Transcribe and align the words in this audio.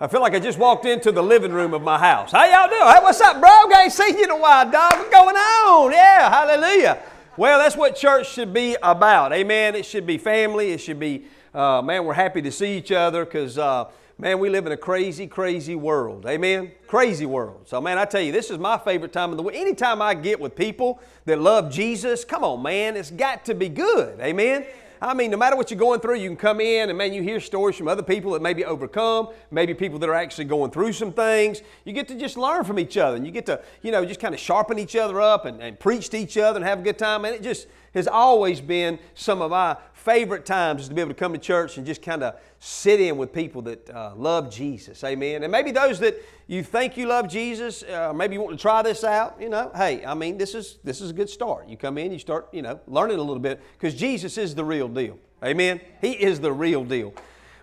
I 0.00 0.06
feel 0.06 0.20
like 0.20 0.32
I 0.32 0.38
just 0.38 0.60
walked 0.60 0.86
into 0.86 1.10
the 1.10 1.22
living 1.22 1.52
room 1.52 1.74
of 1.74 1.82
my 1.82 1.98
house. 1.98 2.30
How 2.30 2.44
y'all 2.44 2.68
doing? 2.68 2.94
Hey, 2.94 3.02
what's 3.02 3.20
up, 3.20 3.40
bro? 3.40 3.50
I 3.50 3.82
Ain't 3.82 3.92
seen 3.92 4.16
you 4.16 4.22
in 4.22 4.30
a 4.30 4.36
while, 4.36 4.70
dog. 4.70 4.92
What's 4.92 5.10
going 5.10 5.34
on? 5.34 5.90
Yeah, 5.90 6.30
hallelujah. 6.30 7.02
Well, 7.36 7.58
that's 7.58 7.76
what 7.76 7.96
church 7.96 8.30
should 8.30 8.54
be 8.54 8.76
about. 8.80 9.32
Amen. 9.32 9.74
It 9.74 9.84
should 9.84 10.06
be 10.06 10.16
family. 10.16 10.70
It 10.70 10.78
should 10.78 11.00
be, 11.00 11.24
uh, 11.52 11.82
man, 11.82 12.04
we're 12.04 12.14
happy 12.14 12.40
to 12.42 12.52
see 12.52 12.78
each 12.78 12.92
other 12.92 13.24
because, 13.24 13.58
uh, 13.58 13.86
man, 14.18 14.38
we 14.38 14.50
live 14.50 14.66
in 14.66 14.72
a 14.72 14.76
crazy, 14.76 15.26
crazy 15.26 15.74
world. 15.74 16.26
Amen. 16.26 16.70
Crazy 16.86 17.26
world. 17.26 17.62
So, 17.66 17.80
man, 17.80 17.98
I 17.98 18.04
tell 18.04 18.20
you, 18.20 18.30
this 18.30 18.50
is 18.50 18.58
my 18.58 18.78
favorite 18.78 19.12
time 19.12 19.32
of 19.32 19.36
the 19.36 19.42
week. 19.42 19.56
Anytime 19.56 20.00
I 20.00 20.14
get 20.14 20.38
with 20.38 20.54
people 20.54 21.00
that 21.24 21.40
love 21.40 21.72
Jesus, 21.72 22.24
come 22.24 22.44
on, 22.44 22.62
man, 22.62 22.96
it's 22.96 23.10
got 23.10 23.44
to 23.46 23.54
be 23.54 23.68
good. 23.68 24.20
Amen. 24.20 24.64
I 25.00 25.14
mean, 25.14 25.30
no 25.30 25.36
matter 25.36 25.56
what 25.56 25.70
you're 25.70 25.78
going 25.78 26.00
through, 26.00 26.16
you 26.16 26.28
can 26.28 26.36
come 26.36 26.60
in 26.60 26.88
and 26.88 26.98
man, 26.98 27.12
you 27.12 27.22
hear 27.22 27.40
stories 27.40 27.76
from 27.76 27.88
other 27.88 28.02
people 28.02 28.32
that 28.32 28.42
maybe 28.42 28.64
overcome, 28.64 29.28
maybe 29.50 29.74
people 29.74 29.98
that 30.00 30.08
are 30.08 30.14
actually 30.14 30.46
going 30.46 30.70
through 30.70 30.92
some 30.92 31.12
things. 31.12 31.62
You 31.84 31.92
get 31.92 32.08
to 32.08 32.14
just 32.14 32.36
learn 32.36 32.64
from 32.64 32.78
each 32.78 32.96
other 32.96 33.16
and 33.16 33.24
you 33.24 33.32
get 33.32 33.46
to, 33.46 33.62
you 33.82 33.92
know, 33.92 34.04
just 34.04 34.20
kind 34.20 34.34
of 34.34 34.40
sharpen 34.40 34.78
each 34.78 34.96
other 34.96 35.20
up 35.20 35.44
and, 35.44 35.62
and 35.62 35.78
preach 35.78 36.08
to 36.10 36.16
each 36.18 36.36
other 36.36 36.56
and 36.56 36.64
have 36.64 36.80
a 36.80 36.82
good 36.82 36.98
time. 36.98 37.24
And 37.24 37.34
it 37.34 37.42
just 37.42 37.68
has 37.94 38.08
always 38.08 38.60
been 38.60 38.98
some 39.14 39.40
of 39.40 39.50
my 39.50 39.76
favorite 40.08 40.46
times 40.46 40.82
is 40.82 40.88
to 40.88 40.94
be 40.94 41.02
able 41.02 41.10
to 41.10 41.14
come 41.14 41.34
to 41.34 41.38
church 41.38 41.76
and 41.76 41.86
just 41.86 42.00
kind 42.00 42.22
of 42.22 42.34
sit 42.60 42.98
in 42.98 43.18
with 43.18 43.30
people 43.30 43.60
that 43.60 43.90
uh, 43.90 44.14
love 44.16 44.50
Jesus. 44.50 45.04
Amen. 45.04 45.42
And 45.42 45.52
maybe 45.52 45.70
those 45.70 46.00
that 46.00 46.16
you 46.46 46.62
think 46.62 46.96
you 46.96 47.06
love 47.06 47.28
Jesus, 47.28 47.82
uh, 47.82 48.14
maybe 48.14 48.32
you 48.32 48.40
want 48.40 48.56
to 48.56 48.62
try 48.62 48.80
this 48.80 49.04
out. 49.04 49.36
You 49.38 49.50
know, 49.50 49.70
hey, 49.76 50.06
I 50.06 50.14
mean, 50.14 50.38
this 50.38 50.54
is 50.54 50.78
this 50.82 51.02
is 51.02 51.10
a 51.10 51.12
good 51.12 51.28
start. 51.28 51.68
You 51.68 51.76
come 51.76 51.98
in, 51.98 52.10
you 52.10 52.18
start, 52.18 52.48
you 52.52 52.62
know, 52.62 52.80
learning 52.86 53.18
a 53.18 53.22
little 53.22 53.38
bit 53.38 53.60
because 53.74 53.94
Jesus 53.94 54.38
is 54.38 54.54
the 54.54 54.64
real 54.64 54.88
deal. 54.88 55.18
Amen. 55.44 55.78
He 56.00 56.12
is 56.12 56.40
the 56.40 56.52
real 56.52 56.84
deal. 56.84 57.12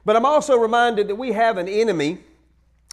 But 0.05 0.16
I'm 0.16 0.25
also 0.25 0.55
reminded 0.55 1.08
that 1.08 1.16
we 1.16 1.31
have 1.31 1.58
an 1.58 1.67
enemy 1.67 2.20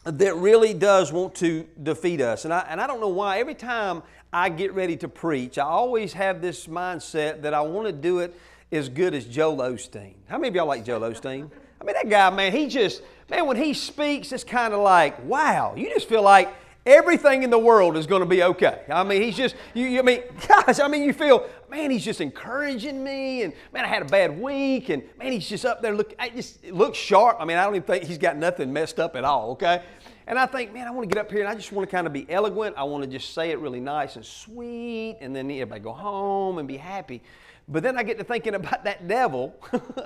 that 0.05 0.35
really 0.37 0.73
does 0.73 1.13
want 1.13 1.35
to 1.37 1.67
defeat 1.83 2.23
us. 2.23 2.47
And 2.47 2.55
I, 2.55 2.61
and 2.71 2.81
I 2.81 2.87
don't 2.87 3.01
know 3.01 3.09
why. 3.09 3.39
Every 3.39 3.55
time 3.55 4.03
I 4.33 4.49
get 4.49 4.73
ready 4.73 4.97
to 4.97 5.09
preach, 5.09 5.59
I 5.59 5.65
always 5.65 6.15
have 6.15 6.41
this 6.41 6.67
mindset 6.67 7.43
that 7.43 7.53
I 7.53 7.61
want 7.61 7.87
to 7.87 7.93
do 7.93 8.21
it 8.21 8.35
as 8.73 8.89
good 8.89 9.15
as 9.15 9.27
Joel 9.27 9.59
Osteen. 9.59 10.15
How 10.29 10.39
many 10.39 10.49
of 10.49 10.55
y'all 10.55 10.67
like 10.67 10.85
Joel 10.85 11.01
Osteen? 11.01 11.51
I 11.81 11.85
mean, 11.85 11.95
that 11.95 12.09
guy, 12.09 12.31
man, 12.31 12.53
he 12.53 12.69
just, 12.69 13.03
man, 13.29 13.47
when 13.47 13.57
he 13.57 13.75
speaks, 13.75 14.33
it's 14.33 14.45
kind 14.45 14.73
of 14.73 14.81
like, 14.81 15.23
wow, 15.25 15.75
you 15.77 15.91
just 15.91 16.09
feel 16.09 16.23
like 16.23 16.53
everything 16.87 17.43
in 17.43 17.51
the 17.51 17.59
world 17.59 17.97
is 17.97 18.07
going 18.07 18.21
to 18.21 18.27
be 18.27 18.43
okay. 18.43 18.83
I 18.89 19.05
mean, 19.05 19.21
he's 19.21 19.37
just, 19.37 19.55
you, 19.75 19.87
you 19.87 19.99
I 19.99 20.03
mean, 20.03 20.23
gosh, 20.49 20.81
I 20.81 20.89
mean, 20.89 21.03
you 21.03 21.13
feel, 21.13 21.47
man, 21.71 21.91
he's 21.91 22.05
just 22.05 22.21
encouraging 22.21 23.05
me, 23.05 23.43
and 23.43 23.53
man, 23.73 23.85
I 23.85 23.89
had 23.89 24.03
a 24.03 24.07
bad 24.07 24.41
week, 24.41 24.89
and 24.89 25.03
man, 25.19 25.33
he's 25.33 25.49
just 25.49 25.65
up 25.65 25.83
there, 25.83 25.95
look, 25.95 26.15
just 26.35 26.65
looks 26.67 26.99
sharp. 26.99 27.37
I 27.41 27.45
mean, 27.45 27.59
I 27.59 27.65
don't 27.65 27.75
even 27.75 27.87
think 27.87 28.05
he's 28.05 28.19
got 28.19 28.37
nothing 28.37 28.73
messed 28.73 28.99
up 28.99 29.17
at 29.17 29.25
all, 29.25 29.51
okay? 29.53 29.83
And 30.27 30.39
I 30.39 30.47
think, 30.47 30.73
man, 30.73 30.87
I 30.87 30.93
want 30.93 31.09
to 31.09 31.15
get 31.15 31.21
up 31.21 31.31
here 31.31 31.41
and 31.41 31.49
I 31.49 31.55
just 31.55 31.73
want 31.73 31.89
to 31.89 31.95
kind 31.95 32.07
of 32.07 32.13
be 32.13 32.31
eloquent. 32.31 32.77
I 32.79 32.85
want 32.85 33.03
to 33.03 33.11
just 33.11 33.35
say 33.35 33.51
it 33.51 33.59
really 33.59 33.81
nice 33.81 34.17
and 34.17 34.25
sweet, 34.25 35.19
and 35.21 35.35
then 35.35 35.51
everybody 35.51 35.81
go 35.81 35.93
home 35.93 36.59
and 36.59 36.69
be 36.69 36.77
happy. 36.77 37.23
But 37.69 37.83
then 37.83 37.97
I 37.97 38.03
get 38.03 38.19
to 38.19 38.25
thinking 38.25 38.55
about 38.55 38.85
that 38.85 39.07
devil 39.09 39.55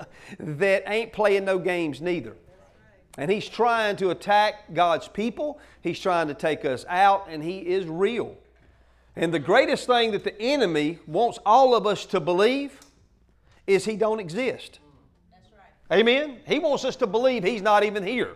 that 0.39 0.83
ain't 0.87 1.11
playing 1.11 1.45
no 1.45 1.59
games 1.59 2.01
neither. 2.01 2.35
And 3.17 3.31
he's 3.31 3.49
trying 3.49 3.95
to 3.97 4.11
attack 4.11 4.73
God's 4.73 5.07
people. 5.07 5.59
He's 5.81 5.99
trying 5.99 6.27
to 6.27 6.35
take 6.35 6.65
us 6.65 6.85
out, 6.87 7.27
and 7.29 7.43
he 7.43 7.59
is 7.59 7.87
real. 7.87 8.37
And 9.15 9.33
the 9.33 9.39
greatest 9.39 9.87
thing 9.87 10.11
that 10.11 10.23
the 10.23 10.39
enemy 10.39 10.99
wants 11.07 11.39
all 11.43 11.73
of 11.75 11.87
us 11.87 12.05
to 12.07 12.19
believe 12.19 12.79
is 13.65 13.83
he 13.83 13.97
don't 13.97 14.19
exist. 14.19 14.79
Right. 15.89 15.99
Amen. 15.99 16.37
He 16.47 16.59
wants 16.59 16.85
us 16.85 16.95
to 16.97 17.07
believe 17.07 17.43
he's 17.43 17.63
not 17.63 17.83
even 17.83 18.05
here. 18.05 18.35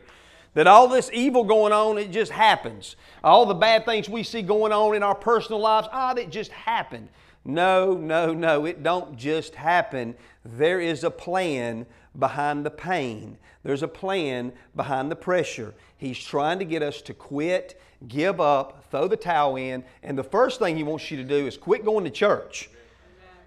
That 0.56 0.66
all 0.66 0.88
this 0.88 1.12
evil 1.14 1.44
going 1.44 1.72
on, 1.72 2.00
it 2.00 2.12
just 2.12 2.32
happens. 2.32 2.96
All 3.24 3.46
the 3.46 3.54
bad 3.54 3.86
things 3.86 4.10
we 4.10 4.24
see 4.24 4.42
going 4.42 4.74
on 4.74 4.96
in 4.96 5.04
our 5.04 5.16
personal 5.16 5.62
lives, 5.62 5.88
ah, 5.92 6.16
it 6.16 6.32
just 6.32 6.52
happened. 6.52 7.08
No, 7.44 7.94
no, 7.94 8.34
no, 8.34 8.66
it 8.66 8.84
don't 8.84 9.18
just 9.18 9.56
happen. 9.56 10.16
There 10.46 10.80
is 10.80 11.04
a 11.04 11.12
plan 11.12 11.86
behind 12.18 12.66
the 12.66 12.72
pain. 12.72 13.38
There's 13.64 13.84
a 13.84 13.88
plan 13.88 14.54
behind 14.76 15.12
the 15.12 15.16
pressure. 15.16 15.74
He's 15.98 16.20
trying 16.20 16.60
to 16.60 16.66
get 16.66 16.82
us 16.84 17.02
to 17.04 17.14
quit, 17.14 17.80
give 18.08 18.40
up, 18.40 18.86
throw 18.92 19.08
the 19.08 19.18
towel 19.18 19.56
in, 19.56 19.84
and 20.04 20.18
the 20.18 20.24
first 20.24 20.60
thing 20.60 20.76
he 20.76 20.84
wants 20.84 21.10
you 21.10 21.18
to 21.18 21.24
do 21.24 21.48
is 21.48 21.58
quit 21.58 21.86
going 21.86 22.04
to 22.04 22.12
church. 22.12 22.70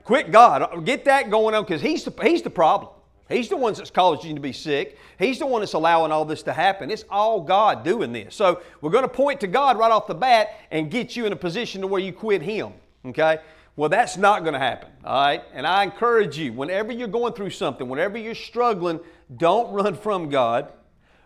Quit 0.05 0.31
God. 0.31 0.85
Get 0.85 1.05
that 1.07 1.31
going 1.31 1.55
on 1.55 1.65
because 1.65 1.81
he's 1.81 2.05
the, 2.05 2.13
he's 2.23 2.43
the 2.43 2.51
problem. 2.51 2.93
He's 3.29 3.49
the 3.49 3.57
one 3.57 3.73
that's 3.73 3.91
causing 3.91 4.31
you 4.31 4.35
to 4.35 4.41
be 4.41 4.53
sick. 4.53 4.99
He's 5.19 5.39
the 5.39 5.47
one 5.47 5.63
that's 5.63 5.73
allowing 5.73 6.13
all 6.13 6.27
this 6.27 6.43
to 6.43 6.53
happen. 6.53 6.91
It's 6.91 7.05
all 7.09 7.41
God 7.41 7.83
doing 7.83 8.13
this. 8.13 8.35
So 8.35 8.61
we're 8.83 8.91
going 8.91 9.05
to 9.05 9.09
point 9.09 9.41
to 9.41 9.47
God 9.47 9.79
right 9.79 9.91
off 9.91 10.07
the 10.07 10.15
bat 10.15 10.51
and 10.71 10.91
get 10.91 11.17
you 11.17 11.25
in 11.25 11.33
a 11.33 11.37
position 11.37 11.81
to 11.81 11.87
where 11.87 12.01
you 12.01 12.13
quit 12.13 12.43
Him. 12.43 12.75
Okay? 13.07 13.39
Well, 13.77 13.89
that's 13.89 14.17
not 14.17 14.43
going 14.43 14.53
to 14.53 14.61
happen, 14.61 14.91
all 15.05 15.21
right? 15.21 15.43
And 15.53 15.67
I 15.67 15.83
encourage 15.83 16.39
you, 16.39 16.53
whenever 16.53 16.93
you're 16.93 17.09
going 17.09 17.33
through 17.33 17.51
something, 17.51 17.89
whenever 17.89 18.17
you're 18.17 18.37
struggling, 18.37 19.01
don't 19.37 19.73
run 19.73 19.97
from 19.97 20.29
God. 20.29 20.73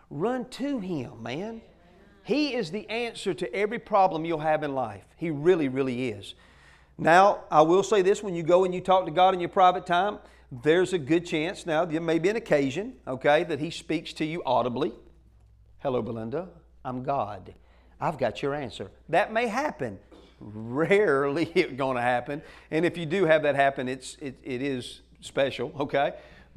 Run 0.09 0.49
to 0.51 0.79
Him, 0.79 1.23
man. 1.23 1.61
He 2.23 2.55
is 2.55 2.71
the 2.71 2.89
answer 2.89 3.35
to 3.35 3.55
every 3.55 3.79
problem 3.79 4.25
you'll 4.25 4.39
have 4.39 4.63
in 4.63 4.75
life. 4.75 5.05
He 5.17 5.31
really, 5.31 5.69
really 5.69 6.09
is. 6.09 6.35
Now, 6.97 7.45
I 7.51 7.63
will 7.63 7.83
say 7.83 8.01
this 8.01 8.23
when 8.23 8.35
you 8.35 8.43
go 8.43 8.65
and 8.65 8.75
you 8.75 8.81
talk 8.81 9.05
to 9.05 9.11
God 9.11 9.35
in 9.35 9.41
your 9.41 9.51
private 9.51 9.87
time, 9.87 10.19
there's 10.51 10.95
a 10.95 10.99
good 10.99 11.27
chance 11.27 11.67
now, 11.67 11.85
there 11.85 12.01
may 12.01 12.19
be 12.19 12.31
an 12.31 12.37
occasion, 12.37 12.95
okay, 13.07 13.45
that 13.45 13.61
He 13.61 13.71
speaks 13.71 14.15
to 14.15 14.25
you 14.25 14.43
audibly. 14.47 14.95
Hello, 15.81 16.01
Belinda. 16.01 16.49
I'm 16.83 17.03
God. 17.03 17.55
I've 18.01 18.17
got 18.17 18.43
your 18.43 18.55
answer. 18.55 18.91
That 19.11 19.33
may 19.33 19.49
happen 19.49 19.99
rarely 20.41 21.45
going 21.77 21.97
to 21.97 22.03
happen. 22.03 22.43
And 22.71 22.85
if 22.85 22.97
you 22.97 23.07
do 23.07 23.25
have 23.25 23.43
that 23.43 23.55
happen, 23.55 23.89
it's, 23.89 24.17
it, 24.21 24.39
it 24.43 24.63
is 24.63 25.03
special, 25.21 25.73
okay? 25.79 26.15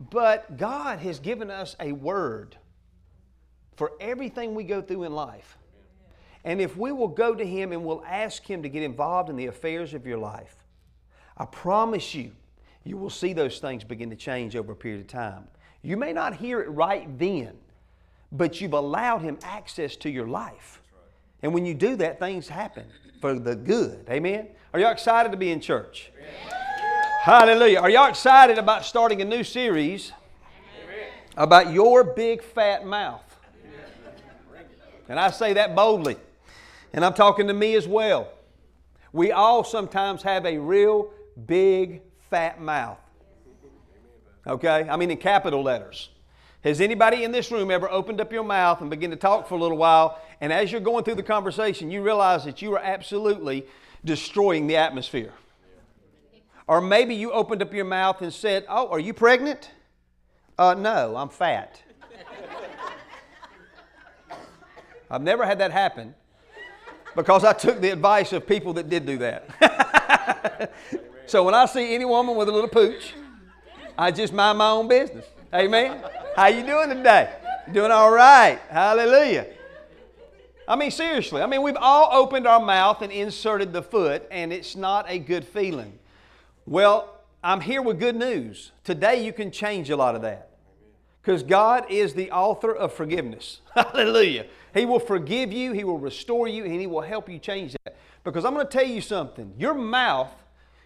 But 0.09 0.57
God 0.57 0.99
has 0.99 1.19
given 1.19 1.51
us 1.51 1.75
a 1.79 1.91
word 1.91 2.57
for 3.75 3.93
everything 3.99 4.55
we 4.55 4.63
go 4.63 4.81
through 4.81 5.03
in 5.03 5.13
life. 5.13 5.57
And 6.43 6.59
if 6.59 6.75
we 6.75 6.91
will 6.91 7.07
go 7.07 7.35
to 7.35 7.45
Him 7.45 7.71
and 7.71 7.83
we'll 7.83 8.03
ask 8.07 8.43
Him 8.43 8.63
to 8.63 8.69
get 8.69 8.83
involved 8.83 9.29
in 9.29 9.35
the 9.35 9.47
affairs 9.47 9.93
of 9.93 10.05
your 10.07 10.17
life, 10.17 10.55
I 11.37 11.45
promise 11.45 12.15
you, 12.15 12.31
you 12.83 12.97
will 12.97 13.09
see 13.09 13.33
those 13.33 13.59
things 13.59 13.83
begin 13.83 14.09
to 14.09 14.15
change 14.15 14.55
over 14.55 14.71
a 14.71 14.75
period 14.75 15.01
of 15.01 15.07
time. 15.07 15.47
You 15.83 15.97
may 15.97 16.13
not 16.13 16.35
hear 16.35 16.61
it 16.61 16.69
right 16.69 17.07
then, 17.19 17.57
but 18.31 18.59
you've 18.59 18.73
allowed 18.73 19.21
Him 19.21 19.37
access 19.43 19.95
to 19.97 20.09
your 20.09 20.27
life. 20.27 20.80
And 21.43 21.53
when 21.53 21.65
you 21.65 21.73
do 21.73 21.95
that, 21.97 22.19
things 22.19 22.47
happen 22.47 22.85
for 23.19 23.37
the 23.37 23.55
good. 23.55 24.05
Amen? 24.09 24.47
Are 24.73 24.79
y'all 24.79 24.91
excited 24.91 25.31
to 25.31 25.37
be 25.37 25.51
in 25.51 25.59
church? 25.59 26.11
Amen. 26.17 26.61
Hallelujah. 27.23 27.79
Are 27.79 27.89
y'all 27.89 28.09
excited 28.09 28.57
about 28.57 28.85
starting 28.85 29.21
a 29.21 29.25
new 29.25 29.43
series 29.43 30.11
Amen. 30.83 31.09
about 31.37 31.71
your 31.71 32.03
big 32.03 32.41
fat 32.43 32.85
mouth? 32.85 33.21
And 35.09 35.19
I 35.19 35.29
say 35.29 35.53
that 35.53 35.75
boldly. 35.75 36.15
And 36.93 37.03
I'm 37.03 37.13
talking 37.13 37.47
to 37.47 37.53
me 37.53 37.75
as 37.75 37.85
well. 37.87 38.31
We 39.11 39.33
all 39.33 39.63
sometimes 39.63 40.23
have 40.23 40.45
a 40.45 40.57
real 40.57 41.11
big 41.45 42.01
fat 42.29 42.61
mouth. 42.61 42.97
Okay? 44.47 44.87
I 44.89 44.95
mean, 44.95 45.11
in 45.11 45.17
capital 45.17 45.61
letters. 45.61 46.10
Has 46.63 46.79
anybody 46.79 47.23
in 47.23 47.31
this 47.31 47.51
room 47.51 47.71
ever 47.71 47.89
opened 47.89 48.21
up 48.21 48.31
your 48.31 48.43
mouth 48.43 48.81
and 48.81 48.89
begun 48.89 49.09
to 49.09 49.15
talk 49.15 49.47
for 49.47 49.55
a 49.55 49.57
little 49.57 49.77
while, 49.77 50.21
and 50.39 50.53
as 50.53 50.71
you're 50.71 50.81
going 50.81 51.03
through 51.03 51.15
the 51.15 51.23
conversation, 51.23 51.89
you 51.89 52.03
realize 52.03 52.45
that 52.45 52.61
you 52.61 52.73
are 52.73 52.79
absolutely 52.79 53.65
destroying 54.05 54.67
the 54.67 54.77
atmosphere? 54.77 55.33
Or 56.67 56.79
maybe 56.79 57.15
you 57.15 57.31
opened 57.31 57.63
up 57.63 57.73
your 57.73 57.85
mouth 57.85 58.21
and 58.21 58.31
said, 58.31 58.65
Oh, 58.69 58.87
are 58.89 58.99
you 58.99 59.13
pregnant? 59.13 59.71
Uh, 60.57 60.75
no, 60.75 61.15
I'm 61.15 61.29
fat. 61.29 61.81
I've 65.09 65.23
never 65.23 65.45
had 65.45 65.59
that 65.59 65.71
happen 65.71 66.13
because 67.15 67.43
I 67.43 67.53
took 67.53 67.81
the 67.81 67.89
advice 67.89 68.33
of 68.33 68.47
people 68.47 68.73
that 68.73 68.87
did 68.87 69.07
do 69.07 69.17
that. 69.17 70.71
so 71.25 71.43
when 71.43 71.55
I 71.55 71.65
see 71.65 71.95
any 71.95 72.05
woman 72.05 72.35
with 72.35 72.47
a 72.47 72.51
little 72.51 72.69
pooch, 72.69 73.15
I 73.97 74.11
just 74.11 74.31
mind 74.31 74.59
my 74.59 74.69
own 74.69 74.87
business. 74.87 75.25
Amen. 75.53 76.01
How 76.37 76.47
you 76.47 76.65
doing 76.65 76.87
today? 76.87 77.29
Doing 77.73 77.91
all 77.91 78.09
right. 78.09 78.57
Hallelujah. 78.69 79.47
I 80.65 80.77
mean, 80.77 80.91
seriously. 80.91 81.41
I 81.41 81.45
mean, 81.45 81.61
we've 81.61 81.75
all 81.75 82.07
opened 82.13 82.47
our 82.47 82.61
mouth 82.61 83.01
and 83.01 83.11
inserted 83.11 83.73
the 83.73 83.81
foot, 83.81 84.25
and 84.31 84.53
it's 84.53 84.77
not 84.77 85.05
a 85.09 85.19
good 85.19 85.45
feeling. 85.45 85.99
Well, 86.65 87.19
I'm 87.43 87.59
here 87.59 87.81
with 87.81 87.99
good 87.99 88.15
news. 88.15 88.71
Today 88.85 89.25
you 89.25 89.33
can 89.33 89.51
change 89.51 89.89
a 89.89 89.97
lot 89.97 90.15
of 90.15 90.21
that. 90.21 90.51
Because 91.21 91.43
God 91.43 91.85
is 91.89 92.13
the 92.13 92.31
author 92.31 92.73
of 92.73 92.93
forgiveness. 92.93 93.59
Hallelujah. 93.75 94.45
He 94.73 94.85
will 94.85 95.01
forgive 95.01 95.51
you, 95.51 95.73
He 95.73 95.83
will 95.83 95.99
restore 95.99 96.47
you, 96.47 96.63
and 96.63 96.79
He 96.79 96.87
will 96.87 97.01
help 97.01 97.27
you 97.27 97.39
change 97.39 97.75
that. 97.83 97.97
Because 98.23 98.45
I'm 98.45 98.53
going 98.53 98.65
to 98.65 98.71
tell 98.71 98.87
you 98.87 99.01
something 99.01 99.53
your 99.57 99.73
mouth 99.73 100.31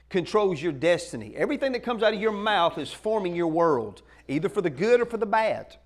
controls 0.10 0.60
your 0.60 0.72
destiny. 0.72 1.36
Everything 1.36 1.72
that 1.74 1.84
comes 1.84 2.02
out 2.02 2.16
of 2.16 2.20
your 2.20 2.32
mouth 2.32 2.80
is 2.80 2.92
forming 2.92 3.36
your 3.36 3.48
world 3.48 4.02
either 4.27 4.50
for 4.50 4.62
the 4.62 4.69
good 4.69 5.01
or 5.01 5.06
for 5.06 5.18
the 5.18 5.25
bad. 5.25 5.77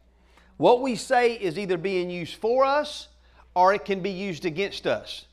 What 0.58 0.82
we 0.82 0.96
say 0.96 1.34
is 1.34 1.58
either 1.58 1.78
being 1.78 2.10
used 2.10 2.36
for 2.36 2.66
us 2.66 3.08
or 3.56 3.74
it 3.74 3.86
can 3.86 4.02
be 4.02 4.10
used 4.10 4.46
against 4.46 4.88
us. 4.88 5.26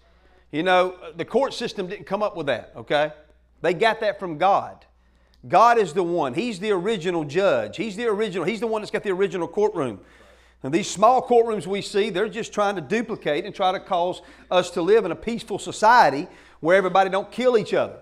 You 0.52 0.62
know, 0.62 0.96
the 1.16 1.24
court 1.24 1.52
system 1.52 1.88
didn't 1.88 2.06
come 2.06 2.22
up 2.22 2.36
with 2.36 2.46
that, 2.46 2.72
okay? 2.76 3.12
They 3.62 3.74
got 3.74 4.00
that 4.00 4.18
from 4.18 4.38
God. 4.38 4.84
God 5.48 5.78
is 5.78 5.92
the 5.92 6.02
one. 6.02 6.34
He's 6.34 6.58
the 6.58 6.70
original 6.70 7.24
judge. 7.24 7.76
He's 7.76 7.96
the 7.96 8.06
original. 8.06 8.44
He's 8.44 8.60
the 8.60 8.66
one 8.66 8.82
that's 8.82 8.90
got 8.90 9.02
the 9.02 9.10
original 9.10 9.48
courtroom. 9.48 10.00
And 10.62 10.72
these 10.72 10.90
small 10.90 11.26
courtrooms 11.26 11.66
we 11.66 11.82
see, 11.82 12.10
they're 12.10 12.28
just 12.28 12.52
trying 12.52 12.76
to 12.76 12.80
duplicate 12.80 13.44
and 13.44 13.54
try 13.54 13.72
to 13.72 13.80
cause 13.80 14.22
us 14.50 14.70
to 14.72 14.82
live 14.82 15.04
in 15.04 15.12
a 15.12 15.16
peaceful 15.16 15.58
society 15.58 16.26
where 16.60 16.76
everybody 16.76 17.10
don't 17.10 17.30
kill 17.30 17.58
each 17.58 17.74
other. 17.74 17.98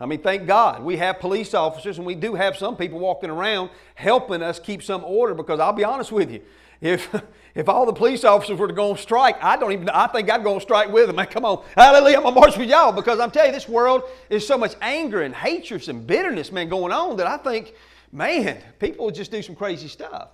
I 0.00 0.06
mean, 0.06 0.20
thank 0.20 0.46
God 0.46 0.82
we 0.82 0.96
have 0.98 1.18
police 1.18 1.54
officers 1.54 1.98
and 1.98 2.06
we 2.06 2.14
do 2.14 2.34
have 2.34 2.56
some 2.56 2.76
people 2.76 3.00
walking 3.00 3.30
around 3.30 3.70
helping 3.94 4.42
us 4.42 4.60
keep 4.60 4.82
some 4.82 5.02
order 5.04 5.34
because 5.34 5.58
I'll 5.58 5.72
be 5.72 5.84
honest 5.84 6.12
with 6.12 6.30
you, 6.30 6.40
if, 6.80 7.12
if 7.54 7.68
all 7.68 7.84
the 7.84 7.92
police 7.92 8.22
officers 8.22 8.58
were 8.58 8.68
to 8.68 8.74
go 8.74 8.90
on 8.90 8.96
strike, 8.96 9.42
I 9.42 9.56
don't 9.56 9.72
even, 9.72 9.88
I 9.88 10.06
think 10.06 10.30
I'd 10.30 10.44
go 10.44 10.54
on 10.54 10.60
strike 10.60 10.92
with 10.92 11.08
them. 11.08 11.16
Man, 11.16 11.26
come 11.26 11.44
on, 11.44 11.64
hallelujah, 11.74 12.18
I'm 12.18 12.22
going 12.22 12.34
to 12.34 12.40
march 12.40 12.56
with 12.56 12.68
y'all 12.68 12.92
because 12.92 13.18
I'm 13.18 13.32
telling 13.32 13.50
you, 13.50 13.56
this 13.56 13.68
world 13.68 14.02
is 14.30 14.46
so 14.46 14.56
much 14.56 14.74
anger 14.80 15.22
and 15.22 15.34
hatred 15.34 15.88
and 15.88 16.06
bitterness, 16.06 16.52
man, 16.52 16.68
going 16.68 16.92
on 16.92 17.16
that 17.16 17.26
I 17.26 17.36
think, 17.36 17.74
man, 18.12 18.62
people 18.78 19.06
would 19.06 19.16
just 19.16 19.32
do 19.32 19.42
some 19.42 19.56
crazy 19.56 19.88
stuff. 19.88 20.28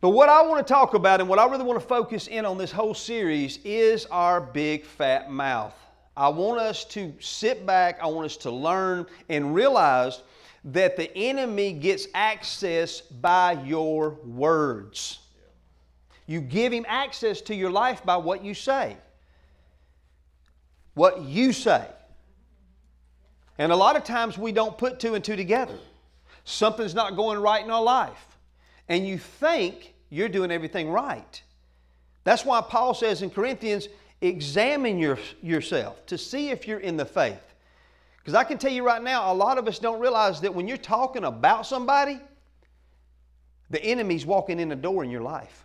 But 0.00 0.10
what 0.10 0.30
I 0.30 0.40
want 0.40 0.66
to 0.66 0.72
talk 0.72 0.94
about 0.94 1.20
and 1.20 1.28
what 1.28 1.38
I 1.38 1.44
really 1.44 1.64
want 1.64 1.78
to 1.78 1.86
focus 1.86 2.26
in 2.26 2.46
on 2.46 2.56
this 2.56 2.72
whole 2.72 2.94
series 2.94 3.58
is 3.64 4.06
our 4.06 4.40
big 4.40 4.86
fat 4.86 5.30
mouth. 5.30 5.74
I 6.16 6.28
want 6.28 6.60
us 6.60 6.84
to 6.86 7.12
sit 7.20 7.64
back, 7.64 7.98
I 8.02 8.06
want 8.06 8.26
us 8.26 8.36
to 8.38 8.50
learn 8.50 9.06
and 9.28 9.54
realize 9.54 10.22
that 10.64 10.96
the 10.96 11.14
enemy 11.16 11.72
gets 11.72 12.06
access 12.14 13.00
by 13.00 13.52
your 13.64 14.10
words. 14.24 15.20
You 16.26 16.40
give 16.40 16.72
him 16.72 16.84
access 16.88 17.40
to 17.42 17.54
your 17.54 17.70
life 17.70 18.04
by 18.04 18.16
what 18.16 18.44
you 18.44 18.54
say. 18.54 18.96
What 20.94 21.22
you 21.22 21.52
say. 21.52 21.86
And 23.58 23.72
a 23.72 23.76
lot 23.76 23.96
of 23.96 24.04
times 24.04 24.38
we 24.38 24.52
don't 24.52 24.76
put 24.76 25.00
two 25.00 25.14
and 25.14 25.24
two 25.24 25.36
together. 25.36 25.78
Something's 26.44 26.94
not 26.94 27.16
going 27.16 27.40
right 27.40 27.64
in 27.64 27.70
our 27.70 27.82
life. 27.82 28.38
And 28.88 29.06
you 29.06 29.18
think 29.18 29.94
you're 30.08 30.28
doing 30.28 30.50
everything 30.50 30.90
right. 30.90 31.42
That's 32.24 32.44
why 32.44 32.60
Paul 32.60 32.94
says 32.94 33.22
in 33.22 33.30
Corinthians, 33.30 33.88
examine 34.20 34.98
your, 34.98 35.18
yourself 35.42 36.04
to 36.06 36.18
see 36.18 36.50
if 36.50 36.66
you're 36.68 36.80
in 36.80 36.96
the 36.96 37.04
faith. 37.04 37.40
Because 38.18 38.34
I 38.34 38.44
can 38.44 38.58
tell 38.58 38.72
you 38.72 38.84
right 38.84 39.02
now, 39.02 39.32
a 39.32 39.34
lot 39.34 39.58
of 39.58 39.66
us 39.66 39.78
don't 39.78 40.00
realize 40.00 40.40
that 40.42 40.54
when 40.54 40.68
you're 40.68 40.76
talking 40.76 41.24
about 41.24 41.66
somebody, 41.66 42.20
the 43.70 43.82
enemy's 43.82 44.26
walking 44.26 44.60
in 44.60 44.68
the 44.68 44.76
door 44.76 45.02
in 45.04 45.10
your 45.10 45.22
life. 45.22 45.64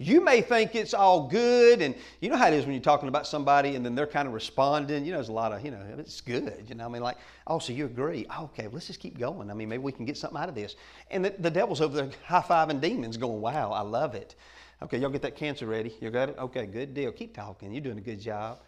You 0.00 0.20
may 0.20 0.42
think 0.42 0.76
it's 0.76 0.94
all 0.94 1.26
good, 1.26 1.82
and 1.82 1.92
you 2.20 2.30
know 2.30 2.36
how 2.36 2.46
it 2.46 2.54
is 2.54 2.64
when 2.64 2.72
you're 2.72 2.82
talking 2.82 3.08
about 3.08 3.26
somebody 3.26 3.74
and 3.74 3.84
then 3.84 3.96
they're 3.96 4.06
kind 4.06 4.28
of 4.28 4.34
responding. 4.34 5.04
You 5.04 5.10
know, 5.10 5.18
there's 5.18 5.28
a 5.28 5.32
lot 5.32 5.52
of, 5.52 5.64
you 5.64 5.72
know, 5.72 5.80
it's 5.98 6.20
good. 6.20 6.64
You 6.68 6.76
know, 6.76 6.86
I 6.86 6.88
mean, 6.88 7.02
like, 7.02 7.16
oh, 7.48 7.58
so 7.58 7.72
you 7.72 7.84
agree. 7.86 8.24
Oh, 8.30 8.44
okay, 8.44 8.68
let's 8.68 8.86
just 8.86 9.00
keep 9.00 9.18
going. 9.18 9.50
I 9.50 9.54
mean, 9.54 9.68
maybe 9.68 9.82
we 9.82 9.90
can 9.90 10.04
get 10.04 10.16
something 10.16 10.40
out 10.40 10.48
of 10.48 10.54
this. 10.54 10.76
And 11.10 11.24
the, 11.24 11.34
the 11.40 11.50
devil's 11.50 11.80
over 11.80 11.96
there 11.96 12.10
high 12.24 12.42
fiving 12.42 12.80
demons 12.80 13.16
going, 13.16 13.40
wow, 13.40 13.72
I 13.72 13.80
love 13.80 14.14
it. 14.14 14.36
Okay, 14.80 14.98
y'all 14.98 15.10
get 15.10 15.22
that 15.22 15.34
cancer 15.34 15.66
ready. 15.66 15.92
You 16.00 16.10
got 16.10 16.28
it? 16.28 16.36
Okay, 16.38 16.66
good 16.66 16.94
deal. 16.94 17.10
Keep 17.10 17.34
talking. 17.34 17.72
You're 17.72 17.82
doing 17.82 17.98
a 17.98 18.02
good 18.02 18.20
job. 18.20 18.60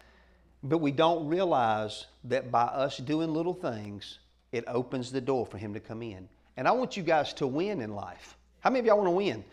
But 0.61 0.79
we 0.79 0.91
don't 0.91 1.27
realize 1.27 2.07
that 2.25 2.51
by 2.51 2.63
us 2.63 2.97
doing 2.97 3.33
little 3.33 3.53
things, 3.53 4.19
it 4.51 4.65
opens 4.67 5.11
the 5.11 5.21
door 5.21 5.45
for 5.45 5.57
him 5.57 5.73
to 5.73 5.79
come 5.79 6.01
in. 6.01 6.27
And 6.57 6.67
I 6.67 6.71
want 6.71 6.97
you 6.97 7.03
guys 7.03 7.33
to 7.35 7.47
win 7.47 7.81
in 7.81 7.95
life. 7.95 8.35
How 8.59 8.69
many 8.69 8.81
of 8.81 8.85
y'all 8.85 8.97
want 8.97 9.07
to 9.07 9.11
win? 9.11 9.43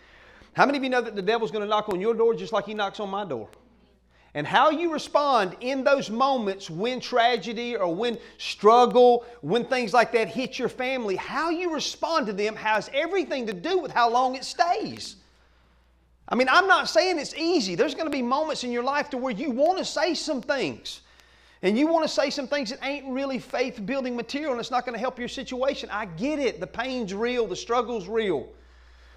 How 0.55 0.67
many 0.67 0.79
of 0.79 0.85
you 0.85 0.91
know 0.91 1.01
that 1.01 1.15
the 1.15 1.23
devil's 1.23 1.53
going 1.53 1.63
to 1.63 1.69
knock 1.69 1.89
on 1.89 2.01
your 2.01 2.13
door 2.13 2.35
just 2.35 2.53
like 2.53 2.67
he 2.67 2.75
knocks 2.75 2.99
on 2.99 3.09
my 3.09 3.25
door? 3.25 3.49
And 4.35 4.47
how 4.47 4.71
you 4.71 4.93
respond 4.93 5.57
in 5.61 5.85
those 5.85 6.11
moments 6.11 6.69
when 6.69 7.01
tragedy 7.01 7.77
or 7.77 7.95
when 7.95 8.19
struggle, 8.37 9.25
when 9.41 9.65
things 9.65 9.95
like 9.95 10.13
that 10.13 10.29
hit 10.29 10.59
your 10.59 10.69
family, 10.69 11.17
how 11.17 11.51
you 11.51 11.73
respond 11.73 12.27
to 12.27 12.33
them 12.33 12.57
has 12.57 12.91
everything 12.93 13.47
to 13.47 13.53
do 13.53 13.79
with 13.79 13.93
how 13.93 14.11
long 14.11 14.35
it 14.35 14.45
stays. 14.45 15.17
I 16.29 16.35
mean, 16.35 16.49
I'm 16.51 16.67
not 16.67 16.89
saying 16.89 17.19
it's 17.19 17.35
easy. 17.35 17.75
There's 17.75 17.95
going 17.95 18.07
to 18.07 18.11
be 18.11 18.23
moments 18.23 18.63
in 18.63 18.71
your 18.71 18.83
life 18.83 19.09
to 19.11 19.17
where 19.17 19.33
you 19.33 19.51
want 19.51 19.79
to 19.79 19.85
say 19.85 20.15
some 20.15 20.43
things. 20.43 21.01
And 21.63 21.77
you 21.77 21.89
want 21.89 22.07
to 22.07 22.09
say 22.09 22.31
some 22.31 22.47
things 22.47 22.71
that 22.71 22.79
ain't 22.85 23.07
really 23.09 23.39
faith 23.39 23.85
building 23.85 24.15
material 24.15 24.53
and 24.53 24.61
it's 24.61 24.71
not 24.71 24.85
going 24.85 24.95
to 24.95 25.01
help 25.01 25.19
your 25.19 25.29
situation. 25.29 25.89
I 25.91 26.05
get 26.05 26.39
it. 26.39 26.61
The 26.61 26.67
pain's 26.67 27.15
real, 27.15 27.47
the 27.47 27.57
struggle's 27.57 28.07
real. 28.07 28.49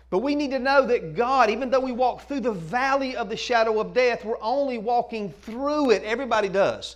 But 0.10 0.20
we 0.20 0.36
need 0.36 0.52
to 0.52 0.60
know 0.60 0.86
that 0.88 1.16
God, 1.16 1.50
even 1.50 1.70
though 1.70 1.80
we 1.80 1.92
walk 1.92 2.28
through 2.28 2.42
the 2.42 2.52
valley 2.52 3.16
of 3.16 3.30
the 3.30 3.38
shadow 3.38 3.80
of 3.80 3.94
death, 3.94 4.26
we're 4.26 4.42
only 4.42 4.78
walking 4.78 5.32
through 5.32 5.92
it. 5.92 6.04
Everybody 6.04 6.50
does. 6.50 6.96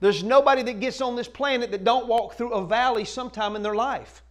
There's 0.00 0.24
nobody 0.24 0.62
that 0.64 0.80
gets 0.80 1.00
on 1.00 1.14
this 1.14 1.28
planet 1.28 1.70
that 1.70 1.84
don't 1.84 2.06
walk 2.06 2.34
through 2.34 2.52
a 2.52 2.64
valley 2.64 3.04
sometime 3.04 3.54
in 3.54 3.62
their 3.62 3.74
life. 3.74 4.22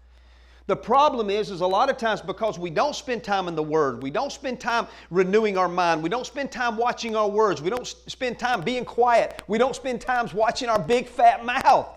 The 0.70 0.76
problem 0.76 1.32
is, 1.32 1.50
is 1.50 1.62
a 1.62 1.68
lot 1.68 1.90
of 1.90 1.98
times 1.98 2.22
because 2.22 2.60
we 2.60 2.70
don't 2.70 2.96
spend 2.96 3.24
time 3.24 3.48
in 3.48 3.56
the 3.56 3.64
Word, 3.64 4.04
we 4.04 4.12
don't 4.12 4.32
spend 4.32 4.60
time 4.60 4.86
renewing 5.10 5.58
our 5.58 5.68
mind, 5.68 6.04
we 6.04 6.10
don't 6.10 6.28
spend 6.28 6.52
time 6.52 6.78
watching 6.78 7.16
our 7.16 7.28
words, 7.28 7.60
we 7.60 7.72
don't 7.72 7.88
spend 7.88 8.38
time 8.38 8.62
being 8.62 8.86
quiet, 8.86 9.42
we 9.48 9.58
don't 9.58 9.76
spend 9.76 10.00
times 10.00 10.32
watching 10.32 10.70
our 10.70 10.78
big 10.78 11.08
fat 11.08 11.44
mouth. 11.44 11.88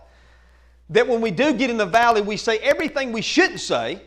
That 0.89 1.07
when 1.07 1.21
we 1.21 1.31
do 1.31 1.53
get 1.53 1.69
in 1.69 1.77
the 1.77 1.85
valley, 1.85 2.23
we 2.23 2.39
say 2.39 2.61
everything 2.61 3.13
we 3.13 3.21
shouldn't 3.21 3.61
say 3.61 4.01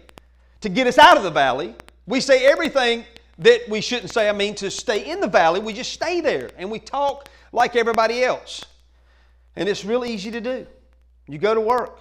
to 0.62 0.70
get 0.70 0.88
us 0.88 0.98
out 0.98 1.16
of 1.16 1.22
the 1.22 1.30
valley. 1.30 1.76
We 2.08 2.20
say 2.20 2.48
everything 2.48 3.06
that 3.38 3.70
we 3.70 3.82
shouldn't 3.82 4.10
say. 4.12 4.28
I 4.28 4.32
mean, 4.32 4.56
to 4.56 4.72
stay 4.72 5.08
in 5.12 5.20
the 5.20 5.28
valley, 5.28 5.60
we 5.60 5.74
just 5.74 5.94
stay 5.94 6.22
there 6.22 6.50
and 6.58 6.72
we 6.72 6.80
talk 6.80 7.30
like 7.52 7.76
everybody 7.76 8.24
else. 8.24 8.66
And 9.56 9.70
it's 9.70 9.86
real 9.86 10.04
easy 10.04 10.32
to 10.32 10.42
do. 10.42 10.66
You 11.28 11.38
go 11.38 11.54
to 11.54 11.62
work, 11.62 12.00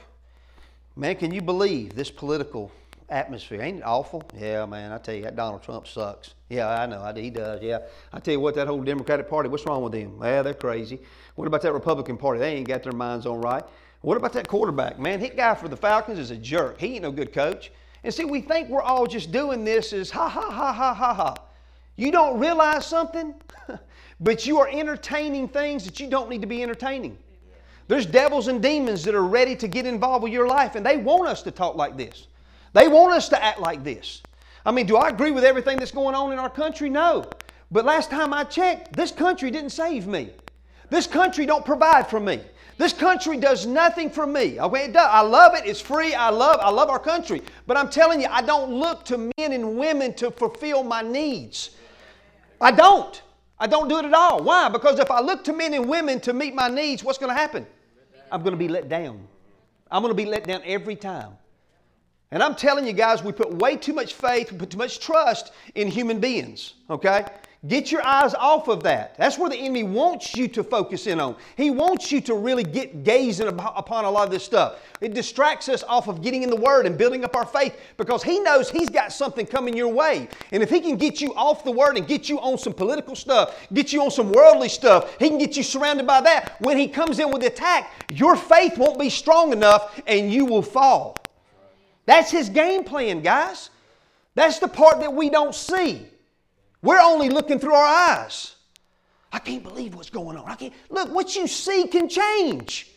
Man, 0.96 1.16
can 1.16 1.34
you 1.34 1.42
believe 1.42 1.96
this 1.96 2.08
political 2.08 2.70
atmosphere? 3.08 3.60
Ain't 3.60 3.78
it 3.78 3.84
awful? 3.84 4.22
Yeah, 4.38 4.64
man, 4.64 4.92
I 4.92 4.98
tell 4.98 5.16
you, 5.16 5.22
that 5.22 5.34
Donald 5.34 5.60
Trump 5.60 5.88
sucks. 5.88 6.34
Yeah, 6.48 6.68
I 6.68 6.86
know, 6.86 7.12
he 7.16 7.30
does. 7.30 7.60
Yeah, 7.62 7.80
I 8.12 8.20
tell 8.20 8.32
you 8.32 8.38
what, 8.38 8.54
that 8.54 8.68
whole 8.68 8.80
Democratic 8.80 9.28
Party, 9.28 9.48
what's 9.48 9.66
wrong 9.66 9.82
with 9.82 9.92
them? 9.92 10.16
Yeah, 10.22 10.42
they're 10.42 10.54
crazy. 10.54 11.00
What 11.34 11.48
about 11.48 11.62
that 11.62 11.72
Republican 11.72 12.16
Party? 12.16 12.38
They 12.38 12.54
ain't 12.54 12.68
got 12.68 12.84
their 12.84 12.92
minds 12.92 13.26
on 13.26 13.40
right. 13.40 13.64
What 14.02 14.16
about 14.16 14.32
that 14.34 14.46
quarterback? 14.46 15.00
Man, 15.00 15.18
hit 15.18 15.36
guy 15.36 15.56
for 15.56 15.66
the 15.66 15.76
Falcons 15.76 16.20
is 16.20 16.30
a 16.30 16.36
jerk. 16.36 16.80
He 16.80 16.94
ain't 16.94 17.02
no 17.02 17.10
good 17.10 17.32
coach. 17.32 17.72
And 18.04 18.14
see, 18.14 18.24
we 18.24 18.40
think 18.40 18.68
we're 18.68 18.80
all 18.80 19.06
just 19.08 19.32
doing 19.32 19.64
this 19.64 19.92
as 19.92 20.10
ha 20.10 20.28
ha 20.28 20.48
ha 20.48 20.72
ha 20.72 20.94
ha 20.94 21.12
ha. 21.12 21.34
You 21.96 22.12
don't 22.12 22.38
realize 22.38 22.86
something, 22.86 23.34
but 24.20 24.46
you 24.46 24.58
are 24.60 24.68
entertaining 24.68 25.48
things 25.48 25.84
that 25.86 25.98
you 25.98 26.08
don't 26.08 26.30
need 26.30 26.42
to 26.42 26.46
be 26.46 26.62
entertaining. 26.62 27.18
There's 27.86 28.06
devils 28.06 28.48
and 28.48 28.62
demons 28.62 29.04
that 29.04 29.14
are 29.14 29.24
ready 29.24 29.54
to 29.56 29.68
get 29.68 29.86
involved 29.86 30.22
with 30.22 30.32
your 30.32 30.48
life, 30.48 30.74
and 30.74 30.84
they 30.84 30.96
want 30.96 31.28
us 31.28 31.42
to 31.42 31.50
talk 31.50 31.76
like 31.76 31.96
this. 31.96 32.28
They 32.72 32.88
want 32.88 33.12
us 33.12 33.28
to 33.28 33.42
act 33.42 33.60
like 33.60 33.84
this. 33.84 34.22
I 34.66 34.72
mean, 34.72 34.86
do 34.86 34.96
I 34.96 35.08
agree 35.08 35.30
with 35.30 35.44
everything 35.44 35.78
that's 35.78 35.90
going 35.90 36.14
on 36.14 36.32
in 36.32 36.38
our 36.38 36.48
country? 36.48 36.88
No. 36.88 37.26
But 37.70 37.84
last 37.84 38.10
time 38.10 38.32
I 38.32 38.44
checked, 38.44 38.94
this 38.94 39.12
country 39.12 39.50
didn't 39.50 39.70
save 39.70 40.06
me. 40.06 40.30
This 40.90 41.06
country 41.06 41.44
don't 41.44 41.64
provide 41.64 42.08
for 42.08 42.20
me. 42.20 42.40
This 42.76 42.92
country 42.92 43.36
does 43.36 43.66
nothing 43.66 44.10
for 44.10 44.26
me. 44.26 44.58
It 44.58 44.92
does. 44.92 45.08
I 45.10 45.20
love 45.20 45.54
it. 45.54 45.64
It's 45.64 45.80
free. 45.80 46.14
I 46.14 46.30
love 46.30 46.58
I 46.60 46.70
love 46.70 46.90
our 46.90 46.98
country. 46.98 47.42
But 47.66 47.76
I'm 47.76 47.88
telling 47.88 48.20
you, 48.20 48.26
I 48.28 48.42
don't 48.42 48.72
look 48.72 49.04
to 49.06 49.18
men 49.18 49.52
and 49.52 49.78
women 49.78 50.12
to 50.14 50.30
fulfill 50.30 50.82
my 50.82 51.02
needs. 51.02 51.70
I 52.60 52.72
don't. 52.72 53.22
I 53.58 53.66
don't 53.66 53.88
do 53.88 53.98
it 53.98 54.04
at 54.04 54.14
all. 54.14 54.42
Why? 54.42 54.68
Because 54.68 54.98
if 54.98 55.10
I 55.10 55.20
look 55.20 55.44
to 55.44 55.52
men 55.52 55.74
and 55.74 55.88
women 55.88 56.20
to 56.20 56.32
meet 56.32 56.54
my 56.54 56.68
needs, 56.68 57.04
what's 57.04 57.18
going 57.18 57.30
to 57.30 57.40
happen? 57.40 57.66
I'm 58.32 58.42
going 58.42 58.52
to 58.52 58.58
be 58.58 58.68
let 58.68 58.88
down. 58.88 59.26
I'm 59.90 60.02
going 60.02 60.10
to 60.10 60.16
be 60.16 60.26
let 60.26 60.44
down 60.44 60.62
every 60.64 60.96
time. 60.96 61.32
And 62.30 62.42
I'm 62.42 62.56
telling 62.56 62.84
you 62.86 62.92
guys, 62.92 63.22
we 63.22 63.30
put 63.30 63.54
way 63.54 63.76
too 63.76 63.92
much 63.92 64.14
faith, 64.14 64.50
we 64.50 64.58
put 64.58 64.70
too 64.70 64.78
much 64.78 64.98
trust 64.98 65.52
in 65.76 65.88
human 65.88 66.18
beings, 66.18 66.74
okay? 66.90 67.26
Get 67.66 67.90
your 67.90 68.06
eyes 68.06 68.34
off 68.34 68.68
of 68.68 68.82
that. 68.82 69.16
That's 69.16 69.38
where 69.38 69.48
the 69.48 69.56
enemy 69.56 69.84
wants 69.84 70.36
you 70.36 70.48
to 70.48 70.62
focus 70.62 71.06
in 71.06 71.18
on. 71.18 71.34
He 71.56 71.70
wants 71.70 72.12
you 72.12 72.20
to 72.22 72.34
really 72.34 72.62
get 72.62 73.04
gazing 73.04 73.48
upon 73.48 74.04
a 74.04 74.10
lot 74.10 74.26
of 74.26 74.30
this 74.30 74.44
stuff. 74.44 74.80
It 75.00 75.14
distracts 75.14 75.70
us 75.70 75.82
off 75.84 76.06
of 76.06 76.20
getting 76.20 76.42
in 76.42 76.50
the 76.50 76.56
Word 76.56 76.84
and 76.84 76.98
building 76.98 77.24
up 77.24 77.34
our 77.34 77.46
faith 77.46 77.74
because 77.96 78.22
he 78.22 78.38
knows 78.38 78.70
he's 78.70 78.90
got 78.90 79.14
something 79.14 79.46
coming 79.46 79.74
your 79.74 79.88
way. 79.88 80.28
And 80.52 80.62
if 80.62 80.68
he 80.68 80.78
can 80.78 80.96
get 80.96 81.22
you 81.22 81.32
off 81.36 81.64
the 81.64 81.72
Word 81.72 81.96
and 81.96 82.06
get 82.06 82.28
you 82.28 82.38
on 82.40 82.58
some 82.58 82.74
political 82.74 83.16
stuff, 83.16 83.66
get 83.72 83.94
you 83.94 84.02
on 84.02 84.10
some 84.10 84.30
worldly 84.30 84.68
stuff, 84.68 85.16
he 85.18 85.30
can 85.30 85.38
get 85.38 85.56
you 85.56 85.62
surrounded 85.62 86.06
by 86.06 86.20
that. 86.20 86.60
When 86.60 86.76
he 86.76 86.86
comes 86.86 87.18
in 87.18 87.30
with 87.30 87.40
the 87.40 87.46
attack, 87.46 87.90
your 88.10 88.36
faith 88.36 88.76
won't 88.76 88.98
be 88.98 89.08
strong 89.08 89.52
enough 89.52 90.02
and 90.06 90.30
you 90.30 90.44
will 90.44 90.62
fall. 90.62 91.16
That's 92.04 92.30
his 92.30 92.50
game 92.50 92.84
plan, 92.84 93.22
guys. 93.22 93.70
That's 94.34 94.58
the 94.58 94.68
part 94.68 95.00
that 95.00 95.14
we 95.14 95.30
don't 95.30 95.54
see. 95.54 96.08
We're 96.84 97.00
only 97.00 97.30
looking 97.30 97.58
through 97.58 97.72
our 97.72 98.12
eyes. 98.20 98.56
I 99.32 99.38
can't 99.38 99.62
believe 99.62 99.94
what's 99.94 100.10
going 100.10 100.36
on. 100.36 100.44
I 100.46 100.54
can't 100.54 100.74
look, 100.90 101.10
what 101.10 101.34
you 101.34 101.48
see 101.48 101.86
can 101.88 102.10
change. 102.10 102.90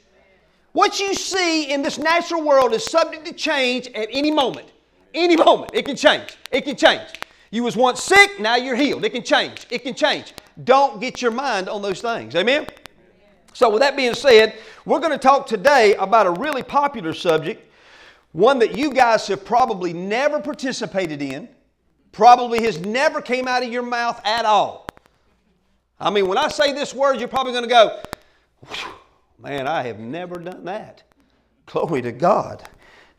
What 0.73 0.99
you 0.99 1.13
see 1.15 1.71
in 1.71 1.81
this 1.81 1.97
natural 1.97 2.43
world 2.43 2.73
is 2.73 2.85
subject 2.85 3.25
to 3.27 3.33
change 3.33 3.87
at 3.95 4.09
any 4.11 4.29
moment. 4.29 4.67
Any 5.13 5.37
moment, 5.37 5.71
it 5.73 5.85
can 5.85 5.95
change. 5.95 6.35
It 6.51 6.65
can 6.65 6.75
change. 6.75 7.07
You 7.49 7.63
was 7.63 7.77
once 7.77 8.03
sick, 8.03 8.41
now 8.41 8.57
you're 8.57 8.75
healed. 8.75 9.05
It 9.05 9.11
can 9.11 9.23
change. 9.23 9.65
It 9.69 9.83
can 9.83 9.95
change. 9.95 10.33
Don't 10.65 10.99
get 10.99 11.21
your 11.21 11.31
mind 11.31 11.69
on 11.69 11.81
those 11.81 12.01
things. 12.01 12.35
Amen? 12.35 12.67
So, 13.53 13.69
with 13.69 13.79
that 13.79 13.95
being 13.95 14.13
said, 14.13 14.55
we're 14.85 14.99
going 14.99 15.13
to 15.13 15.17
talk 15.17 15.47
today 15.47 15.95
about 15.95 16.27
a 16.27 16.31
really 16.31 16.61
popular 16.61 17.13
subject, 17.13 17.71
one 18.33 18.59
that 18.59 18.77
you 18.77 18.91
guys 18.91 19.27
have 19.27 19.45
probably 19.45 19.93
never 19.93 20.41
participated 20.41 21.21
in, 21.21 21.47
probably 22.17 22.63
has 22.63 22.79
never 22.79 23.21
came 23.21 23.47
out 23.47 23.61
of 23.61 23.71
your 23.71 23.83
mouth 23.83 24.19
at 24.25 24.43
all. 24.43 24.87
I 25.99 26.09
mean, 26.09 26.27
when 26.27 26.39
I 26.39 26.47
say 26.47 26.73
this 26.73 26.91
word, 26.91 27.19
you're 27.19 27.27
probably 27.27 27.51
going 27.51 27.65
to 27.65 27.69
go, 27.69 28.01
man, 29.37 29.67
I 29.67 29.83
have 29.83 29.99
never 29.99 30.39
done 30.39 30.65
that. 30.65 31.03
Glory 31.67 32.01
to 32.01 32.11
God. 32.11 32.67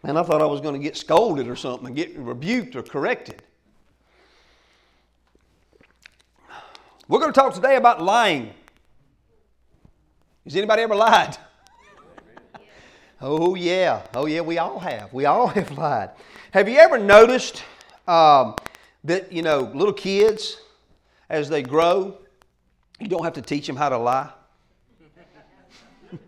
Man, 0.03 0.17
I 0.17 0.25
thought 0.25 0.43
I 0.43 0.47
was 0.47 0.61
going 0.61 0.75
to 0.75 0.81
get 0.81 0.97
scolded 0.97 1.47
or 1.47 1.55
something, 1.55 1.95
get 1.95 2.19
rebuked 2.19 2.75
or 2.75 2.83
corrected. 2.83 3.41
We're 7.07 7.21
going 7.21 7.33
to 7.33 7.41
talk 7.41 7.55
today 7.55 7.77
about 7.77 8.03
lying. 8.03 8.53
Has 10.43 10.57
anybody 10.57 10.83
ever 10.83 10.97
lied? 10.97 11.39
oh, 13.21 13.55
yeah. 13.55 14.03
Oh, 14.13 14.27
yeah, 14.27 14.41
we 14.41 14.59
all 14.59 14.81
have. 14.81 15.13
We 15.13 15.25
all 15.25 15.47
have 15.47 15.71
lied. 15.79 16.11
Have 16.51 16.69
you 16.69 16.79
ever 16.79 16.99
noticed 16.99 17.63
um, 18.09 18.57
that, 19.05 19.33
you 19.33 19.43
know, 19.43 19.71
little 19.75 19.93
kids, 19.93 20.59
as 21.29 21.49
they 21.49 21.63
grow, 21.63 22.19
you 22.99 23.09
don't 23.09 23.25
have 23.25 23.35
to 23.35 23.43
teach 23.43 23.67
them 23.67 23.77
how 23.77 23.89
to 23.89 23.99
lie? 23.99 24.31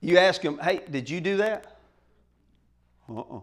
you 0.00 0.18
ask 0.18 0.42
them, 0.42 0.58
hey, 0.58 0.80
did 0.90 1.08
you 1.08 1.20
do 1.20 1.36
that? 1.38 1.78
Uh 3.08 3.20
uh 3.20 3.40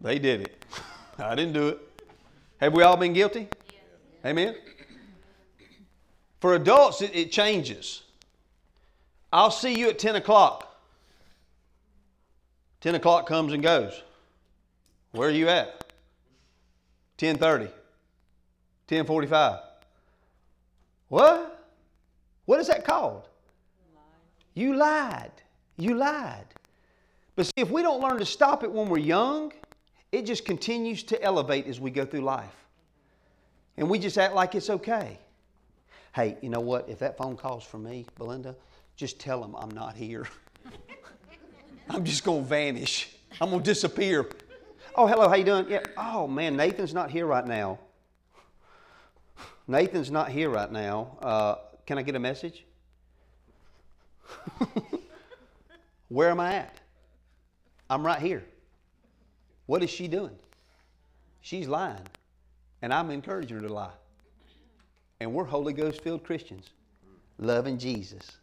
They 0.00 0.18
did 0.18 0.42
it. 0.42 0.64
I 1.18 1.34
didn't 1.34 1.52
do 1.52 1.68
it. 1.68 1.78
Have 2.60 2.72
we 2.72 2.82
all 2.82 2.96
been 2.96 3.12
guilty? 3.12 3.48
Amen? 4.24 4.56
For 6.40 6.54
adults, 6.54 7.02
it, 7.02 7.14
it 7.14 7.32
changes. 7.32 8.02
I'll 9.32 9.50
see 9.50 9.78
you 9.78 9.88
at 9.88 9.98
10 9.98 10.16
o'clock. 10.16 10.80
10 12.80 12.94
o'clock 12.94 13.26
comes 13.26 13.52
and 13.52 13.62
goes. 13.62 14.02
Where 15.14 15.28
are 15.28 15.32
you 15.32 15.48
at? 15.48 15.92
10:30. 17.18 17.70
10:45. 18.88 19.60
What? 21.08 21.68
What 22.44 22.60
is 22.60 22.66
that 22.66 22.84
called? 22.84 23.28
You 24.54 24.76
lied. 24.76 25.32
You 25.76 25.94
lied. 25.94 26.46
But 27.36 27.46
see, 27.46 27.52
if 27.56 27.70
we 27.70 27.82
don't 27.82 28.00
learn 28.00 28.18
to 28.18 28.26
stop 28.26 28.62
it 28.62 28.70
when 28.70 28.88
we're 28.88 28.98
young, 28.98 29.52
it 30.12 30.26
just 30.26 30.44
continues 30.44 31.02
to 31.04 31.20
elevate 31.22 31.66
as 31.66 31.80
we 31.80 31.90
go 31.90 32.04
through 32.04 32.20
life. 32.20 32.54
And 33.76 33.90
we 33.90 33.98
just 33.98 34.18
act 34.18 34.34
like 34.34 34.54
it's 34.54 34.70
okay 34.70 35.18
hey, 36.14 36.36
you 36.40 36.48
know 36.48 36.60
what? 36.60 36.88
If 36.88 37.00
that 37.00 37.16
phone 37.16 37.36
call's 37.36 37.64
for 37.64 37.78
me, 37.78 38.06
Belinda, 38.16 38.54
just 38.96 39.18
tell 39.18 39.40
them 39.40 39.54
I'm 39.56 39.70
not 39.70 39.96
here. 39.96 40.26
I'm 41.90 42.04
just 42.04 42.24
going 42.24 42.44
to 42.44 42.48
vanish. 42.48 43.10
I'm 43.40 43.50
going 43.50 43.62
to 43.62 43.70
disappear. 43.70 44.28
Oh, 44.94 45.06
hello, 45.06 45.28
how 45.28 45.34
you 45.34 45.44
doing? 45.44 45.66
Yeah. 45.68 45.82
Oh, 45.96 46.26
man, 46.26 46.56
Nathan's 46.56 46.94
not 46.94 47.10
here 47.10 47.26
right 47.26 47.46
now. 47.46 47.78
Nathan's 49.66 50.10
not 50.10 50.30
here 50.30 50.50
right 50.50 50.70
now. 50.70 51.18
Uh, 51.20 51.56
can 51.86 51.98
I 51.98 52.02
get 52.02 52.14
a 52.14 52.20
message? 52.20 52.64
Where 56.08 56.30
am 56.30 56.38
I 56.38 56.54
at? 56.54 56.80
I'm 57.90 58.04
right 58.04 58.20
here. 58.20 58.44
What 59.66 59.82
is 59.82 59.90
she 59.90 60.06
doing? 60.06 60.36
She's 61.40 61.66
lying, 61.66 62.06
and 62.82 62.92
I'm 62.92 63.10
encouraging 63.10 63.56
her 63.56 63.66
to 63.66 63.72
lie 63.72 63.92
and 65.24 65.32
we're 65.32 65.44
Holy 65.44 65.72
Ghost 65.72 66.02
filled 66.02 66.22
Christians, 66.22 66.70
loving 67.38 67.78
Jesus. 67.78 68.36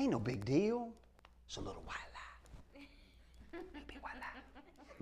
Ain't 0.00 0.10
no 0.10 0.18
big 0.18 0.42
deal. 0.44 0.88
It's 1.46 1.56
a 1.56 1.60
little 1.60 1.82
white 1.82 1.96
lie. 2.14 2.86
Big 3.86 3.98
white 4.00 4.14
lie. 4.18 4.31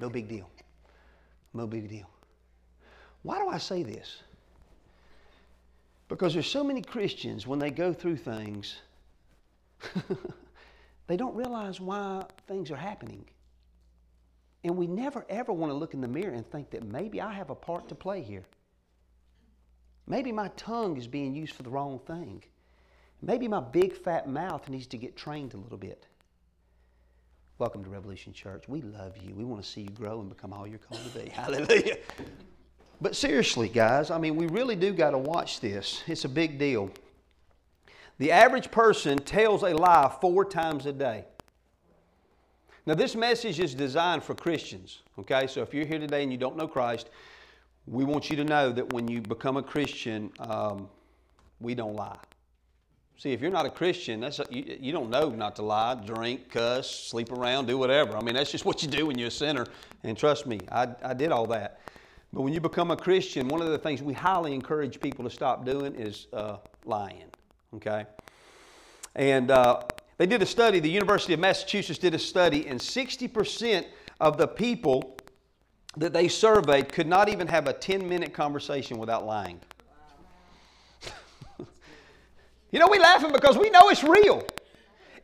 No 0.01 0.09
big 0.09 0.29
deal. 0.29 0.49
No 1.53 1.67
big 1.67 1.89
deal. 1.89 2.09
Why 3.23 3.39
do 3.39 3.49
I 3.49 3.59
say 3.59 3.83
this? 3.83 4.23
Because 6.09 6.33
there's 6.33 6.47
so 6.47 6.65
many 6.65 6.81
Christians 6.81 7.47
when 7.47 7.59
they 7.59 7.71
go 7.71 7.93
through 7.93 8.17
things, 8.17 8.79
they 11.07 11.17
don't 11.17 11.37
realize 11.37 11.81
why 11.81 12.25
things 12.49 12.71
are 12.71 12.77
happening. 12.77 13.27
And 14.65 14.77
we 14.77 14.87
never 14.87 15.25
ever 15.29 15.53
want 15.53 15.71
to 15.71 15.77
look 15.77 15.93
in 15.93 16.01
the 16.01 16.09
mirror 16.09 16.33
and 16.33 16.51
think 16.51 16.71
that 16.71 16.83
maybe 16.83 17.21
I 17.21 17.33
have 17.33 17.51
a 17.51 17.55
part 17.55 17.89
to 17.89 17.95
play 17.95 18.23
here. 18.23 18.45
Maybe 20.07 20.33
my 20.33 20.49
tongue 20.57 20.97
is 20.97 21.07
being 21.07 21.35
used 21.35 21.55
for 21.55 21.63
the 21.63 21.71
wrong 21.71 22.01
thing. 22.07 22.43
Maybe 23.23 23.49
my 23.49 23.61
big 23.61 23.95
fat 23.95 24.29
mouth 24.29 24.69
needs 24.69 24.87
to 24.89 24.97
get 24.97 25.15
trained 25.15 25.53
a 25.53 25.59
little 25.59 25.79
bit. 25.79 26.07
Welcome 27.61 27.85
to 27.85 27.91
Revolution 27.91 28.33
Church. 28.33 28.65
We 28.69 28.81
love 28.81 29.19
you. 29.19 29.35
We 29.35 29.45
want 29.45 29.63
to 29.63 29.69
see 29.69 29.83
you 29.83 29.91
grow 29.91 30.21
and 30.21 30.31
become 30.31 30.55
all 30.55 30.67
you're 30.67 30.79
called 30.79 31.03
to 31.13 31.19
be. 31.19 31.29
Hallelujah. 31.35 31.99
But 33.03 33.15
seriously, 33.15 33.69
guys, 33.69 34.11
I 34.11 34.17
mean, 34.17 34.35
we 34.35 34.47
really 34.47 34.75
do 34.75 34.95
got 34.95 35.11
to 35.11 35.19
watch 35.19 35.61
this. 35.61 36.03
It's 36.07 36.25
a 36.25 36.29
big 36.31 36.59
deal. 36.59 36.91
The 38.17 38.33
average 38.33 38.71
person 38.71 39.19
tells 39.19 39.63
a 39.63 39.75
lie 39.75 40.11
four 40.23 40.47
times 40.47 40.87
a 40.87 40.93
day. 40.95 41.27
Now, 42.87 42.95
this 42.95 43.15
message 43.15 43.61
is 43.61 43.75
designed 43.75 44.25
for 44.25 44.35
Christians, 44.35 45.01
okay? 45.19 45.47
So 45.47 45.61
if 45.61 45.75
you're 45.75 45.85
here 45.85 45.99
today 45.99 46.23
and 46.23 46.33
you 46.33 46.39
don't 46.39 46.57
know 46.57 46.67
Christ, 46.67 47.11
we 47.87 48.05
want 48.05 48.31
you 48.31 48.37
to 48.37 48.45
know 48.45 48.73
that 48.73 48.91
when 48.95 49.07
you 49.07 49.21
become 49.21 49.59
a 49.59 49.63
Christian, 49.63 50.33
um, 50.39 50.89
we 51.61 51.75
don't 51.75 51.95
lie. 51.95 52.17
See, 53.21 53.35
if 53.35 53.43
you're 53.43 53.51
not 53.51 53.67
a 53.67 53.71
Christian, 53.71 54.21
that's 54.21 54.39
a, 54.39 54.47
you, 54.49 54.79
you, 54.81 54.93
don't 54.93 55.11
know 55.11 55.29
not 55.29 55.55
to 55.57 55.63
lie, 55.63 55.95
drink, 56.07 56.49
cuss, 56.49 56.91
sleep 56.91 57.31
around, 57.31 57.67
do 57.67 57.77
whatever. 57.77 58.17
I 58.17 58.23
mean, 58.23 58.35
that's 58.35 58.51
just 58.51 58.65
what 58.65 58.83
you 58.83 58.89
do 58.89 59.05
when 59.05 59.19
you're 59.19 59.29
a 59.29 59.31
sinner. 59.31 59.67
And 60.05 60.17
trust 60.17 60.47
me, 60.47 60.59
I, 60.73 60.89
I 61.05 61.13
did 61.13 61.31
all 61.31 61.47
that. 61.49 61.83
But 62.33 62.41
when 62.41 62.55
you 62.55 62.61
become 62.63 62.91
a 62.91 62.97
Christian, 62.97 63.47
one 63.49 63.61
of 63.61 63.69
the 63.69 63.77
things 63.77 64.03
we 64.03 64.15
highly 64.15 64.55
encourage 64.55 65.03
people 65.03 65.23
to 65.25 65.31
stop 65.31 65.67
doing 65.67 65.95
is 65.97 66.29
uh, 66.33 66.57
lying. 66.87 67.27
Okay? 67.75 68.07
And 69.17 69.51
uh, 69.51 69.83
they 70.17 70.25
did 70.25 70.41
a 70.41 70.47
study, 70.47 70.81
the 70.81 70.89
University 70.89 71.35
of 71.35 71.41
Massachusetts 71.41 71.99
did 71.99 72.15
a 72.15 72.19
study, 72.19 72.69
and 72.69 72.81
60% 72.81 73.85
of 74.19 74.39
the 74.39 74.49
people 74.49 75.19
that 75.99 76.15
they 76.15 76.27
surveyed 76.27 76.89
could 76.91 77.07
not 77.07 77.29
even 77.29 77.49
have 77.49 77.69
a 77.69 77.75
10 77.75 78.09
minute 78.09 78.33
conversation 78.33 78.97
without 78.97 79.27
lying. 79.27 79.61
You 82.71 82.79
know, 82.79 82.89
we 82.89 82.99
laughing 82.99 83.33
because 83.33 83.59
we 83.59 83.71
know 83.71 83.89
it's 83.89 84.05
real. 84.05 84.45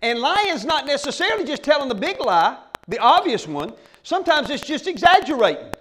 And 0.02 0.18
lying's 0.18 0.64
not 0.64 0.86
necessarily 0.86 1.44
just 1.44 1.62
telling 1.62 1.88
the 1.88 1.94
big 1.94 2.20
lie, 2.20 2.58
the 2.88 2.98
obvious 2.98 3.46
one. 3.46 3.72
Sometimes 4.02 4.50
it's 4.50 4.64
just 4.64 4.86
exaggerating. 4.86 5.72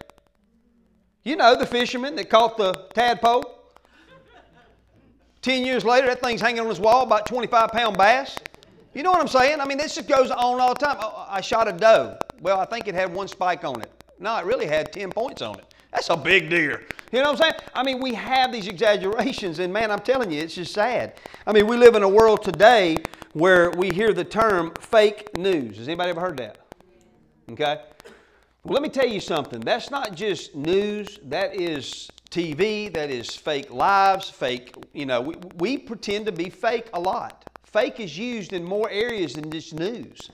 You 1.24 1.36
know, 1.36 1.56
the 1.56 1.66
fisherman 1.66 2.16
that 2.16 2.30
caught 2.30 2.58
the 2.58 2.74
tadpole. 2.94 3.52
Ten 5.42 5.66
years 5.66 5.84
later, 5.84 6.08
that 6.08 6.22
thing's 6.22 6.42
hanging 6.42 6.62
on 6.62 6.68
his 6.68 6.80
wall, 6.80 7.04
about 7.04 7.26
25 7.28 7.70
pound 7.72 7.98
bass. 7.98 8.38
You 8.94 9.04
know 9.04 9.12
what 9.12 9.20
I'm 9.20 9.28
saying? 9.28 9.60
I 9.60 9.66
mean, 9.66 9.78
this 9.78 9.96
just 9.96 10.08
goes 10.08 10.32
on 10.32 10.60
all 10.60 10.74
the 10.74 10.80
time. 10.86 10.98
Oh, 11.00 11.28
I 11.30 11.42
shot 11.42 11.68
a 11.68 11.74
doe. 11.74 12.18
Well, 12.42 12.60
I 12.60 12.66
think 12.66 12.88
it 12.88 12.96
had 12.96 13.14
one 13.14 13.28
spike 13.28 13.64
on 13.64 13.82
it. 13.82 13.92
No, 14.20 14.38
it 14.38 14.46
really 14.46 14.66
had 14.68 14.94
10 14.94 15.12
points 15.12 15.42
on 15.42 15.60
it. 15.60 15.66
That's 15.92 16.10
a 16.10 16.18
big 16.18 16.50
deer. 16.50 16.84
You 17.16 17.22
know 17.22 17.32
what 17.32 17.42
I'm 17.46 17.52
saying? 17.52 17.70
I 17.74 17.82
mean, 17.82 18.02
we 18.02 18.14
have 18.14 18.52
these 18.52 18.68
exaggerations, 18.68 19.60
and 19.60 19.72
man, 19.72 19.90
I'm 19.90 20.00
telling 20.02 20.32
you, 20.32 20.42
it's 20.42 20.56
just 20.56 20.74
sad. 20.74 21.14
I 21.48 21.54
mean, 21.54 21.66
we 21.66 21.78
live 21.78 21.96
in 21.96 22.04
a 22.04 22.10
world 22.10 22.44
today 22.44 22.98
where 23.32 23.72
we 23.72 23.90
hear 23.90 24.12
the 24.12 24.26
term 24.26 24.74
fake 24.82 25.30
news. 25.38 25.78
Has 25.78 25.88
anybody 25.88 26.10
ever 26.10 26.20
heard 26.20 26.36
that? 26.36 26.58
Okay? 27.50 27.80
Well, 28.66 28.74
let 28.74 28.82
me 28.82 28.90
tell 28.90 29.08
you 29.08 29.22
something. 29.22 29.62
That's 29.62 29.90
not 29.90 30.14
just 30.14 30.56
news, 30.56 31.22
that 31.24 31.56
is 31.56 32.10
TV, 32.32 32.94
that 32.94 33.10
is 33.10 33.34
fake 33.34 33.72
lives, 33.72 34.30
fake, 34.30 34.76
you 34.92 35.06
know, 35.06 35.22
we, 35.22 35.36
we 35.56 35.78
pretend 35.78 36.26
to 36.26 36.34
be 36.34 36.50
fake 36.50 36.90
a 36.92 37.00
lot. 37.00 37.50
Fake 37.64 38.02
is 38.02 38.18
used 38.18 38.52
in 38.52 38.62
more 38.62 38.90
areas 38.90 39.36
than 39.36 39.50
just 39.50 39.74
news. 39.74 40.32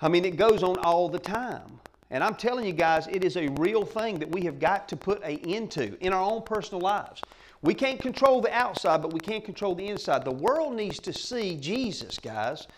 I 0.00 0.08
mean, 0.08 0.24
it 0.24 0.36
goes 0.36 0.62
on 0.62 0.78
all 0.78 1.10
the 1.10 1.18
time. 1.18 1.78
And 2.10 2.22
I'm 2.22 2.34
telling 2.36 2.66
you 2.66 2.72
guys, 2.72 3.08
it 3.08 3.24
is 3.24 3.36
a 3.36 3.48
real 3.48 3.84
thing 3.84 4.18
that 4.20 4.30
we 4.30 4.42
have 4.42 4.60
got 4.60 4.88
to 4.88 4.96
put 4.96 5.22
an 5.24 5.38
end 5.38 5.70
to 5.72 5.98
in 6.04 6.12
our 6.12 6.22
own 6.22 6.42
personal 6.42 6.80
lives. 6.80 7.20
We 7.62 7.74
can't 7.74 8.00
control 8.00 8.40
the 8.40 8.52
outside, 8.52 9.02
but 9.02 9.12
we 9.12 9.20
can't 9.20 9.44
control 9.44 9.74
the 9.74 9.88
inside. 9.88 10.24
The 10.24 10.30
world 10.30 10.74
needs 10.74 11.00
to 11.00 11.12
see 11.12 11.56
Jesus, 11.56 12.18
guys. 12.18 12.68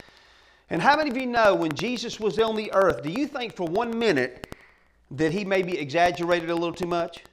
And 0.70 0.80
how 0.80 0.96
many 0.96 1.10
of 1.10 1.16
you 1.16 1.26
know 1.26 1.54
when 1.54 1.74
Jesus 1.74 2.18
was 2.20 2.38
on 2.38 2.56
the 2.56 2.72
earth, 2.72 3.02
do 3.02 3.10
you 3.10 3.26
think 3.26 3.54
for 3.54 3.66
one 3.66 3.98
minute 3.98 4.54
that 5.10 5.32
he 5.32 5.44
maybe 5.44 5.78
exaggerated 5.78 6.50
a 6.50 6.54
little 6.54 6.74
too 6.74 6.86
much? 6.86 7.24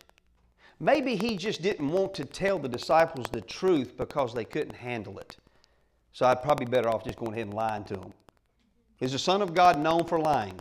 Maybe 0.80 1.16
he 1.16 1.38
just 1.38 1.62
didn't 1.62 1.88
want 1.88 2.14
to 2.16 2.26
tell 2.26 2.60
the 2.60 2.68
disciples 2.68 3.28
the 3.32 3.42
truth 3.42 3.96
because 3.96 4.34
they 4.34 4.44
couldn't 4.44 4.76
handle 4.76 5.18
it. 5.20 5.38
So 6.12 6.26
I'd 6.26 6.42
probably 6.42 6.66
better 6.66 6.90
off 6.90 7.06
just 7.06 7.18
going 7.18 7.34
ahead 7.34 7.48
and 7.48 7.54
lying 7.54 7.86
to 7.86 7.96
them. 7.96 8.14
Is 9.00 9.12
the 9.12 9.20
Son 9.20 9.42
of 9.42 9.54
God 9.54 9.80
known 9.80 10.06
for 10.06 10.20
lying? 10.20 10.60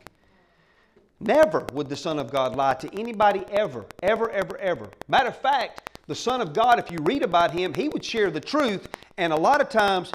Never 1.20 1.66
would 1.72 1.88
the 1.88 1.96
Son 1.96 2.18
of 2.18 2.30
God 2.30 2.56
lie 2.56 2.74
to 2.74 2.98
anybody 2.98 3.44
ever, 3.50 3.86
ever, 4.02 4.30
ever, 4.30 4.58
ever. 4.58 4.90
Matter 5.08 5.28
of 5.28 5.38
fact, 5.38 5.90
the 6.06 6.14
Son 6.14 6.40
of 6.40 6.52
God, 6.52 6.78
if 6.78 6.90
you 6.90 6.98
read 7.02 7.22
about 7.22 7.52
him, 7.52 7.72
he 7.72 7.88
would 7.88 8.04
share 8.04 8.30
the 8.30 8.40
truth, 8.40 8.88
and 9.16 9.32
a 9.32 9.36
lot 9.36 9.60
of 9.60 9.68
times 9.68 10.12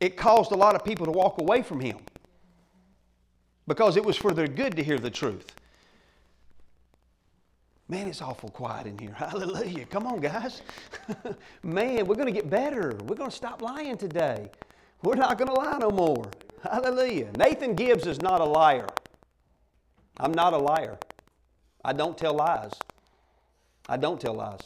it 0.00 0.16
caused 0.16 0.52
a 0.52 0.56
lot 0.56 0.74
of 0.74 0.84
people 0.84 1.06
to 1.06 1.12
walk 1.12 1.40
away 1.40 1.62
from 1.62 1.80
him 1.80 1.98
because 3.66 3.96
it 3.96 4.04
was 4.04 4.16
for 4.16 4.32
their 4.32 4.48
good 4.48 4.76
to 4.76 4.82
hear 4.82 4.98
the 4.98 5.10
truth. 5.10 5.46
Man, 7.88 8.08
it's 8.08 8.22
awful 8.22 8.48
quiet 8.48 8.86
in 8.86 8.96
here. 8.98 9.12
Hallelujah. 9.16 9.84
Come 9.86 10.06
on, 10.06 10.20
guys. 10.20 10.62
Man, 11.62 12.06
we're 12.06 12.14
going 12.14 12.26
to 12.26 12.32
get 12.32 12.48
better. 12.48 12.96
We're 13.04 13.16
going 13.16 13.30
to 13.30 13.36
stop 13.36 13.60
lying 13.60 13.96
today. 13.96 14.50
We're 15.02 15.16
not 15.16 15.36
going 15.36 15.48
to 15.48 15.54
lie 15.54 15.78
no 15.78 15.90
more. 15.90 16.24
Hallelujah. 16.62 17.30
Nathan 17.36 17.74
Gibbs 17.74 18.06
is 18.06 18.22
not 18.22 18.40
a 18.40 18.44
liar. 18.44 18.86
I'm 20.18 20.32
not 20.32 20.52
a 20.52 20.58
liar. 20.58 20.98
I 21.84 21.92
don't 21.92 22.16
tell 22.16 22.34
lies. 22.34 22.72
I 23.88 23.96
don't 23.96 24.20
tell 24.20 24.34
lies. 24.34 24.60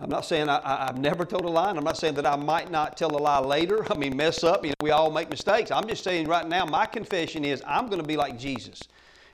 I'm 0.00 0.08
not 0.08 0.24
saying 0.24 0.48
I, 0.48 0.86
have 0.86 0.98
never 0.98 1.24
told 1.24 1.44
a 1.44 1.48
lie, 1.48 1.70
and 1.70 1.78
I'm 1.78 1.84
not 1.84 1.96
saying 1.96 2.14
that 2.14 2.26
I 2.26 2.36
might 2.36 2.70
not 2.70 2.96
tell 2.96 3.16
a 3.16 3.18
lie 3.18 3.40
later. 3.40 3.84
I 3.92 3.96
mean, 3.96 4.16
mess 4.16 4.44
up. 4.44 4.64
You 4.64 4.70
know, 4.70 4.76
we 4.80 4.90
all 4.90 5.10
make 5.10 5.28
mistakes. 5.28 5.70
I'm 5.70 5.88
just 5.88 6.04
saying 6.04 6.28
right 6.28 6.48
now, 6.48 6.64
my 6.64 6.86
confession 6.86 7.44
is 7.44 7.62
I'm 7.66 7.86
going 7.86 8.00
to 8.00 8.06
be 8.06 8.16
like 8.16 8.38
Jesus, 8.38 8.80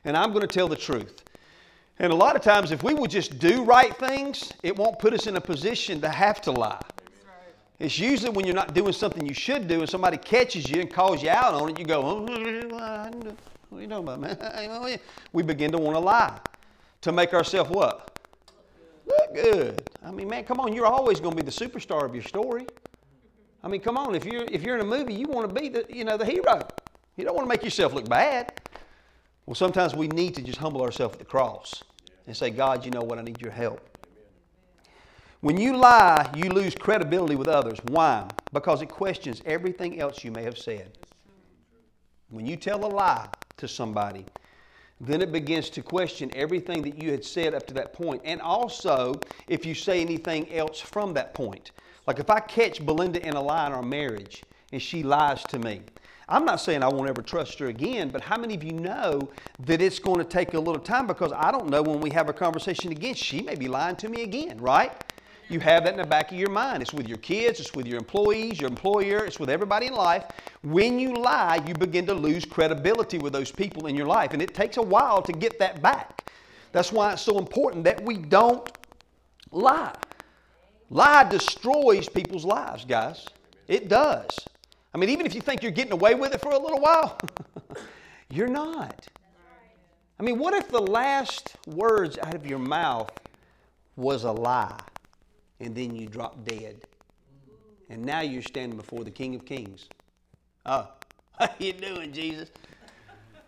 and 0.04 0.16
I'm 0.16 0.30
going 0.30 0.46
to 0.46 0.52
tell 0.52 0.68
the 0.68 0.76
truth. 0.76 1.22
And 1.98 2.12
a 2.12 2.16
lot 2.16 2.34
of 2.34 2.42
times, 2.42 2.72
if 2.72 2.82
we 2.82 2.94
will 2.94 3.06
just 3.06 3.38
do 3.38 3.62
right 3.62 3.94
things, 3.98 4.52
it 4.62 4.74
won't 4.74 4.98
put 4.98 5.12
us 5.12 5.26
in 5.26 5.36
a 5.36 5.40
position 5.40 6.00
to 6.00 6.08
have 6.08 6.40
to 6.42 6.50
lie. 6.50 6.80
It's 7.78 7.98
usually 7.98 8.30
when 8.30 8.46
you're 8.46 8.54
not 8.54 8.72
doing 8.72 8.92
something 8.92 9.26
you 9.26 9.34
should 9.34 9.68
do 9.68 9.80
and 9.80 9.88
somebody 9.88 10.16
catches 10.16 10.70
you 10.70 10.80
and 10.80 10.92
calls 10.92 11.22
you 11.22 11.28
out 11.28 11.54
on 11.54 11.70
it, 11.70 11.78
you 11.78 11.84
go, 11.84 12.02
oh, 12.02 13.36
what 13.74 13.80
are 13.80 13.82
you 13.82 13.88
talking 13.88 14.08
about, 14.08 14.20
man? 14.20 14.98
We 15.32 15.42
begin 15.42 15.72
to 15.72 15.78
want 15.78 15.96
to 15.96 16.00
lie 16.00 16.38
to 17.00 17.10
make 17.10 17.34
ourselves 17.34 17.70
what? 17.70 18.16
Look 19.04 19.34
good. 19.34 19.90
I 20.02 20.12
mean, 20.12 20.28
man, 20.28 20.44
come 20.44 20.60
on, 20.60 20.72
you're 20.72 20.86
always 20.86 21.18
going 21.18 21.36
to 21.36 21.42
be 21.42 21.50
the 21.50 21.50
superstar 21.50 22.04
of 22.04 22.14
your 22.14 22.22
story. 22.22 22.66
I 23.64 23.68
mean, 23.68 23.80
come 23.80 23.96
on, 23.96 24.14
if 24.14 24.24
you're, 24.24 24.44
if 24.44 24.62
you're 24.62 24.76
in 24.76 24.80
a 24.80 24.88
movie, 24.88 25.12
you 25.12 25.26
want 25.26 25.48
to 25.48 25.60
be 25.60 25.68
the, 25.68 25.84
you 25.90 26.04
know, 26.04 26.16
the 26.16 26.24
hero. 26.24 26.68
You 27.16 27.24
don't 27.24 27.34
want 27.34 27.46
to 27.46 27.48
make 27.48 27.64
yourself 27.64 27.92
look 27.94 28.08
bad. 28.08 28.52
Well, 29.44 29.56
sometimes 29.56 29.94
we 29.94 30.06
need 30.06 30.36
to 30.36 30.42
just 30.42 30.58
humble 30.58 30.82
ourselves 30.82 31.14
at 31.14 31.18
the 31.18 31.24
cross 31.24 31.82
and 32.28 32.36
say, 32.36 32.50
God, 32.50 32.84
you 32.84 32.92
know 32.92 33.02
what? 33.02 33.18
I 33.18 33.22
need 33.22 33.40
your 33.40 33.50
help. 33.50 33.80
When 35.40 35.58
you 35.58 35.76
lie, 35.76 36.30
you 36.36 36.48
lose 36.48 36.76
credibility 36.76 37.34
with 37.34 37.48
others. 37.48 37.78
Why? 37.82 38.28
Because 38.52 38.82
it 38.82 38.88
questions 38.88 39.42
everything 39.44 40.00
else 40.00 40.22
you 40.22 40.30
may 40.30 40.44
have 40.44 40.56
said. 40.56 40.96
When 42.30 42.46
you 42.46 42.56
tell 42.56 42.84
a 42.84 42.88
lie 42.88 43.28
to 43.56 43.68
somebody, 43.68 44.26
then 45.00 45.20
it 45.20 45.32
begins 45.32 45.70
to 45.70 45.82
question 45.82 46.30
everything 46.34 46.82
that 46.82 47.02
you 47.02 47.10
had 47.10 47.24
said 47.24 47.54
up 47.54 47.66
to 47.66 47.74
that. 47.74 47.94
And 48.24 48.40
also, 48.40 49.20
if 49.48 49.66
you 49.66 49.74
say 49.74 50.00
anything 50.00 50.52
else 50.52 50.80
from 50.80 51.14
that 51.14 51.34
point. 51.34 51.72
Like 52.06 52.18
if 52.18 52.30
I 52.30 52.40
catch 52.40 52.84
Belinda 52.84 53.26
in 53.26 53.34
a 53.34 53.42
lie 53.42 53.66
in 53.66 53.72
our 53.72 53.82
marriage 53.82 54.44
and 54.72 54.80
she 54.80 55.02
lies 55.02 55.42
to 55.44 55.58
me, 55.58 55.82
I'm 56.28 56.44
not 56.44 56.60
saying 56.60 56.82
I 56.82 56.88
won't 56.88 57.08
ever 57.08 57.22
trust 57.22 57.58
her 57.58 57.66
again, 57.66 58.08
but 58.08 58.22
how 58.22 58.38
many 58.38 58.54
of 58.54 58.64
you 58.64 58.72
know 58.72 59.28
that 59.60 59.82
it's 59.82 59.98
going 59.98 60.18
to 60.18 60.24
take 60.24 60.54
a 60.54 60.58
little 60.58 60.80
time 60.80 61.06
because 61.06 61.32
I 61.32 61.50
don't 61.50 61.68
know 61.68 61.82
when 61.82 62.00
we 62.00 62.10
have 62.10 62.30
a 62.30 62.32
conversation 62.32 62.92
again, 62.92 63.14
she 63.14 63.42
may 63.42 63.56
be 63.56 63.68
lying 63.68 63.96
to 63.96 64.08
me 64.08 64.22
again, 64.22 64.58
right? 64.58 64.92
You 65.48 65.60
have 65.60 65.84
that 65.84 65.92
in 65.92 65.98
the 65.98 66.06
back 66.06 66.32
of 66.32 66.38
your 66.38 66.50
mind. 66.50 66.82
It's 66.82 66.92
with 66.92 67.06
your 67.06 67.18
kids, 67.18 67.60
it's 67.60 67.74
with 67.74 67.86
your 67.86 67.98
employees, 67.98 68.60
your 68.60 68.70
employer, 68.70 69.24
it's 69.24 69.38
with 69.38 69.50
everybody 69.50 69.86
in 69.86 69.94
life. 69.94 70.24
When 70.62 70.98
you 70.98 71.14
lie, 71.14 71.62
you 71.66 71.74
begin 71.74 72.06
to 72.06 72.14
lose 72.14 72.44
credibility 72.44 73.18
with 73.18 73.32
those 73.32 73.52
people 73.52 73.86
in 73.86 73.94
your 73.94 74.06
life, 74.06 74.32
and 74.32 74.40
it 74.40 74.54
takes 74.54 74.78
a 74.78 74.82
while 74.82 75.20
to 75.22 75.32
get 75.32 75.58
that 75.58 75.82
back. 75.82 76.30
That's 76.72 76.90
why 76.92 77.12
it's 77.12 77.22
so 77.22 77.38
important 77.38 77.84
that 77.84 78.02
we 78.02 78.16
don't 78.16 78.70
lie. 79.52 79.94
Lie 80.90 81.24
destroys 81.24 82.08
people's 82.08 82.44
lives, 82.44 82.84
guys. 82.84 83.26
It 83.68 83.88
does. 83.88 84.46
I 84.94 84.98
mean, 84.98 85.10
even 85.10 85.26
if 85.26 85.34
you 85.34 85.40
think 85.40 85.62
you're 85.62 85.72
getting 85.72 85.92
away 85.92 86.14
with 86.14 86.34
it 86.34 86.40
for 86.40 86.52
a 86.52 86.58
little 86.58 86.80
while, 86.80 87.18
you're 88.30 88.48
not. 88.48 89.06
I 90.18 90.22
mean, 90.22 90.38
what 90.38 90.54
if 90.54 90.68
the 90.68 90.80
last 90.80 91.56
words 91.66 92.16
out 92.18 92.34
of 92.34 92.46
your 92.46 92.58
mouth 92.58 93.10
was 93.96 94.24
a 94.24 94.32
lie? 94.32 94.80
And 95.60 95.74
then 95.74 95.94
you 95.94 96.06
drop 96.06 96.44
dead. 96.44 96.82
And 97.90 98.04
now 98.04 98.20
you're 98.20 98.42
standing 98.42 98.76
before 98.76 99.04
the 99.04 99.10
King 99.10 99.34
of 99.34 99.44
Kings. 99.44 99.88
Oh, 100.66 100.88
how 101.38 101.50
you 101.58 101.72
doing, 101.72 102.12
Jesus? 102.12 102.50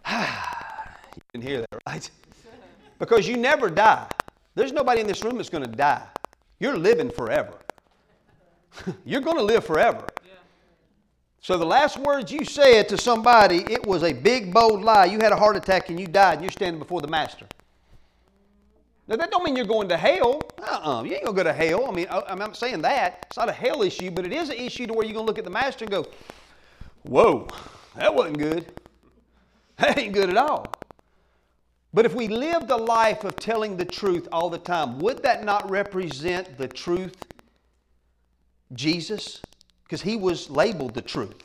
you 0.11 1.23
can 1.33 1.43
hear 1.43 1.61
that, 1.61 1.83
right? 1.87 2.11
Because 2.99 3.29
you 3.29 3.37
never 3.37 3.69
die. 3.69 4.09
There's 4.55 4.73
nobody 4.73 5.01
in 5.01 5.07
this 5.07 5.23
room 5.23 5.37
that's 5.37 5.51
going 5.51 5.65
to 5.65 5.71
die. 5.71 6.07
You're 6.59 6.79
living 6.79 7.11
forever. 7.11 7.59
you're 9.05 9.21
going 9.21 9.37
to 9.37 9.43
live 9.43 9.65
forever. 9.65 10.07
So 11.41 11.57
the 11.57 11.67
last 11.67 11.97
words 11.99 12.33
you 12.33 12.45
said 12.45 12.89
to 12.89 12.99
somebody, 12.99 13.65
it 13.71 13.87
was 13.87 14.03
a 14.03 14.13
big, 14.13 14.53
bold 14.53 14.83
lie. 14.83 15.05
You 15.05 15.21
had 15.21 15.31
a 15.31 15.37
heart 15.37 15.57
attack 15.57 15.91
and 15.91 16.01
you 16.01 16.09
died, 16.09 16.35
and 16.35 16.43
you're 16.43 16.51
standing 16.51 16.81
before 16.81 17.01
the 17.01 17.07
Master. 17.07 17.47
Now, 19.09 19.17
that 19.17 19.31
don't 19.31 19.45
mean 19.45 19.55
you're 19.55 19.67
going 19.67 19.89
to 19.89 19.97
hell. 19.97 20.43
Uh-uh. 20.59 21.05
You 21.05 21.15
ain't 21.15 21.25
going 21.25 21.37
to 21.37 21.45
go 21.45 21.49
to 21.49 21.53
hell. 21.53 21.87
I 21.87 21.93
mean, 21.93 22.09
I, 22.11 22.23
I'm 22.29 22.39
not 22.39 22.57
saying 22.57 22.83
that. 22.83 23.27
It's 23.29 23.37
not 23.37 23.49
a 23.49 23.53
hell 23.53 23.83
issue, 23.83 24.11
but 24.11 24.27
it 24.27 24.33
is 24.33 24.49
an 24.49 24.57
issue 24.57 24.87
to 24.87 24.93
where 24.93 25.05
you're 25.05 25.15
going 25.15 25.27
to 25.27 25.31
look 25.31 25.39
at 25.39 25.45
the 25.45 25.51
master 25.51 25.85
and 25.85 25.93
go, 25.93 26.07
whoa, 27.03 27.47
that 27.95 28.13
wasn't 28.13 28.39
good. 28.39 28.73
That 29.79 29.99
ain't 29.99 30.15
good 30.15 30.31
at 30.31 30.37
all. 30.37 30.67
But 31.93 32.05
if 32.05 32.15
we 32.15 32.29
lived 32.29 32.71
a 32.71 32.77
life 32.77 33.25
of 33.25 33.37
telling 33.37 33.77
the 33.77 33.85
truth 33.85 34.27
all 34.33 34.51
the 34.51 34.59
time, 34.59 34.99
would 34.99 35.23
that 35.23 35.45
not 35.45 35.71
represent 35.71 36.59
the 36.59 36.67
truth, 36.67 37.17
Jesus? 38.73 39.41
Because 39.85 40.03
he 40.03 40.17
was 40.17 40.51
labeled 40.51 40.95
the 40.95 41.03
truth. 41.03 41.43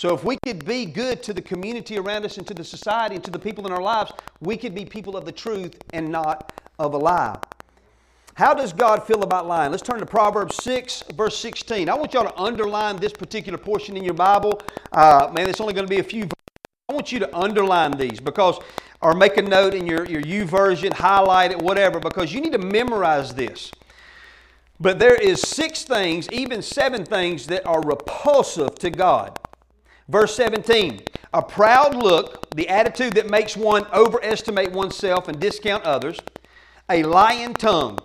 So, 0.00 0.14
if 0.14 0.24
we 0.24 0.38
could 0.38 0.64
be 0.64 0.86
good 0.86 1.22
to 1.24 1.34
the 1.34 1.42
community 1.42 1.98
around 1.98 2.24
us 2.24 2.38
and 2.38 2.46
to 2.46 2.54
the 2.54 2.64
society 2.64 3.16
and 3.16 3.24
to 3.24 3.30
the 3.30 3.38
people 3.38 3.66
in 3.66 3.72
our 3.74 3.82
lives, 3.82 4.10
we 4.40 4.56
could 4.56 4.74
be 4.74 4.86
people 4.86 5.14
of 5.14 5.26
the 5.26 5.32
truth 5.32 5.76
and 5.92 6.08
not 6.08 6.54
of 6.78 6.94
a 6.94 6.96
lie. 6.96 7.38
How 8.32 8.54
does 8.54 8.72
God 8.72 9.06
feel 9.06 9.22
about 9.22 9.46
lying? 9.46 9.70
Let's 9.70 9.82
turn 9.82 9.98
to 9.98 10.06
Proverbs 10.06 10.56
6, 10.64 11.04
verse 11.14 11.38
16. 11.38 11.90
I 11.90 11.94
want 11.94 12.14
y'all 12.14 12.24
to 12.24 12.40
underline 12.40 12.96
this 12.96 13.12
particular 13.12 13.58
portion 13.58 13.94
in 13.94 14.02
your 14.02 14.14
Bible. 14.14 14.62
Uh, 14.90 15.30
man, 15.34 15.50
it's 15.50 15.60
only 15.60 15.74
going 15.74 15.86
to 15.86 15.94
be 15.94 16.00
a 16.00 16.02
few. 16.02 16.26
I 16.88 16.94
want 16.94 17.12
you 17.12 17.18
to 17.18 17.36
underline 17.36 17.98
these 17.98 18.20
because, 18.20 18.58
or 19.02 19.12
make 19.12 19.36
a 19.36 19.42
note 19.42 19.74
in 19.74 19.86
your, 19.86 20.06
your 20.06 20.22
YouVersion, 20.22 20.94
highlight 20.94 21.50
it, 21.50 21.58
whatever, 21.58 22.00
because 22.00 22.32
you 22.32 22.40
need 22.40 22.52
to 22.52 22.58
memorize 22.58 23.34
this. 23.34 23.70
But 24.80 24.98
there 24.98 25.14
is 25.14 25.42
six 25.42 25.82
things, 25.82 26.26
even 26.32 26.62
seven 26.62 27.04
things, 27.04 27.48
that 27.48 27.66
are 27.66 27.82
repulsive 27.82 28.76
to 28.76 28.88
God. 28.88 29.38
Verse 30.10 30.34
17 30.34 31.02
A 31.32 31.40
proud 31.42 31.94
look, 31.94 32.50
the 32.50 32.68
attitude 32.68 33.12
that 33.14 33.30
makes 33.30 33.56
one 33.56 33.86
overestimate 33.92 34.72
oneself 34.72 35.28
and 35.28 35.38
discount 35.38 35.84
others, 35.84 36.18
a 36.90 37.04
lying 37.04 37.54
tongue, 37.54 38.00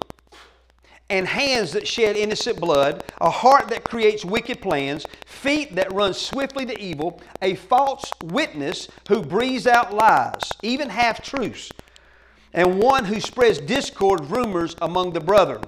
and 1.10 1.28
hands 1.28 1.72
that 1.72 1.88
shed 1.88 2.16
innocent 2.16 2.60
blood, 2.60 3.04
a 3.22 3.30
heart 3.30 3.70
that 3.70 3.84
creates 3.84 4.24
wicked 4.24 4.62
plans, 4.62 5.08
feet 5.26 5.76
that 5.76 5.92
run 5.94 6.14
swiftly 6.14 6.66
to 6.68 6.80
evil, 6.80 7.20
a 7.42 7.56
false 7.56 8.12
witness 8.24 8.88
who 9.08 9.24
breathes 9.24 9.66
out 9.66 9.92
lies, 9.92 10.52
even 10.62 10.90
half 10.90 11.24
truths, 11.24 11.72
and 12.54 12.80
one 12.80 13.04
who 13.06 13.20
spreads 13.20 13.60
discord, 13.60 14.30
rumors 14.30 14.76
among 14.84 15.14
the 15.14 15.20
brethren. 15.20 15.64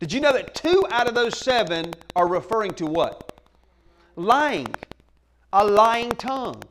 Did 0.00 0.12
you 0.12 0.20
know 0.20 0.32
that 0.32 0.52
two 0.52 0.84
out 0.90 1.06
of 1.06 1.14
those 1.14 1.38
seven 1.38 1.92
are 2.16 2.26
referring 2.26 2.74
to 2.74 2.86
what? 2.86 3.38
Lying 4.16 4.74
a 5.52 5.64
lying 5.64 6.12
tongue. 6.12 6.62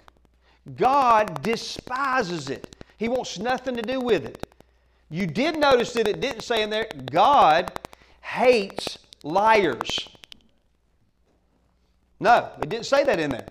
God 0.75 1.41
despises 1.41 2.49
it. 2.49 2.75
He 2.97 3.09
wants 3.09 3.39
nothing 3.39 3.75
to 3.75 3.81
do 3.81 3.99
with 3.99 4.25
it. 4.25 4.45
You 5.09 5.25
did 5.25 5.57
notice 5.57 5.93
that 5.93 6.07
it 6.07 6.21
didn't 6.21 6.41
say 6.41 6.61
in 6.61 6.69
there, 6.69 6.87
God 7.11 7.71
hates 8.21 8.99
liars. 9.23 10.09
No, 12.19 12.49
it 12.61 12.69
didn't 12.69 12.85
say 12.85 13.03
that 13.03 13.19
in 13.19 13.31
there. 13.31 13.47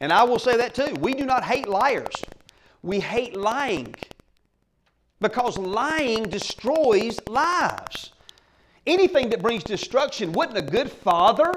And 0.00 0.12
I 0.12 0.24
will 0.24 0.38
say 0.38 0.56
that 0.56 0.74
too. 0.74 0.94
We 1.00 1.14
do 1.14 1.24
not 1.24 1.44
hate 1.44 1.68
liars, 1.68 2.24
we 2.82 3.00
hate 3.00 3.36
lying. 3.36 3.94
Because 5.20 5.56
lying 5.56 6.24
destroys 6.24 7.20
lives. 7.28 8.10
Anything 8.88 9.30
that 9.30 9.40
brings 9.40 9.62
destruction, 9.62 10.32
wouldn't 10.32 10.58
a 10.58 10.62
good 10.62 10.90
father 10.90 11.52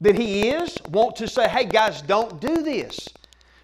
that 0.00 0.16
He 0.16 0.48
is 0.48 0.76
want 0.88 1.16
to 1.16 1.28
say, 1.28 1.48
hey 1.48 1.64
guys, 1.64 2.02
don't 2.02 2.40
do 2.40 2.62
this. 2.62 3.08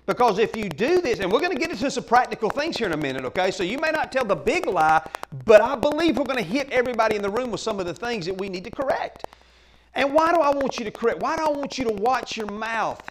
Because 0.07 0.38
if 0.38 0.57
you 0.57 0.68
do 0.68 1.01
this, 1.01 1.18
and 1.18 1.33
we're 1.33 1.40
going 1.40 1.53
to 1.53 1.59
get 1.59 1.70
into 1.70 1.90
some 1.90 2.05
practical 2.05 2.49
things 2.49 2.77
here 2.77 2.87
in 2.87 2.92
a 2.92 2.96
minute, 2.96 3.25
okay? 3.25 3.51
So 3.51 3.64
you 3.64 3.79
may 3.79 3.90
not 3.90 4.12
tell 4.12 4.25
the 4.25 4.37
big 4.37 4.66
lie, 4.66 5.05
but 5.44 5.61
I 5.61 5.75
believe 5.75 6.16
we're 6.16 6.25
going 6.25 6.38
to 6.38 6.44
hit 6.44 6.70
everybody 6.70 7.16
in 7.16 7.22
the 7.22 7.31
room 7.31 7.51
with 7.51 7.61
some 7.61 7.81
of 7.81 7.87
the 7.87 7.94
things 7.94 8.27
that 8.27 8.38
we 8.38 8.49
need 8.49 8.62
to 8.64 8.70
correct. 8.70 9.25
And 9.94 10.14
why 10.14 10.33
do 10.33 10.40
I 10.40 10.51
want 10.51 10.79
you 10.79 10.85
to 10.85 10.92
correct? 10.92 11.20
Why 11.20 11.37
do 11.37 11.42
I 11.42 11.51
want 11.51 11.77
you 11.77 11.85
to 11.87 11.92
watch 11.92 12.37
your 12.37 12.46
mouth? 12.46 13.03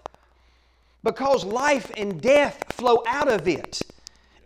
because 1.06 1.46
life 1.46 1.92
and 1.96 2.20
death 2.20 2.74
flow 2.74 3.04
out 3.08 3.32
of 3.32 3.48
it. 3.48 3.80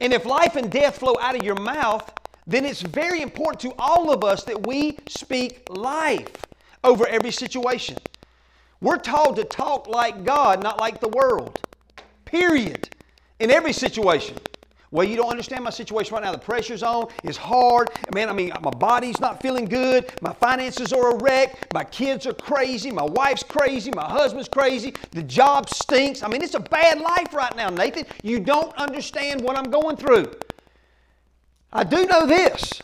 And 0.01 0.13
if 0.13 0.25
life 0.25 0.57
and 0.57 0.69
death 0.69 0.97
flow 0.99 1.15
out 1.19 1.35
of 1.35 1.43
your 1.43 1.55
mouth, 1.55 2.13
then 2.45 2.65
it's 2.65 2.81
very 2.81 3.21
important 3.21 3.61
to 3.61 3.73
all 3.79 4.11
of 4.11 4.23
us 4.23 4.43
that 4.43 4.67
we 4.67 4.97
speak 5.07 5.65
life 5.69 6.45
over 6.83 7.07
every 7.07 7.31
situation. 7.31 7.97
We're 8.81 8.97
told 8.97 9.35
to 9.35 9.43
talk 9.43 9.87
like 9.87 10.23
God, 10.23 10.63
not 10.63 10.79
like 10.79 11.01
the 11.01 11.09
world. 11.09 11.59
Period. 12.25 12.89
In 13.39 13.51
every 13.51 13.73
situation. 13.73 14.37
Well, 14.91 15.05
you 15.05 15.15
don't 15.15 15.29
understand 15.29 15.63
my 15.63 15.69
situation 15.69 16.13
right 16.15 16.23
now. 16.23 16.31
The 16.31 16.39
pressure's 16.39 16.81
on. 16.81 17.09
It's 17.23 17.37
hard. 17.37 17.91
Man, 18.13 18.27
I 18.27 18.33
mean, 18.33 18.51
my 18.61 18.71
body's 18.71 19.19
not 19.19 19.39
feeling 19.39 19.65
good. 19.65 20.11
My 20.21 20.33
finances 20.33 20.91
are 20.91 21.11
a 21.11 21.15
wreck. 21.17 21.71
My 21.73 21.83
kids 21.83 22.25
are 22.25 22.33
crazy. 22.33 22.89
My 22.89 23.03
wife's 23.03 23.43
crazy. 23.43 23.91
My 23.91 24.05
husband's 24.05 24.49
crazy. 24.49 24.95
The 25.11 25.21
job 25.21 25.69
stinks. 25.69 26.23
I 26.23 26.27
mean, 26.27 26.41
it's 26.41 26.55
a 26.55 26.59
bad 26.59 26.99
life 27.01 27.33
right 27.33 27.55
now, 27.55 27.69
Nathan. 27.69 28.05
You 28.23 28.39
don't 28.39 28.75
understand 28.77 29.41
what 29.41 29.57
I'm 29.57 29.69
going 29.69 29.95
through. 29.95 30.31
I 31.71 31.83
do 31.83 32.05
know 32.05 32.25
this 32.25 32.81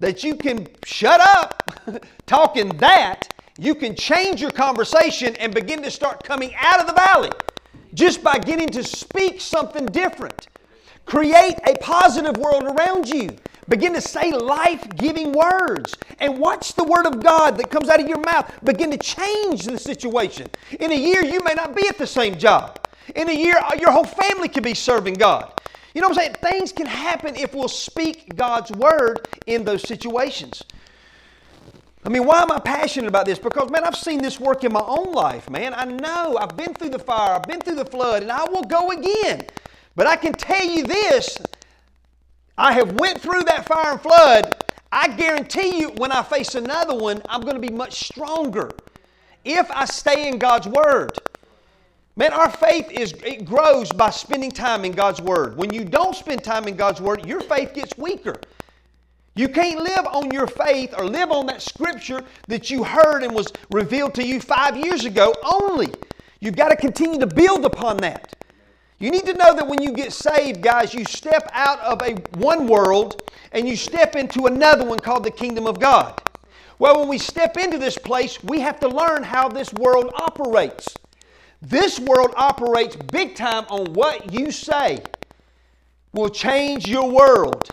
that 0.00 0.24
you 0.24 0.34
can 0.36 0.66
shut 0.84 1.20
up 1.20 1.62
talking 2.26 2.68
that. 2.78 3.32
You 3.58 3.74
can 3.74 3.96
change 3.96 4.40
your 4.40 4.52
conversation 4.52 5.34
and 5.36 5.52
begin 5.52 5.82
to 5.82 5.90
start 5.90 6.22
coming 6.22 6.54
out 6.56 6.80
of 6.80 6.86
the 6.86 6.92
valley 6.92 7.30
just 7.92 8.22
by 8.22 8.38
getting 8.38 8.68
to 8.68 8.84
speak 8.84 9.40
something 9.40 9.86
different. 9.86 10.46
Create 11.06 11.56
a 11.66 11.74
positive 11.80 12.36
world 12.36 12.62
around 12.64 13.08
you. 13.08 13.36
Begin 13.68 13.92
to 13.94 14.00
say 14.00 14.30
life 14.30 14.88
giving 14.96 15.32
words 15.32 15.98
and 16.20 16.38
watch 16.38 16.74
the 16.74 16.84
Word 16.84 17.06
of 17.06 17.22
God 17.22 17.58
that 17.58 17.70
comes 17.70 17.88
out 17.88 18.00
of 18.00 18.08
your 18.08 18.20
mouth 18.20 18.50
begin 18.64 18.90
to 18.92 18.96
change 18.96 19.64
the 19.64 19.78
situation. 19.78 20.48
In 20.78 20.92
a 20.92 20.94
year, 20.94 21.22
you 21.22 21.42
may 21.42 21.54
not 21.54 21.74
be 21.74 21.86
at 21.88 21.98
the 21.98 22.06
same 22.06 22.38
job. 22.38 22.86
In 23.16 23.28
a 23.28 23.32
year, 23.32 23.56
uh, 23.56 23.74
your 23.78 23.90
whole 23.90 24.04
family 24.04 24.48
could 24.48 24.62
be 24.62 24.74
serving 24.74 25.14
God. 25.14 25.52
You 25.94 26.00
know 26.00 26.08
what 26.08 26.18
I'm 26.18 26.24
saying? 26.24 26.36
Things 26.40 26.72
can 26.72 26.86
happen 26.86 27.34
if 27.36 27.54
we'll 27.54 27.68
speak 27.68 28.36
God's 28.36 28.70
Word 28.70 29.28
in 29.46 29.64
those 29.64 29.82
situations. 29.82 30.62
I 32.08 32.10
mean, 32.10 32.24
why 32.24 32.40
am 32.40 32.50
I 32.50 32.58
passionate 32.58 33.06
about 33.06 33.26
this? 33.26 33.38
Because, 33.38 33.70
man, 33.70 33.84
I've 33.84 33.94
seen 33.94 34.22
this 34.22 34.40
work 34.40 34.64
in 34.64 34.72
my 34.72 34.80
own 34.80 35.12
life, 35.12 35.50
man. 35.50 35.74
I 35.74 35.84
know. 35.84 36.38
I've 36.40 36.56
been 36.56 36.72
through 36.72 36.88
the 36.88 36.98
fire, 36.98 37.34
I've 37.34 37.42
been 37.42 37.60
through 37.60 37.74
the 37.74 37.84
flood, 37.84 38.22
and 38.22 38.32
I 38.32 38.44
will 38.44 38.62
go 38.62 38.92
again. 38.92 39.44
But 39.94 40.06
I 40.06 40.16
can 40.16 40.32
tell 40.32 40.64
you 40.64 40.84
this 40.84 41.36
I 42.56 42.72
have 42.72 42.94
went 42.94 43.20
through 43.20 43.42
that 43.42 43.66
fire 43.66 43.92
and 43.92 44.00
flood. 44.00 44.64
I 44.90 45.08
guarantee 45.08 45.80
you 45.80 45.90
when 45.98 46.10
I 46.10 46.22
face 46.22 46.54
another 46.54 46.94
one, 46.94 47.20
I'm 47.28 47.42
going 47.42 47.56
to 47.56 47.60
be 47.60 47.68
much 47.68 48.06
stronger 48.06 48.70
if 49.44 49.70
I 49.70 49.84
stay 49.84 50.28
in 50.28 50.38
God's 50.38 50.66
word. 50.66 51.12
Man, 52.16 52.32
our 52.32 52.48
faith 52.48 52.90
is 52.90 53.12
it 53.22 53.44
grows 53.44 53.92
by 53.92 54.08
spending 54.08 54.50
time 54.50 54.86
in 54.86 54.92
God's 54.92 55.20
word. 55.20 55.58
When 55.58 55.74
you 55.74 55.84
don't 55.84 56.16
spend 56.16 56.42
time 56.42 56.68
in 56.68 56.74
God's 56.74 57.02
word, 57.02 57.26
your 57.26 57.42
faith 57.42 57.74
gets 57.74 57.98
weaker. 57.98 58.40
You 59.38 59.48
can't 59.48 59.78
live 59.78 60.04
on 60.06 60.32
your 60.32 60.48
faith 60.48 60.92
or 60.98 61.04
live 61.04 61.30
on 61.30 61.46
that 61.46 61.62
scripture 61.62 62.24
that 62.48 62.70
you 62.70 62.82
heard 62.82 63.22
and 63.22 63.32
was 63.32 63.52
revealed 63.70 64.12
to 64.16 64.26
you 64.26 64.40
5 64.40 64.76
years 64.76 65.04
ago 65.04 65.32
only. 65.44 65.94
You've 66.40 66.56
got 66.56 66.70
to 66.70 66.76
continue 66.76 67.20
to 67.20 67.26
build 67.28 67.64
upon 67.64 67.98
that. 67.98 68.34
You 68.98 69.12
need 69.12 69.26
to 69.26 69.34
know 69.34 69.54
that 69.54 69.68
when 69.68 69.80
you 69.80 69.92
get 69.92 70.12
saved, 70.12 70.60
guys, 70.60 70.92
you 70.92 71.04
step 71.04 71.48
out 71.52 71.78
of 71.82 72.02
a 72.02 72.14
one 72.36 72.66
world 72.66 73.30
and 73.52 73.68
you 73.68 73.76
step 73.76 74.16
into 74.16 74.46
another 74.46 74.84
one 74.84 74.98
called 74.98 75.22
the 75.22 75.30
kingdom 75.30 75.68
of 75.68 75.78
God. 75.78 76.20
Well, 76.80 76.98
when 76.98 77.08
we 77.08 77.18
step 77.18 77.56
into 77.56 77.78
this 77.78 77.96
place, 77.96 78.42
we 78.42 78.58
have 78.58 78.80
to 78.80 78.88
learn 78.88 79.22
how 79.22 79.48
this 79.48 79.72
world 79.72 80.10
operates. 80.16 80.96
This 81.62 82.00
world 82.00 82.34
operates 82.36 82.96
big 82.96 83.36
time 83.36 83.66
on 83.70 83.92
what 83.92 84.32
you 84.32 84.50
say 84.50 84.98
will 86.12 86.28
change 86.28 86.88
your 86.88 87.08
world, 87.08 87.70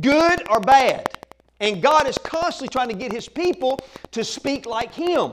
good 0.00 0.48
or 0.48 0.60
bad. 0.60 1.18
And 1.60 1.80
God 1.80 2.08
is 2.08 2.18
constantly 2.18 2.68
trying 2.68 2.88
to 2.88 2.94
get 2.94 3.12
His 3.12 3.28
people 3.28 3.78
to 4.10 4.24
speak 4.24 4.66
like 4.66 4.92
Him. 4.92 5.32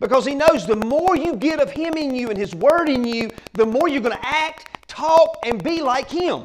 Because 0.00 0.24
He 0.24 0.34
knows 0.34 0.66
the 0.66 0.76
more 0.76 1.16
you 1.16 1.34
get 1.36 1.60
of 1.60 1.70
Him 1.70 1.94
in 1.94 2.14
you 2.14 2.30
and 2.30 2.38
His 2.38 2.54
Word 2.54 2.88
in 2.88 3.04
you, 3.04 3.30
the 3.54 3.66
more 3.66 3.88
you're 3.88 4.02
going 4.02 4.16
to 4.16 4.26
act, 4.26 4.88
talk, 4.88 5.38
and 5.44 5.62
be 5.62 5.82
like 5.82 6.10
Him. 6.10 6.44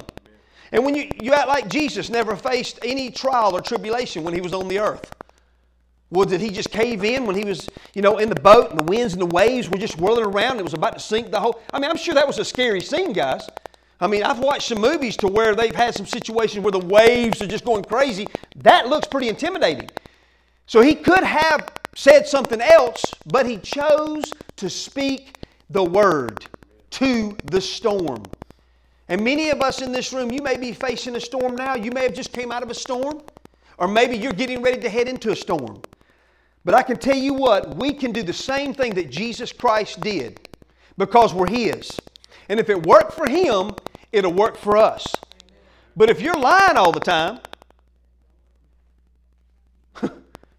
And 0.71 0.83
when 0.83 0.95
you, 0.95 1.11
you 1.21 1.33
act 1.33 1.47
like 1.47 1.67
Jesus 1.67 2.09
never 2.09 2.35
faced 2.35 2.79
any 2.83 3.11
trial 3.11 3.55
or 3.55 3.61
tribulation 3.61 4.23
when 4.23 4.33
He 4.33 4.41
was 4.41 4.53
on 4.53 4.67
the 4.67 4.79
earth. 4.79 5.13
Well, 6.13 6.25
did 6.25 6.41
he 6.41 6.51
just 6.51 6.69
cave 6.69 7.03
in 7.03 7.25
when 7.25 7.35
he 7.35 7.43
was, 7.43 7.67
you 7.95 8.03
know, 8.03 8.19
in 8.19 8.29
the 8.29 8.39
boat 8.39 8.69
and 8.69 8.77
the 8.77 8.83
winds 8.83 9.13
and 9.13 9.21
the 9.21 9.25
waves 9.25 9.67
were 9.67 9.79
just 9.79 9.97
whirling 9.97 10.25
around 10.25 10.51
and 10.51 10.59
it 10.59 10.63
was 10.63 10.75
about 10.75 10.93
to 10.93 10.99
sink 10.99 11.31
the 11.31 11.39
whole? 11.39 11.59
I 11.73 11.79
mean, 11.79 11.89
I'm 11.89 11.97
sure 11.97 12.13
that 12.13 12.27
was 12.27 12.37
a 12.37 12.45
scary 12.45 12.81
scene, 12.81 13.13
guys. 13.13 13.49
I 13.99 14.07
mean, 14.07 14.23
I've 14.23 14.39
watched 14.39 14.67
some 14.67 14.81
movies 14.81 15.15
to 15.17 15.27
where 15.27 15.55
they've 15.55 15.75
had 15.75 15.95
some 15.95 16.05
situations 16.05 16.63
where 16.63 16.71
the 16.71 16.79
waves 16.79 17.41
are 17.41 17.47
just 17.47 17.63
going 17.65 17.83
crazy. 17.83 18.27
That 18.57 18.87
looks 18.87 19.07
pretty 19.07 19.29
intimidating. 19.29 19.89
So 20.65 20.81
he 20.81 20.95
could 20.95 21.23
have 21.23 21.71
said 21.95 22.27
something 22.27 22.59
else, 22.59 23.13
but 23.27 23.45
he 23.45 23.57
chose 23.57 24.23
to 24.57 24.69
speak 24.69 25.37
the 25.69 25.83
word 25.83 26.45
to 26.91 27.37
the 27.45 27.61
storm. 27.61 28.23
And 29.09 29.23
many 29.23 29.49
of 29.49 29.61
us 29.61 29.81
in 29.81 29.91
this 29.91 30.13
room, 30.13 30.31
you 30.31 30.41
may 30.41 30.57
be 30.57 30.71
facing 30.71 31.15
a 31.15 31.19
storm 31.19 31.55
now. 31.55 31.75
You 31.75 31.91
may 31.91 32.03
have 32.03 32.13
just 32.13 32.31
came 32.31 32.51
out 32.51 32.63
of 32.63 32.69
a 32.69 32.73
storm, 32.73 33.21
or 33.77 33.87
maybe 33.87 34.17
you're 34.17 34.33
getting 34.33 34.61
ready 34.61 34.79
to 34.81 34.89
head 34.89 35.07
into 35.07 35.31
a 35.31 35.35
storm. 35.35 35.81
But 36.65 36.73
I 36.73 36.81
can 36.81 36.97
tell 36.97 37.17
you 37.17 37.33
what, 37.33 37.75
we 37.75 37.93
can 37.93 38.11
do 38.11 38.23
the 38.23 38.33
same 38.33 38.73
thing 38.73 38.93
that 38.95 39.09
Jesus 39.09 39.51
Christ 39.51 39.99
did 40.01 40.39
because 40.97 41.33
we're 41.33 41.47
His. 41.47 41.99
And 42.49 42.59
if 42.59 42.69
it 42.69 42.85
worked 42.85 43.13
for 43.13 43.27
Him, 43.27 43.71
it'll 44.11 44.33
work 44.33 44.57
for 44.57 44.77
us. 44.77 45.15
But 45.95 46.09
if 46.09 46.21
you're 46.21 46.37
lying 46.37 46.77
all 46.77 46.91
the 46.91 46.99
time, 46.99 47.39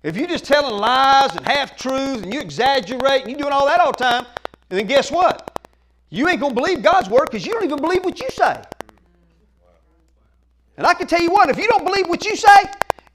If 0.04 0.18
you're 0.18 0.28
just 0.28 0.44
telling 0.44 0.74
lies 0.74 1.34
and 1.34 1.46
half 1.46 1.78
truths 1.78 2.22
and 2.22 2.32
you 2.32 2.38
exaggerate 2.38 3.22
and 3.22 3.30
you're 3.30 3.40
doing 3.40 3.52
all 3.54 3.66
that 3.66 3.80
all 3.80 3.90
the 3.90 3.96
time, 3.96 4.26
and 4.68 4.78
then 4.78 4.86
guess 4.86 5.10
what? 5.10 5.58
You 6.10 6.28
ain't 6.28 6.40
going 6.40 6.54
to 6.54 6.60
believe 6.60 6.82
God's 6.82 7.08
word 7.08 7.30
because 7.30 7.46
you 7.46 7.54
don't 7.54 7.64
even 7.64 7.80
believe 7.80 8.04
what 8.04 8.20
you 8.20 8.28
say. 8.28 8.62
And 10.76 10.86
I 10.86 10.92
can 10.92 11.06
tell 11.06 11.22
you 11.22 11.30
what, 11.30 11.48
if 11.48 11.56
you 11.56 11.66
don't 11.68 11.86
believe 11.86 12.06
what 12.06 12.22
you 12.24 12.36
say, 12.36 12.64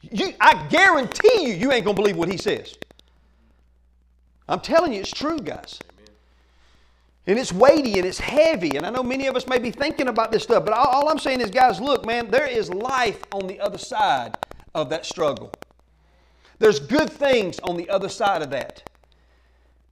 you, 0.02 0.34
I 0.42 0.66
guarantee 0.70 1.48
you, 1.48 1.54
you 1.54 1.72
ain't 1.72 1.86
going 1.86 1.96
to 1.96 2.02
believe 2.02 2.18
what 2.18 2.28
He 2.28 2.38
says. 2.38 2.76
I'm 4.48 4.60
telling 4.60 4.92
you, 4.92 5.02
it's 5.02 5.12
true, 5.12 5.38
guys. 5.40 5.80
And 7.28 7.38
it's 7.38 7.54
weighty 7.54 7.98
and 7.98 8.08
it's 8.08 8.20
heavy. 8.20 8.76
And 8.76 8.86
I 8.86 8.90
know 8.90 9.04
many 9.04 9.28
of 9.28 9.36
us 9.36 9.48
may 9.48 9.60
be 9.60 9.72
thinking 9.72 10.08
about 10.08 10.32
this 10.32 10.44
stuff, 10.44 10.66
but 10.66 10.74
all, 10.74 10.88
all 10.88 11.10
I'm 11.10 11.20
saying 11.20 11.42
is, 11.42 11.52
guys, 11.52 11.80
look, 11.80 12.06
man, 12.06 12.32
there 12.32 12.48
is 12.48 12.74
life 12.74 13.24
on 13.32 13.48
the 13.48 13.60
other 13.60 13.78
side 13.78 14.38
of 14.74 14.90
that 14.90 15.06
struggle. 15.06 15.52
There's 16.58 16.80
good 16.80 17.10
things 17.10 17.60
on 17.60 17.78
the 17.78 17.90
other 17.90 18.10
side 18.10 18.42
of 18.42 18.50
that. 18.52 18.84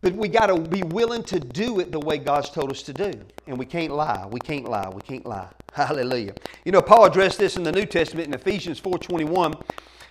But 0.02 0.13
we 0.13 0.28
got 0.28 0.48
to 0.48 0.60
be 0.60 0.84
willing 0.84 1.24
to 1.24 1.40
do 1.40 1.80
it 1.80 1.92
the 1.92 2.00
way 2.00 2.18
God's 2.18 2.50
told 2.50 2.72
us 2.72 2.84
to 2.84 2.94
do. 2.94 3.13
And 3.48 3.58
we 3.58 3.66
can't 3.66 3.94
lie. 3.94 4.28
We 4.30 4.40
can't 4.40 4.68
lie. 4.68 4.90
We 4.90 5.02
can't 5.02 5.26
lie. 5.26 5.48
Hallelujah. 5.74 6.34
You 6.66 6.72
know, 6.72 6.82
Paul 6.82 7.06
addressed 7.06 7.40
this 7.40 7.58
in 7.58 7.63
the 7.63 7.72
New 7.72 7.86
Testament 7.86 8.28
in 8.28 8.34
Ephesians 8.34 8.80
4:21. 8.80 9.60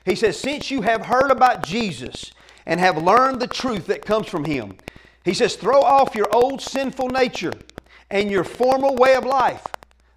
He 0.04 0.14
says, 0.14 0.38
"Since 0.38 0.70
you 0.70 0.82
have 0.82 1.06
heard 1.06 1.30
about 1.30 1.64
Jesus 1.64 2.32
and 2.66 2.80
have 2.80 3.00
learned 3.02 3.40
the 3.40 3.46
truth 3.46 3.86
that 3.86 4.04
comes 4.04 4.26
from 4.26 4.44
him." 4.44 4.76
He 5.26 5.34
says, 5.34 5.56
"Throw 5.56 5.82
off 5.82 6.14
your 6.14 6.34
old 6.34 6.62
sinful 6.62 7.08
nature 7.08 7.52
and 8.10 8.30
your 8.30 8.44
former 8.44 8.92
way 8.92 9.14
of 9.14 9.24
life." 9.26 9.64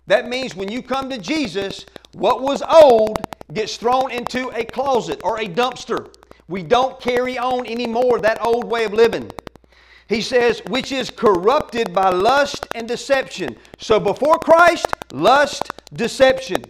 That 0.08 0.30
means 0.30 0.56
when 0.56 0.72
you 0.72 0.82
come 0.82 1.10
to 1.10 1.18
Jesus, 1.18 1.86
what 2.14 2.42
was 2.42 2.62
old 2.62 3.20
gets 3.52 3.76
thrown 3.76 4.12
into 4.12 4.50
a 4.56 4.64
closet 4.64 5.20
or 5.24 5.40
a 5.40 5.48
dumpster. 5.48 6.14
We 6.48 6.64
don't 6.64 7.00
carry 7.00 7.38
on 7.38 7.66
anymore 7.66 8.20
that 8.20 8.44
old 8.44 8.66
way 8.66 8.86
of 8.86 8.94
living. 8.94 9.32
He 10.08 10.22
says, 10.22 10.62
which 10.66 10.92
is 10.92 11.12
corrupted 11.12 11.94
by 11.94 12.10
lust 12.10 12.68
and 12.74 12.88
deception. 12.88 13.58
So 13.78 14.00
before 14.00 14.38
Christ, 14.40 14.88
lust, 15.12 15.72
deception. 15.94 16.66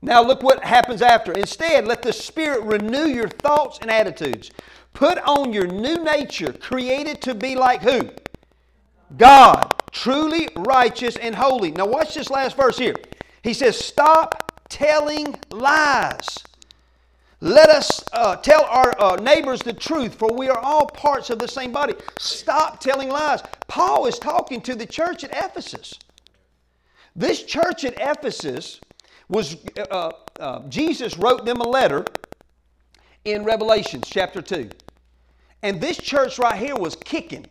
Now 0.00 0.22
look 0.22 0.42
what 0.44 0.64
happens 0.64 1.02
after. 1.02 1.32
Instead, 1.32 1.86
let 1.86 2.02
the 2.02 2.12
Spirit 2.12 2.62
renew 2.62 3.06
your 3.06 3.28
thoughts 3.28 3.78
and 3.80 3.90
attitudes. 3.90 4.50
Put 4.98 5.18
on 5.18 5.52
your 5.52 5.68
new 5.68 6.02
nature, 6.02 6.52
created 6.52 7.22
to 7.22 7.32
be 7.32 7.54
like 7.54 7.82
who? 7.82 8.10
God, 9.16 9.72
truly 9.92 10.48
righteous 10.56 11.14
and 11.14 11.36
holy. 11.36 11.70
Now 11.70 11.86
watch 11.86 12.16
this 12.16 12.30
last 12.30 12.56
verse 12.56 12.76
here. 12.76 12.96
He 13.44 13.54
says, 13.54 13.78
Stop 13.78 14.60
telling 14.68 15.36
lies. 15.52 16.36
Let 17.40 17.70
us 17.70 18.02
uh, 18.12 18.38
tell 18.38 18.64
our 18.64 19.00
uh, 19.00 19.14
neighbors 19.22 19.62
the 19.62 19.72
truth, 19.72 20.16
for 20.16 20.34
we 20.36 20.48
are 20.48 20.58
all 20.58 20.86
parts 20.86 21.30
of 21.30 21.38
the 21.38 21.46
same 21.46 21.70
body. 21.70 21.94
Stop 22.18 22.80
telling 22.80 23.08
lies. 23.08 23.40
Paul 23.68 24.06
is 24.06 24.18
talking 24.18 24.60
to 24.62 24.74
the 24.74 24.84
church 24.84 25.22
at 25.22 25.30
Ephesus. 25.30 25.96
This 27.14 27.44
church 27.44 27.84
at 27.84 27.94
Ephesus 28.00 28.80
was, 29.28 29.58
uh, 29.92 30.10
uh 30.40 30.68
Jesus 30.68 31.16
wrote 31.18 31.44
them 31.44 31.60
a 31.60 31.68
letter 31.68 32.04
in 33.24 33.44
Revelations 33.44 34.08
chapter 34.10 34.42
2. 34.42 34.70
And 35.62 35.80
this 35.80 35.96
church 35.98 36.38
right 36.38 36.58
here 36.58 36.76
was 36.76 36.96
kicking. 36.96 37.46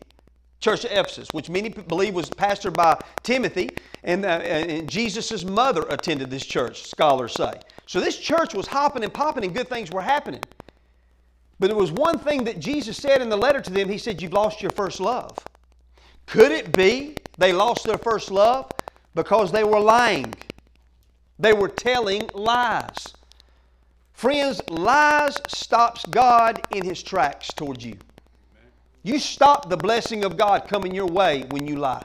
Church 0.60 0.86
of 0.86 0.92
Ephesus, 0.92 1.30
which 1.34 1.50
many 1.50 1.70
believe 1.70 2.16
was 2.16 2.32
pastored 2.32 2.74
by 2.74 3.00
Timothy, 3.22 3.70
and, 4.04 4.26
uh, 4.26 4.30
and 4.30 4.90
Jesus' 4.90 5.44
mother 5.44 5.84
attended 5.90 6.32
this 6.32 6.46
church, 6.46 6.88
scholars 6.88 7.34
say. 7.34 7.54
So 7.86 8.00
this 8.00 8.18
church 8.18 8.56
was 8.56 8.66
hopping 8.66 9.04
and 9.04 9.14
popping, 9.14 9.44
and 9.46 9.54
good 9.54 9.68
things 9.68 9.92
were 9.92 10.02
happening. 10.02 10.42
But 11.60 11.68
there 11.68 11.76
was 11.76 11.92
one 11.92 12.18
thing 12.18 12.44
that 12.46 12.60
Jesus 12.60 12.98
said 12.98 13.22
in 13.22 13.30
the 13.30 13.38
letter 13.38 13.62
to 13.62 13.72
them 13.72 13.90
He 13.90 13.98
said, 13.98 14.22
You've 14.22 14.34
lost 14.34 14.62
your 14.62 14.72
first 14.72 15.00
love. 15.00 15.38
Could 16.26 16.52
it 16.52 16.72
be 16.72 17.16
they 17.38 17.54
lost 17.54 17.86
their 17.86 17.98
first 17.98 18.32
love 18.32 18.72
because 19.16 19.52
they 19.52 19.64
were 19.64 19.80
lying? 19.80 20.34
They 21.40 21.54
were 21.54 21.70
telling 21.70 22.30
lies. 22.34 23.14
Friends, 24.18 24.64
lies 24.68 25.40
stops 25.48 26.04
God 26.08 26.60
in 26.72 26.84
his 26.84 27.04
tracks 27.04 27.50
towards 27.50 27.86
you. 27.86 28.00
You 29.04 29.20
stop 29.20 29.70
the 29.70 29.78
blessing 29.78 30.26
of 30.26 30.38
God 30.38 30.68
coming 30.68 30.96
your 30.96 31.06
way 31.06 31.44
when 31.52 31.68
you 31.68 31.76
lie. 31.76 32.04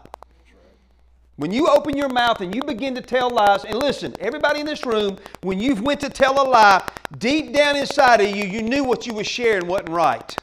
When 1.37 1.51
you 1.51 1.69
open 1.69 1.97
your 1.97 2.11
mouth 2.11 2.43
and 2.43 2.55
you 2.55 2.63
begin 2.65 2.95
to 2.97 3.01
tell 3.01 3.31
lies, 3.31 3.65
and 3.65 3.79
listen, 3.79 4.15
everybody 4.21 4.61
in 4.61 4.67
this 4.67 4.85
room, 4.85 5.17
when 5.41 5.59
you've 5.59 5.81
went 5.81 6.01
to 6.01 6.11
tell 6.11 6.39
a 6.39 6.47
lie, 6.47 6.87
deep 7.17 7.55
down 7.55 7.79
inside 7.79 8.21
of 8.21 8.37
you, 8.37 8.45
you 8.45 8.61
knew 8.61 8.85
what 8.85 9.07
you 9.07 9.15
were 9.15 9.25
sharing 9.25 9.67
wasn't 9.67 9.89
right. 9.89 10.37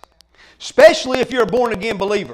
Especially 0.59 1.19
if 1.19 1.31
you're 1.31 1.43
a 1.43 1.45
born 1.45 1.71
again 1.71 1.99
believer. 1.99 2.33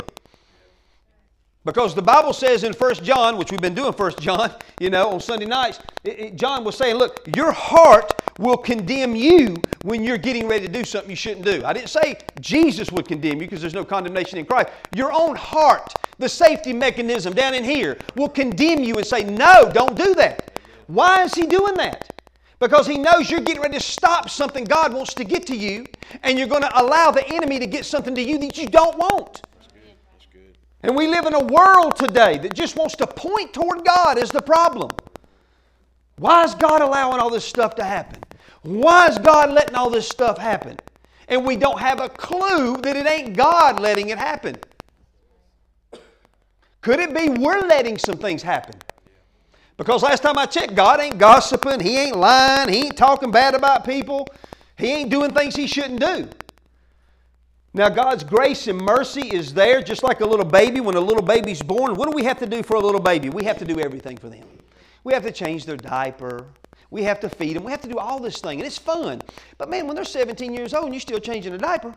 Because 1.66 1.96
the 1.96 2.02
Bible 2.02 2.32
says 2.32 2.64
in 2.64 2.74
1 2.74 2.96
John, 3.04 3.38
which 3.38 3.50
we've 3.50 3.60
been 3.60 3.74
doing 3.74 3.92
1 3.92 4.12
John, 4.20 4.52
you 4.80 4.92
know, 4.92 5.10
on 5.10 5.20
Sunday 5.20 5.48
nights, 5.48 5.80
it, 6.04 6.20
it, 6.20 6.36
John 6.36 6.64
was 6.64 6.78
saying, 6.78 6.96
look, 6.96 7.28
your 7.36 7.52
heart 7.52 8.14
will 8.38 8.58
condemn 8.58 9.16
you 9.16 9.58
when 9.82 10.04
you're 10.04 10.20
getting 10.20 10.48
ready 10.48 10.68
to 10.68 10.72
do 10.72 10.84
something 10.84 11.10
you 11.10 11.16
shouldn't 11.16 11.44
do. 11.44 11.66
I 11.66 11.74
didn't 11.74 11.90
say 11.90 12.20
Jesus 12.40 12.92
would 12.92 13.08
condemn 13.08 13.34
you 13.34 13.48
because 13.48 13.62
there's 13.62 13.74
no 13.74 13.84
condemnation 13.84 14.38
in 14.38 14.46
Christ. 14.46 14.70
Your 14.94 15.12
own 15.12 15.36
heart, 15.36 15.92
the 16.20 16.30
safety 16.30 16.72
mechanism 16.72 17.34
down 17.34 17.56
in 17.56 17.64
here, 17.64 17.98
will 18.16 18.30
condemn 18.30 18.84
you 18.84 18.96
and 18.96 19.06
say, 19.06 19.24
no, 19.24 19.70
don't 19.74 19.98
do 19.98 20.14
that. 20.16 20.52
Why 20.86 21.24
is 21.24 21.34
he 21.34 21.48
doing 21.48 21.74
that? 21.76 22.12
Because 22.60 22.86
he 22.86 23.00
knows 23.00 23.32
you're 23.32 23.42
getting 23.42 23.62
ready 23.62 23.78
to 23.78 23.84
stop 23.84 24.30
something 24.30 24.66
God 24.66 24.94
wants 24.94 25.16
to 25.16 25.24
get 25.24 25.48
to 25.48 25.56
you, 25.56 25.86
and 26.22 26.38
you're 26.38 26.48
going 26.48 26.62
to 26.62 26.80
allow 26.80 27.10
the 27.10 27.28
enemy 27.28 27.58
to 27.58 27.66
get 27.66 27.86
something 27.86 28.14
to 28.14 28.22
you 28.22 28.38
that 28.38 28.56
you 28.58 28.68
don't 28.68 28.98
want. 28.98 29.42
And 30.86 30.96
we 30.96 31.08
live 31.08 31.26
in 31.26 31.34
a 31.34 31.44
world 31.44 31.96
today 31.96 32.38
that 32.38 32.54
just 32.54 32.76
wants 32.76 32.96
to 32.98 33.08
point 33.08 33.56
toward 33.56 33.84
God 33.84 34.20
as 34.20 34.30
the 34.30 34.40
problem. 34.40 34.92
Why 36.18 36.44
is 36.44 36.54
God 36.54 36.84
allowing 36.84 37.20
all 37.20 37.32
this 37.32 37.44
stuff 37.44 37.74
to 37.78 37.84
happen? 37.84 38.22
Why 38.62 39.08
is 39.08 39.18
God 39.18 39.52
letting 39.52 39.74
all 39.74 39.90
this 39.90 40.08
stuff 40.08 40.38
happen? 40.38 40.78
And 41.28 41.44
we 41.44 41.56
don't 41.56 41.80
have 41.80 42.00
a 42.00 42.08
clue 42.08 42.78
that 42.78 42.96
it 42.96 43.08
ain't 43.08 43.36
God 43.36 43.80
letting 43.80 44.10
it 44.10 44.20
happen. 44.20 44.58
Could 46.82 47.00
it 47.00 47.16
be 47.16 47.30
we're 47.30 47.62
letting 47.62 47.98
some 47.98 48.20
things 48.20 48.44
happen? 48.44 48.76
Because 49.78 50.04
last 50.04 50.22
time 50.22 50.38
I 50.38 50.46
checked, 50.46 50.76
God 50.76 51.00
ain't 51.00 51.18
gossiping, 51.18 51.80
He 51.80 51.98
ain't 51.98 52.16
lying, 52.16 52.70
He 52.70 52.86
ain't 52.86 52.98
talking 52.98 53.32
bad 53.32 53.56
about 53.56 53.86
people, 53.86 54.28
He 54.78 54.92
ain't 54.92 55.10
doing 55.10 55.34
things 55.34 55.56
He 55.56 55.66
shouldn't 55.66 56.00
do. 56.00 56.30
Now, 57.76 57.90
God's 57.90 58.24
grace 58.24 58.70
and 58.70 58.80
mercy 58.80 59.36
is 59.36 59.54
there 59.54 59.82
just 59.82 60.02
like 60.02 60.22
a 60.22 60.26
little 60.26 60.46
baby. 60.46 60.80
When 60.80 60.96
a 60.96 61.00
little 61.02 61.22
baby's 61.22 61.62
born, 61.62 61.96
what 61.96 62.10
do 62.10 62.16
we 62.16 62.24
have 62.24 62.40
to 62.40 62.46
do 62.46 62.64
for 62.64 62.78
a 62.78 62.80
little 62.80 63.02
baby? 63.02 63.28
We 63.28 63.44
have 63.44 63.58
to 63.58 63.66
do 63.66 63.82
everything 63.82 64.16
for 64.16 64.30
them. 64.30 64.48
We 65.04 65.14
have 65.14 65.24
to 65.24 65.32
change 65.32 65.66
their 65.66 65.76
diaper. 65.76 66.46
We 66.90 67.04
have 67.04 67.20
to 67.20 67.28
feed 67.28 67.58
them. 67.58 67.66
We 67.66 67.72
have 67.72 67.82
to 67.82 67.90
do 67.90 67.98
all 67.98 68.22
this 68.22 68.40
thing, 68.40 68.60
and 68.62 68.66
it's 68.66 68.78
fun. 68.78 69.22
But 69.58 69.70
man, 69.70 69.88
when 69.88 69.96
they're 69.98 70.06
17 70.06 70.54
years 70.54 70.74
old 70.74 70.86
and 70.86 70.94
you're 70.94 71.02
still 71.02 71.20
changing 71.20 71.54
a 71.54 71.58
diaper, 71.58 71.94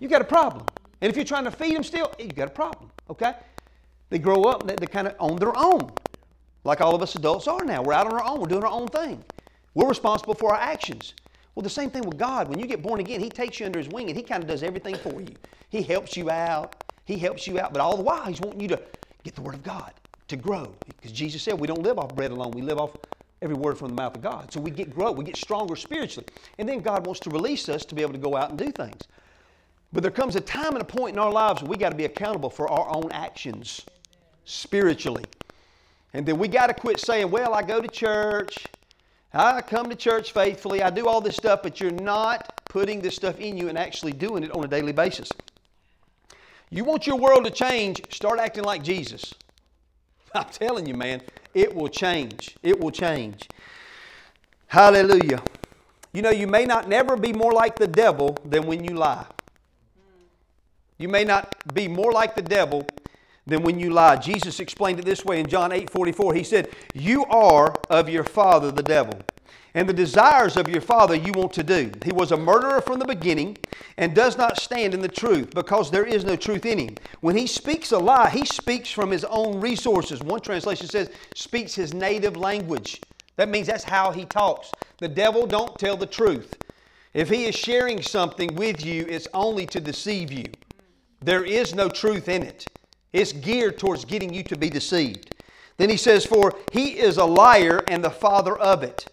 you 0.00 0.08
got 0.08 0.22
a 0.22 0.24
problem. 0.24 0.64
And 1.02 1.10
if 1.10 1.16
you're 1.16 1.26
trying 1.26 1.44
to 1.44 1.50
feed 1.50 1.76
them 1.76 1.84
still, 1.84 2.10
you 2.18 2.28
got 2.28 2.48
a 2.48 2.52
problem. 2.52 2.90
Okay? 3.10 3.34
They 4.08 4.18
grow 4.18 4.44
up, 4.44 4.66
they, 4.66 4.76
they 4.76 4.86
kind 4.86 5.08
of 5.08 5.14
on 5.20 5.36
their 5.36 5.54
own, 5.58 5.92
like 6.64 6.80
all 6.80 6.94
of 6.94 7.02
us 7.02 7.14
adults 7.16 7.46
are 7.48 7.66
now. 7.66 7.82
We're 7.82 7.92
out 7.92 8.06
on 8.06 8.14
our 8.14 8.24
own. 8.24 8.40
We're 8.40 8.46
doing 8.46 8.64
our 8.64 8.72
own 8.72 8.88
thing. 8.88 9.22
We're 9.74 9.90
responsible 9.90 10.32
for 10.32 10.54
our 10.54 10.58
actions. 10.58 11.12
Well, 11.56 11.62
the 11.62 11.70
same 11.70 11.90
thing 11.90 12.02
with 12.02 12.18
God. 12.18 12.48
When 12.48 12.60
you 12.60 12.66
get 12.66 12.82
born 12.82 13.00
again, 13.00 13.18
He 13.18 13.30
takes 13.30 13.58
you 13.58 13.66
under 13.66 13.80
His 13.80 13.88
wing 13.88 14.08
and 14.08 14.16
He 14.16 14.22
kind 14.22 14.42
of 14.42 14.48
does 14.48 14.62
everything 14.62 14.94
for 14.94 15.20
you. 15.20 15.34
He 15.70 15.82
helps 15.82 16.16
you 16.16 16.30
out. 16.30 16.84
He 17.06 17.18
helps 17.18 17.46
you 17.46 17.58
out. 17.58 17.72
But 17.72 17.80
all 17.80 17.96
the 17.96 18.02
while, 18.02 18.26
He's 18.26 18.40
wanting 18.40 18.60
you 18.60 18.68
to 18.68 18.80
get 19.24 19.34
the 19.34 19.40
Word 19.40 19.54
of 19.54 19.64
God, 19.64 19.92
to 20.28 20.36
grow. 20.36 20.72
Because 20.86 21.10
Jesus 21.10 21.42
said 21.42 21.58
we 21.58 21.66
don't 21.66 21.82
live 21.82 21.98
off 21.98 22.14
bread 22.14 22.30
alone, 22.30 22.52
we 22.52 22.62
live 22.62 22.78
off 22.78 22.96
every 23.42 23.56
word 23.56 23.76
from 23.78 23.88
the 23.88 23.94
mouth 23.94 24.14
of 24.16 24.22
God. 24.22 24.52
So 24.52 24.60
we 24.60 24.70
get 24.70 24.94
grow, 24.94 25.12
we 25.12 25.24
get 25.24 25.36
stronger 25.36 25.76
spiritually. 25.76 26.26
And 26.58 26.68
then 26.68 26.80
God 26.80 27.06
wants 27.06 27.20
to 27.20 27.30
release 27.30 27.68
us 27.68 27.84
to 27.86 27.94
be 27.94 28.02
able 28.02 28.12
to 28.12 28.18
go 28.18 28.36
out 28.36 28.50
and 28.50 28.58
do 28.58 28.70
things. 28.70 29.02
But 29.92 30.02
there 30.02 30.10
comes 30.10 30.36
a 30.36 30.40
time 30.40 30.72
and 30.72 30.82
a 30.82 30.84
point 30.84 31.14
in 31.14 31.18
our 31.18 31.30
lives 31.30 31.62
where 31.62 31.70
we 31.70 31.76
got 31.76 31.90
to 31.90 31.96
be 31.96 32.04
accountable 32.04 32.50
for 32.50 32.68
our 32.68 32.88
own 32.88 33.10
actions 33.12 33.84
spiritually. 34.44 35.24
And 36.12 36.26
then 36.26 36.38
we 36.38 36.48
got 36.48 36.68
to 36.68 36.74
quit 36.74 36.98
saying, 36.98 37.30
well, 37.30 37.54
I 37.54 37.62
go 37.62 37.80
to 37.80 37.88
church, 37.88 38.66
I 39.36 39.60
come 39.60 39.90
to 39.90 39.96
church 39.96 40.32
faithfully, 40.32 40.82
I 40.82 40.90
do 40.90 41.06
all 41.06 41.20
this 41.20 41.36
stuff, 41.36 41.62
but 41.62 41.80
you're 41.80 41.90
not 41.90 42.64
putting 42.64 43.00
this 43.00 43.14
stuff 43.14 43.38
in 43.38 43.56
you 43.56 43.68
and 43.68 43.76
actually 43.76 44.12
doing 44.12 44.42
it 44.42 44.50
on 44.50 44.64
a 44.64 44.68
daily 44.68 44.92
basis. 44.92 45.30
You 46.70 46.84
want 46.84 47.06
your 47.06 47.16
world 47.16 47.44
to 47.44 47.50
change, 47.50 48.02
start 48.12 48.40
acting 48.40 48.64
like 48.64 48.82
Jesus. 48.82 49.34
I'm 50.34 50.46
telling 50.46 50.86
you, 50.86 50.94
man, 50.94 51.20
it 51.54 51.74
will 51.74 51.88
change. 51.88 52.56
It 52.62 52.80
will 52.80 52.90
change. 52.90 53.48
Hallelujah. 54.68 55.42
You 56.12 56.22
know, 56.22 56.30
you 56.30 56.46
may 56.46 56.64
not 56.64 56.88
never 56.88 57.16
be 57.16 57.32
more 57.32 57.52
like 57.52 57.76
the 57.76 57.86
devil 57.86 58.36
than 58.44 58.66
when 58.66 58.84
you 58.84 58.94
lie. 58.94 59.26
You 60.98 61.08
may 61.08 61.24
not 61.24 61.74
be 61.74 61.88
more 61.88 62.10
like 62.10 62.34
the 62.34 62.42
devil 62.42 62.86
than 63.46 63.62
when 63.62 63.78
you 63.78 63.90
lie. 63.90 64.16
Jesus 64.16 64.60
explained 64.60 64.98
it 64.98 65.04
this 65.04 65.24
way 65.24 65.40
in 65.40 65.46
John 65.46 65.72
8 65.72 65.88
44. 65.90 66.34
He 66.34 66.44
said, 66.44 66.68
You 66.94 67.24
are 67.26 67.74
of 67.90 68.08
your 68.08 68.24
father, 68.24 68.70
the 68.70 68.82
devil, 68.82 69.20
and 69.74 69.88
the 69.88 69.94
desires 69.94 70.56
of 70.56 70.68
your 70.68 70.80
father 70.80 71.14
you 71.14 71.32
want 71.32 71.52
to 71.52 71.62
do. 71.62 71.92
He 72.04 72.12
was 72.12 72.32
a 72.32 72.36
murderer 72.36 72.80
from 72.80 72.98
the 72.98 73.04
beginning 73.04 73.58
and 73.96 74.14
does 74.14 74.36
not 74.36 74.58
stand 74.58 74.94
in 74.94 75.00
the 75.00 75.08
truth 75.08 75.54
because 75.54 75.90
there 75.90 76.06
is 76.06 76.24
no 76.24 76.34
truth 76.34 76.66
in 76.66 76.78
him. 76.78 76.94
When 77.20 77.36
he 77.36 77.46
speaks 77.46 77.92
a 77.92 77.98
lie, 77.98 78.30
he 78.30 78.44
speaks 78.44 78.90
from 78.90 79.10
his 79.10 79.24
own 79.24 79.60
resources. 79.60 80.20
One 80.20 80.40
translation 80.40 80.88
says, 80.88 81.10
speaks 81.34 81.74
his 81.74 81.94
native 81.94 82.36
language. 82.36 83.00
That 83.36 83.50
means 83.50 83.66
that's 83.66 83.84
how 83.84 84.12
he 84.12 84.24
talks. 84.24 84.72
The 84.98 85.08
devil 85.08 85.46
don't 85.46 85.78
tell 85.78 85.96
the 85.96 86.06
truth. 86.06 86.56
If 87.12 87.28
he 87.28 87.44
is 87.44 87.54
sharing 87.54 88.02
something 88.02 88.54
with 88.54 88.84
you, 88.84 89.06
it's 89.08 89.28
only 89.32 89.66
to 89.66 89.80
deceive 89.80 90.32
you. 90.32 90.46
There 91.20 91.44
is 91.44 91.74
no 91.74 91.88
truth 91.88 92.28
in 92.28 92.42
it. 92.42 92.66
It's 93.16 93.32
geared 93.32 93.78
towards 93.78 94.04
getting 94.04 94.34
you 94.34 94.42
to 94.42 94.58
be 94.58 94.68
deceived. 94.68 95.34
Then 95.78 95.88
he 95.88 95.96
says, 95.96 96.26
For 96.26 96.54
he 96.70 96.98
is 96.98 97.16
a 97.16 97.24
liar 97.24 97.82
and 97.88 98.04
the 98.04 98.10
father 98.10 98.54
of 98.54 98.82
it. 98.82 99.06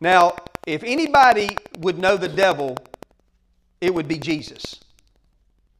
Now, 0.00 0.36
if 0.66 0.82
anybody 0.82 1.58
would 1.80 1.98
know 1.98 2.16
the 2.16 2.30
devil, 2.30 2.78
it 3.82 3.92
would 3.92 4.08
be 4.08 4.16
Jesus. 4.16 4.80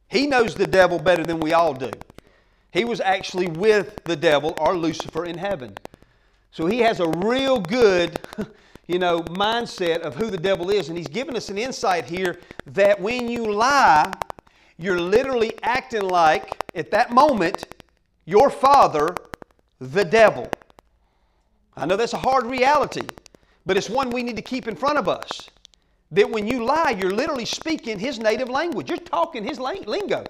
He 0.07 0.27
knows 0.27 0.53
the 0.53 0.67
devil 0.67 0.99
better 0.99 1.23
than 1.23 1.39
we 1.39 1.53
all 1.53 1.73
do. 1.73 1.89
He 2.69 2.85
was 2.85 3.01
actually 3.01 3.47
with 3.47 4.03
the 4.03 4.15
devil 4.15 4.53
or 4.59 4.77
Lucifer 4.77 5.25
in 5.25 5.39
heaven. 5.39 5.75
So 6.51 6.67
he 6.67 6.81
has 6.81 6.99
a 6.99 7.09
real 7.09 7.59
good, 7.59 8.19
you 8.87 8.99
know, 8.99 9.21
mindset 9.21 10.01
of 10.01 10.13
who 10.15 10.29
the 10.29 10.37
devil 10.37 10.69
is. 10.69 10.89
And 10.89 10.97
he's 10.97 11.07
given 11.07 11.35
us 11.35 11.49
an 11.49 11.57
insight 11.57 12.05
here 12.05 12.39
that 12.67 13.01
when 13.01 13.27
you 13.27 13.51
lie, 13.51 14.13
you're 14.77 14.99
literally 14.99 15.55
acting 15.63 16.03
like, 16.03 16.57
at 16.75 16.91
that 16.91 17.11
moment, 17.11 17.65
your 18.25 18.49
father, 18.49 19.15
the 19.79 20.05
devil. 20.05 20.49
I 21.75 21.85
know 21.85 21.95
that's 21.95 22.13
a 22.13 22.17
hard 22.17 22.45
reality, 22.45 23.07
but 23.65 23.77
it's 23.77 23.89
one 23.89 24.09
we 24.11 24.23
need 24.23 24.35
to 24.35 24.41
keep 24.41 24.67
in 24.67 24.75
front 24.75 24.97
of 24.97 25.07
us. 25.07 25.49
That 26.11 26.29
when 26.29 26.47
you 26.47 26.63
lie, 26.63 26.91
you're 26.91 27.13
literally 27.13 27.45
speaking 27.45 27.99
his 27.99 28.19
native 28.19 28.49
language. 28.49 28.89
You're 28.89 28.97
talking 28.99 29.43
his 29.43 29.59
lingo. 29.59 30.23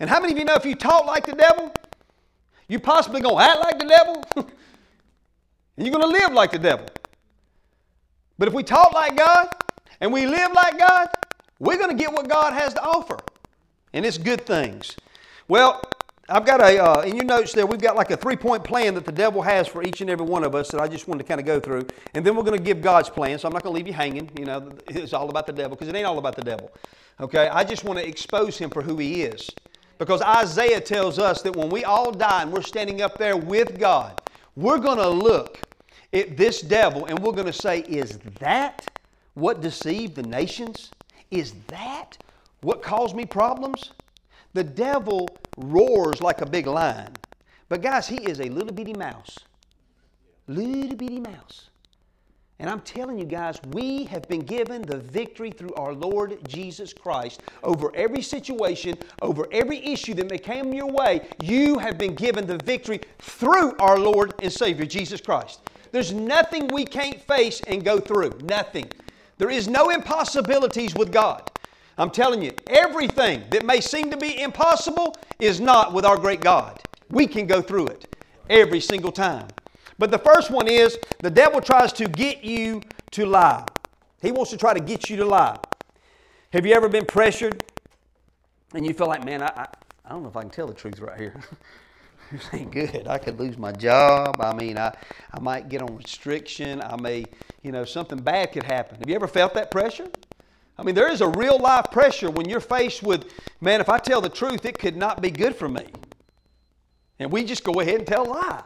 And 0.00 0.08
how 0.08 0.20
many 0.20 0.32
of 0.32 0.38
you 0.38 0.44
know 0.44 0.54
if 0.54 0.64
you 0.64 0.74
talk 0.74 1.06
like 1.06 1.26
the 1.26 1.32
devil, 1.32 1.72
you're 2.68 2.80
possibly 2.80 3.20
going 3.20 3.36
to 3.36 3.42
act 3.42 3.60
like 3.60 3.78
the 3.78 3.86
devil? 3.86 4.24
and 4.36 5.86
you're 5.86 5.92
going 5.92 6.12
to 6.12 6.18
live 6.20 6.32
like 6.32 6.52
the 6.52 6.58
devil. 6.58 6.86
But 8.38 8.48
if 8.48 8.54
we 8.54 8.62
talk 8.62 8.92
like 8.92 9.16
God 9.16 9.48
and 10.00 10.12
we 10.12 10.26
live 10.26 10.52
like 10.52 10.78
God, 10.78 11.08
we're 11.58 11.76
going 11.76 11.90
to 11.90 11.96
get 11.96 12.12
what 12.12 12.28
God 12.28 12.52
has 12.52 12.74
to 12.74 12.82
offer. 12.82 13.18
And 13.92 14.04
it's 14.04 14.18
good 14.18 14.46
things. 14.46 14.96
Well, 15.48 15.82
I've 16.30 16.44
got 16.44 16.60
a, 16.60 16.78
uh, 16.78 17.00
in 17.02 17.16
your 17.16 17.24
notes 17.24 17.54
there, 17.54 17.64
we've 17.66 17.80
got 17.80 17.96
like 17.96 18.10
a 18.10 18.16
three 18.16 18.36
point 18.36 18.62
plan 18.62 18.94
that 18.94 19.06
the 19.06 19.12
devil 19.12 19.40
has 19.40 19.66
for 19.66 19.82
each 19.82 20.02
and 20.02 20.10
every 20.10 20.26
one 20.26 20.44
of 20.44 20.54
us 20.54 20.68
that 20.68 20.80
I 20.80 20.86
just 20.86 21.08
wanted 21.08 21.22
to 21.22 21.28
kind 21.28 21.40
of 21.40 21.46
go 21.46 21.58
through. 21.58 21.86
And 22.12 22.24
then 22.24 22.36
we're 22.36 22.42
going 22.42 22.58
to 22.58 22.62
give 22.62 22.82
God's 22.82 23.08
plan. 23.08 23.38
So 23.38 23.48
I'm 23.48 23.54
not 23.54 23.62
going 23.62 23.72
to 23.72 23.76
leave 23.76 23.86
you 23.86 23.94
hanging. 23.94 24.30
You 24.38 24.44
know, 24.44 24.70
it's 24.88 25.14
all 25.14 25.30
about 25.30 25.46
the 25.46 25.54
devil 25.54 25.70
because 25.70 25.88
it 25.88 25.94
ain't 25.94 26.06
all 26.06 26.18
about 26.18 26.36
the 26.36 26.42
devil. 26.42 26.70
Okay? 27.18 27.48
I 27.48 27.64
just 27.64 27.84
want 27.84 27.98
to 27.98 28.06
expose 28.06 28.58
him 28.58 28.68
for 28.68 28.82
who 28.82 28.98
he 28.98 29.22
is. 29.22 29.48
Because 29.96 30.22
Isaiah 30.22 30.80
tells 30.80 31.18
us 31.18 31.42
that 31.42 31.56
when 31.56 31.70
we 31.70 31.84
all 31.84 32.12
die 32.12 32.42
and 32.42 32.52
we're 32.52 32.62
standing 32.62 33.00
up 33.00 33.18
there 33.18 33.36
with 33.36 33.78
God, 33.78 34.20
we're 34.54 34.78
going 34.78 34.98
to 34.98 35.08
look 35.08 35.60
at 36.12 36.36
this 36.36 36.60
devil 36.60 37.06
and 37.06 37.18
we're 37.18 37.32
going 37.32 37.46
to 37.46 37.52
say, 37.52 37.80
Is 37.80 38.18
that 38.38 38.86
what 39.34 39.60
deceived 39.60 40.14
the 40.14 40.22
nations? 40.22 40.90
Is 41.30 41.54
that 41.68 42.18
what 42.62 42.82
caused 42.82 43.14
me 43.14 43.24
problems? 43.24 43.92
The 44.54 44.64
devil 44.64 45.28
roars 45.56 46.20
like 46.20 46.40
a 46.40 46.46
big 46.46 46.66
lion. 46.66 47.12
But 47.68 47.82
guys, 47.82 48.08
he 48.08 48.16
is 48.16 48.40
a 48.40 48.48
little 48.48 48.72
bitty 48.72 48.94
mouse. 48.94 49.38
Little 50.46 50.96
bitty 50.96 51.20
mouse. 51.20 51.68
And 52.60 52.68
I'm 52.68 52.80
telling 52.80 53.18
you 53.18 53.24
guys, 53.24 53.60
we 53.70 54.04
have 54.06 54.26
been 54.28 54.40
given 54.40 54.82
the 54.82 54.96
victory 54.96 55.50
through 55.52 55.74
our 55.74 55.92
Lord 55.92 56.38
Jesus 56.48 56.92
Christ 56.92 57.40
over 57.62 57.94
every 57.94 58.22
situation, 58.22 58.98
over 59.22 59.46
every 59.52 59.78
issue 59.86 60.14
that 60.14 60.28
may 60.28 60.38
come 60.38 60.72
your 60.72 60.90
way. 60.90 61.28
You 61.40 61.78
have 61.78 61.98
been 61.98 62.16
given 62.16 62.46
the 62.46 62.58
victory 62.58 63.00
through 63.20 63.76
our 63.78 63.96
Lord 63.96 64.34
and 64.42 64.52
Savior 64.52 64.86
Jesus 64.86 65.20
Christ. 65.20 65.60
There's 65.92 66.12
nothing 66.12 66.66
we 66.68 66.84
can't 66.84 67.20
face 67.20 67.60
and 67.68 67.84
go 67.84 68.00
through. 68.00 68.36
Nothing. 68.42 68.90
There 69.38 69.50
is 69.50 69.68
no 69.68 69.90
impossibilities 69.90 70.94
with 70.94 71.12
God. 71.12 71.50
I'm 71.96 72.10
telling 72.10 72.42
you, 72.42 72.52
everything 72.68 73.44
that 73.50 73.64
may 73.64 73.80
seem 73.80 74.10
to 74.10 74.16
be 74.16 74.40
impossible 74.40 75.16
is 75.40 75.60
not 75.60 75.92
with 75.92 76.04
our 76.04 76.16
great 76.16 76.40
God. 76.40 76.80
We 77.10 77.26
can 77.26 77.46
go 77.46 77.62
through 77.62 77.88
it 77.88 78.14
every 78.50 78.80
single 78.80 79.12
time. 79.12 79.48
But 79.98 80.10
the 80.10 80.18
first 80.18 80.50
one 80.50 80.68
is 80.68 80.98
the 81.20 81.30
devil 81.30 81.60
tries 81.60 81.92
to 81.94 82.08
get 82.08 82.44
you 82.44 82.82
to 83.12 83.26
lie. 83.26 83.66
He 84.22 84.30
wants 84.30 84.50
to 84.50 84.56
try 84.56 84.74
to 84.74 84.80
get 84.80 85.10
you 85.10 85.16
to 85.16 85.24
lie. 85.24 85.58
Have 86.52 86.66
you 86.66 86.72
ever 86.74 86.88
been 86.88 87.04
pressured 87.04 87.64
and 88.74 88.86
you 88.86 88.92
feel 88.94 89.08
like, 89.08 89.24
man, 89.24 89.42
I, 89.42 89.46
I, 89.46 89.66
I 90.04 90.10
don't 90.10 90.22
know 90.22 90.28
if 90.28 90.36
I 90.36 90.42
can 90.42 90.50
tell 90.50 90.66
the 90.66 90.74
truth 90.74 91.00
right 91.00 91.18
here. 91.18 91.40
this 92.32 92.48
ain't 92.52 92.70
good. 92.70 93.06
I 93.06 93.18
could 93.18 93.38
lose 93.38 93.58
my 93.58 93.72
job. 93.72 94.40
I 94.40 94.54
mean, 94.54 94.78
I, 94.78 94.94
I 95.32 95.40
might 95.40 95.68
get 95.68 95.82
on 95.82 95.96
restriction. 95.96 96.80
I 96.82 96.96
may, 97.00 97.24
you 97.62 97.72
know, 97.72 97.84
something 97.84 98.18
bad 98.18 98.52
could 98.52 98.64
happen. 98.64 98.98
Have 98.98 99.08
you 99.08 99.14
ever 99.14 99.28
felt 99.28 99.54
that 99.54 99.70
pressure? 99.70 100.08
I 100.78 100.84
mean, 100.84 100.94
there 100.94 101.10
is 101.10 101.20
a 101.20 101.28
real 101.28 101.58
life 101.58 101.86
pressure 101.90 102.30
when 102.30 102.48
you're 102.48 102.60
faced 102.60 103.02
with, 103.02 103.32
man, 103.60 103.80
if 103.80 103.88
I 103.88 103.98
tell 103.98 104.20
the 104.20 104.28
truth, 104.28 104.64
it 104.64 104.78
could 104.78 104.96
not 104.96 105.20
be 105.20 105.30
good 105.30 105.56
for 105.56 105.68
me. 105.68 105.86
And 107.18 107.32
we 107.32 107.44
just 107.44 107.64
go 107.64 107.80
ahead 107.80 107.96
and 107.96 108.06
tell 108.06 108.28
a 108.28 108.30
lie. 108.30 108.62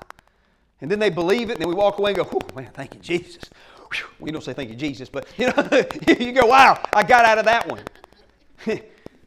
And 0.83 0.91
then 0.91 0.99
they 0.99 1.11
believe 1.11 1.49
it, 1.49 1.55
and 1.55 1.61
then 1.63 1.69
we 1.69 1.75
walk 1.75 1.99
away 1.99 2.11
and 2.11 2.19
go, 2.19 2.29
oh, 2.31 2.55
man, 2.55 2.71
thank 2.75 2.95
you, 2.95 3.01
Jesus. 3.01 3.45
We 4.21 4.31
don't 4.31 4.43
say 4.43 4.53
thank 4.53 4.69
you, 4.69 4.77
Jesus, 4.77 5.09
but 5.09 5.27
you 5.39 5.47
know, 5.47 5.85
you 6.19 6.33
go, 6.33 6.47
wow, 6.47 6.83
I 6.93 7.03
got 7.03 7.25
out 7.25 7.39
of 7.39 7.45
that 7.47 7.69
one. 7.69 7.83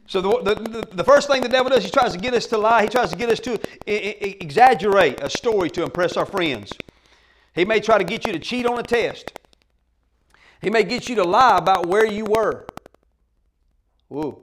So 0.06 0.20
the, 0.20 0.54
the, 0.54 0.88
the, 0.92 1.04
first 1.04 1.28
thing 1.28 1.42
the 1.42 1.48
devil 1.48 1.70
does, 1.70 1.84
he 1.84 1.90
tries 1.90 2.12
to 2.12 2.18
get 2.18 2.32
us 2.34 2.46
to 2.46 2.58
lie. 2.58 2.82
He 2.82 2.88
tries 2.88 3.10
to 3.10 3.16
get 3.16 3.28
us 3.28 3.40
to 3.40 3.58
exaggerate 3.86 5.20
a 5.20 5.28
story 5.28 5.68
to 5.70 5.82
impress 5.82 6.16
our 6.16 6.26
friends. 6.26 6.72
He 7.54 7.64
may 7.64 7.80
try 7.80 7.98
to 7.98 8.04
get 8.04 8.26
you 8.26 8.32
to 8.32 8.38
cheat 8.38 8.66
on 8.66 8.78
a 8.78 8.82
test. 8.82 9.38
He 10.62 10.70
may 10.70 10.84
get 10.84 11.08
you 11.08 11.16
to 11.16 11.24
lie 11.24 11.58
about 11.58 11.86
where 11.86 12.06
you 12.06 12.24
were. 12.24 12.66
Ooh. 14.12 14.40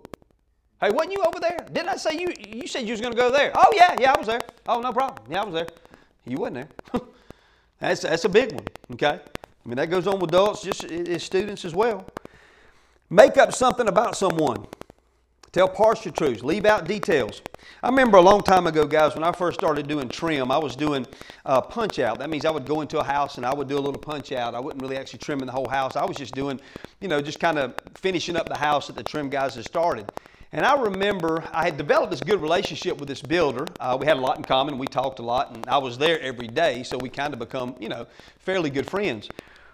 Hey, 0.81 0.91
wasn't 0.91 1.13
you 1.13 1.23
over 1.23 1.39
there? 1.39 1.65
Didn't 1.71 1.89
I 1.89 1.95
say 1.95 2.19
you? 2.19 2.33
You 2.45 2.67
said 2.67 2.85
you 2.85 2.91
was 2.91 2.99
going 2.99 3.13
to 3.13 3.17
go 3.17 3.31
there. 3.31 3.53
Oh 3.55 3.71
yeah, 3.73 3.95
yeah, 3.99 4.13
I 4.13 4.17
was 4.17 4.27
there. 4.27 4.41
Oh 4.67 4.81
no 4.81 4.91
problem. 4.91 5.31
Yeah, 5.31 5.43
I 5.43 5.45
was 5.45 5.53
there. 5.53 5.67
You 6.25 6.37
wasn't 6.37 6.67
there. 6.91 7.01
that's, 7.79 8.01
that's 8.01 8.25
a 8.25 8.29
big 8.29 8.51
one, 8.51 8.65
okay? 8.93 9.19
I 9.65 9.69
mean, 9.69 9.77
that 9.77 9.89
goes 9.89 10.07
on 10.07 10.19
with 10.19 10.29
adults, 10.31 10.61
just 10.61 10.83
as 10.83 11.23
students 11.23 11.63
as 11.63 11.73
well. 11.73 12.05
Make 13.09 13.37
up 13.37 13.53
something 13.53 13.87
about 13.87 14.17
someone. 14.17 14.65
Tell 15.53 15.69
partial 15.69 16.11
truths. 16.11 16.43
Leave 16.43 16.65
out 16.65 16.87
details. 16.87 17.43
I 17.83 17.89
remember 17.89 18.17
a 18.17 18.21
long 18.21 18.41
time 18.41 18.65
ago, 18.65 18.87
guys, 18.87 19.13
when 19.13 19.23
I 19.23 19.31
first 19.31 19.59
started 19.59 19.87
doing 19.87 20.09
trim, 20.09 20.49
I 20.49 20.57
was 20.57 20.75
doing 20.75 21.05
uh, 21.45 21.61
punch 21.61 21.99
out. 21.99 22.17
That 22.17 22.31
means 22.31 22.43
I 22.43 22.49
would 22.49 22.65
go 22.65 22.81
into 22.81 22.97
a 22.97 23.03
house 23.03 23.37
and 23.37 23.45
I 23.45 23.53
would 23.53 23.67
do 23.67 23.77
a 23.77 23.79
little 23.79 24.01
punch 24.01 24.31
out. 24.31 24.55
I 24.55 24.59
wasn't 24.59 24.81
really 24.81 24.97
actually 24.97 25.19
trimming 25.19 25.45
the 25.45 25.51
whole 25.51 25.69
house. 25.69 25.95
I 25.95 26.05
was 26.05 26.17
just 26.17 26.33
doing, 26.33 26.59
you 27.01 27.07
know, 27.07 27.21
just 27.21 27.39
kind 27.39 27.59
of 27.59 27.75
finishing 27.93 28.35
up 28.35 28.49
the 28.49 28.57
house 28.57 28.87
that 28.87 28.95
the 28.95 29.03
trim 29.03 29.29
guys 29.29 29.53
had 29.53 29.63
started. 29.63 30.11
And 30.53 30.65
I 30.65 30.75
remember 30.81 31.43
I 31.51 31.65
had 31.65 31.77
developed 31.77 32.09
this 32.09 32.21
good 32.21 32.41
relationship 32.41 32.97
with 32.97 33.07
this 33.07 33.21
builder. 33.21 33.67
Uh, 33.79 33.95
we 33.99 34.07
had 34.07 34.17
a 34.17 34.21
lot 34.21 34.37
in 34.37 34.43
common. 34.43 34.79
We 34.79 34.87
talked 34.87 35.19
a 35.19 35.23
lot, 35.23 35.55
and 35.55 35.63
I 35.67 35.77
was 35.77 35.99
there 35.99 36.19
every 36.21 36.47
day, 36.47 36.81
so 36.81 36.97
we 36.97 37.09
kind 37.09 37.31
of 37.31 37.37
become, 37.37 37.75
you 37.79 37.89
know, 37.89 38.07
fairly 38.39 38.71
good 38.71 38.89
friends. 38.89 39.29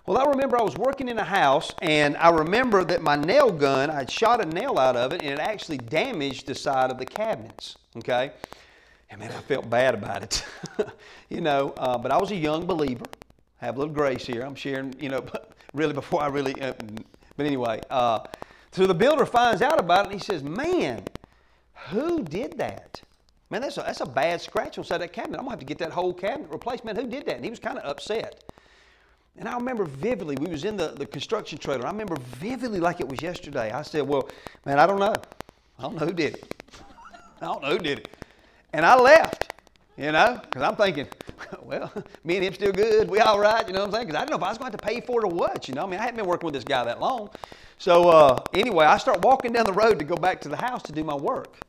Well, 0.09 0.17
I 0.17 0.27
remember 0.27 0.57
I 0.57 0.63
was 0.63 0.75
working 0.75 1.07
in 1.07 1.19
a 1.19 1.23
house, 1.23 1.71
and 1.83 2.17
I 2.17 2.31
remember 2.31 2.83
that 2.83 3.03
my 3.03 3.15
nail 3.15 3.51
gun, 3.51 3.91
I'd 3.91 4.09
shot 4.09 4.43
a 4.43 4.45
nail 4.47 4.79
out 4.79 4.95
of 4.95 5.13
it, 5.13 5.21
and 5.21 5.33
it 5.33 5.39
actually 5.39 5.77
damaged 5.77 6.47
the 6.47 6.55
side 6.55 6.89
of 6.89 6.97
the 6.97 7.05
cabinets. 7.05 7.77
Okay? 7.95 8.31
And 9.11 9.19
man, 9.19 9.29
I 9.29 9.39
felt 9.41 9.69
bad 9.69 9.93
about 9.93 10.23
it. 10.23 10.43
you 11.29 11.41
know, 11.41 11.75
uh, 11.77 11.95
but 11.99 12.09
I 12.11 12.17
was 12.17 12.31
a 12.31 12.35
young 12.35 12.65
believer. 12.65 13.05
I 13.61 13.65
have 13.65 13.75
a 13.75 13.79
little 13.81 13.93
grace 13.93 14.25
here. 14.25 14.41
I'm 14.41 14.55
sharing, 14.55 14.95
you 14.99 15.09
know, 15.09 15.23
really 15.75 15.93
before 15.93 16.23
I 16.23 16.27
really, 16.29 16.59
uh, 16.59 16.73
but 17.37 17.45
anyway. 17.45 17.79
Uh, 17.91 18.21
so 18.71 18.87
the 18.87 18.95
builder 18.95 19.27
finds 19.27 19.61
out 19.61 19.79
about 19.79 20.07
it 20.07 20.11
and 20.11 20.19
he 20.19 20.25
says, 20.25 20.41
Man, 20.41 21.03
who 21.89 22.23
did 22.23 22.57
that? 22.57 22.99
Man, 23.51 23.61
that's 23.61 23.77
a, 23.77 23.81
that's 23.81 24.01
a 24.01 24.07
bad 24.07 24.41
scratch 24.41 24.79
on 24.79 24.83
side 24.85 24.95
of 24.95 25.01
that 25.01 25.13
cabinet. 25.13 25.37
I'm 25.37 25.45
going 25.45 25.49
to 25.49 25.51
have 25.51 25.59
to 25.59 25.65
get 25.65 25.77
that 25.77 25.91
whole 25.91 26.15
cabinet 26.15 26.49
replaced. 26.49 26.83
Man, 26.83 26.95
who 26.95 27.05
did 27.05 27.27
that? 27.27 27.35
And 27.35 27.43
he 27.43 27.51
was 27.51 27.59
kind 27.59 27.77
of 27.77 27.85
upset. 27.85 28.43
And 29.39 29.47
I 29.47 29.56
remember 29.56 29.86
vividly, 29.86 30.36
we 30.36 30.47
was 30.47 30.65
in 30.65 30.75
the, 30.75 30.89
the 30.89 31.06
construction 31.06 31.58
trailer. 31.58 31.88
I 31.88 31.91
remember 31.91 32.17
vividly 32.17 32.82
like 32.82 32.99
it 32.99 33.08
was 33.08 33.21
yesterday. 33.21 33.71
I 33.71 33.82
said, 33.84 34.06
well, 34.06 34.30
man, 34.65 34.80
I 34.80 34.86
don't 34.86 34.99
know. 34.99 35.15
I 35.78 35.82
don't 35.82 35.95
know 35.95 36.06
who 36.06 36.12
did 36.12 36.36
it. 36.36 36.56
I 37.41 37.45
don't 37.45 37.62
know 37.62 37.69
who 37.69 37.80
did 37.80 37.99
it. 37.99 38.10
And 38.73 38.86
I 38.86 38.99
left, 38.99 39.54
you 39.97 40.12
know, 40.12 40.41
because 40.43 40.62
I'm 40.62 40.75
thinking, 40.75 41.08
well, 41.63 41.89
me 42.25 42.36
and 42.36 42.45
him 42.45 42.54
still 42.54 42.73
good. 42.73 43.10
We 43.10 43.19
all 43.19 43.39
right, 43.39 43.65
you 43.65 43.71
know 43.71 43.80
what 43.80 43.88
I'm 43.88 43.93
saying? 43.93 44.08
Because 44.08 44.17
I 44.17 44.25
didn't 44.25 44.32
know 44.32 44.38
if 44.38 44.43
I 44.43 44.49
was 44.49 44.58
going 44.58 44.71
to 44.73 44.75
have 44.75 44.82
to 44.82 44.86
pay 44.86 44.99
for 44.99 45.21
it 45.21 45.23
or 45.23 45.34
what, 45.34 45.69
you 45.69 45.73
know. 45.73 45.86
I 45.86 45.89
mean, 45.89 46.02
I 46.02 46.04
hadn't 46.04 46.17
been 46.17 46.28
working 46.28 46.45
with 46.45 46.54
this 46.54 46.65
guy 46.65 46.84
that 46.84 46.99
long. 46.99 47.30
So 47.78 48.10
uh, 48.10 48.43
anyway, 48.54 48.86
I 48.86 48.97
start 48.97 49.21
walking 49.21 49.54
down 49.54 49.65
the 49.65 49.73
road 49.73 49.99
to 49.99 50.06
go 50.06 50.17
back 50.17 50.41
to 50.41 50.49
the 50.49 50.58
house 50.58 50.84
to 50.84 50.91
do 50.91 51.06
my 51.06 51.15
work. 51.15 51.60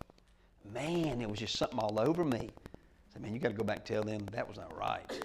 Man, 0.74 1.20
it 1.20 1.30
was 1.30 1.38
just 1.38 1.56
something 1.56 1.78
all 1.78 2.00
over 2.00 2.24
me. 2.24 2.50
I 2.50 3.12
said, 3.12 3.22
man, 3.22 3.32
you 3.32 3.38
got 3.38 3.50
to 3.50 3.54
go 3.54 3.64
back 3.64 3.76
and 3.76 3.86
tell 3.86 4.02
them 4.02 4.26
that 4.32 4.48
was 4.48 4.56
not 4.56 4.76
right. 4.76 5.24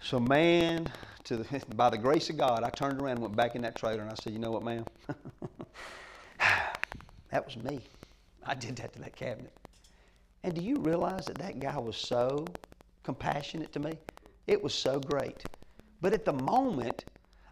So 0.00 0.20
man, 0.20 0.90
to 1.24 1.36
the, 1.36 1.64
by 1.74 1.90
the 1.90 1.98
grace 1.98 2.30
of 2.30 2.36
God, 2.36 2.62
I 2.64 2.70
turned 2.70 3.00
around 3.00 3.12
and 3.12 3.22
went 3.22 3.36
back 3.36 3.54
in 3.54 3.62
that 3.62 3.76
trailer 3.76 4.02
and 4.02 4.10
I 4.10 4.14
said, 4.14 4.32
you 4.32 4.38
know 4.38 4.50
what, 4.50 4.64
ma'am? 4.64 4.84
that 7.30 7.44
was 7.44 7.56
me. 7.56 7.80
I 8.46 8.54
did 8.54 8.76
that 8.76 8.92
to 8.94 8.98
that 9.00 9.14
cabinet. 9.14 9.52
And 10.44 10.54
do 10.54 10.62
you 10.62 10.76
realize 10.76 11.26
that 11.26 11.38
that 11.38 11.58
guy 11.60 11.76
was 11.78 11.96
so 11.96 12.46
compassionate 13.02 13.72
to 13.72 13.80
me? 13.80 13.98
It 14.46 14.62
was 14.62 14.72
so 14.72 15.00
great. 15.00 15.44
But 16.00 16.12
at 16.12 16.24
the 16.24 16.32
moment, 16.32 17.04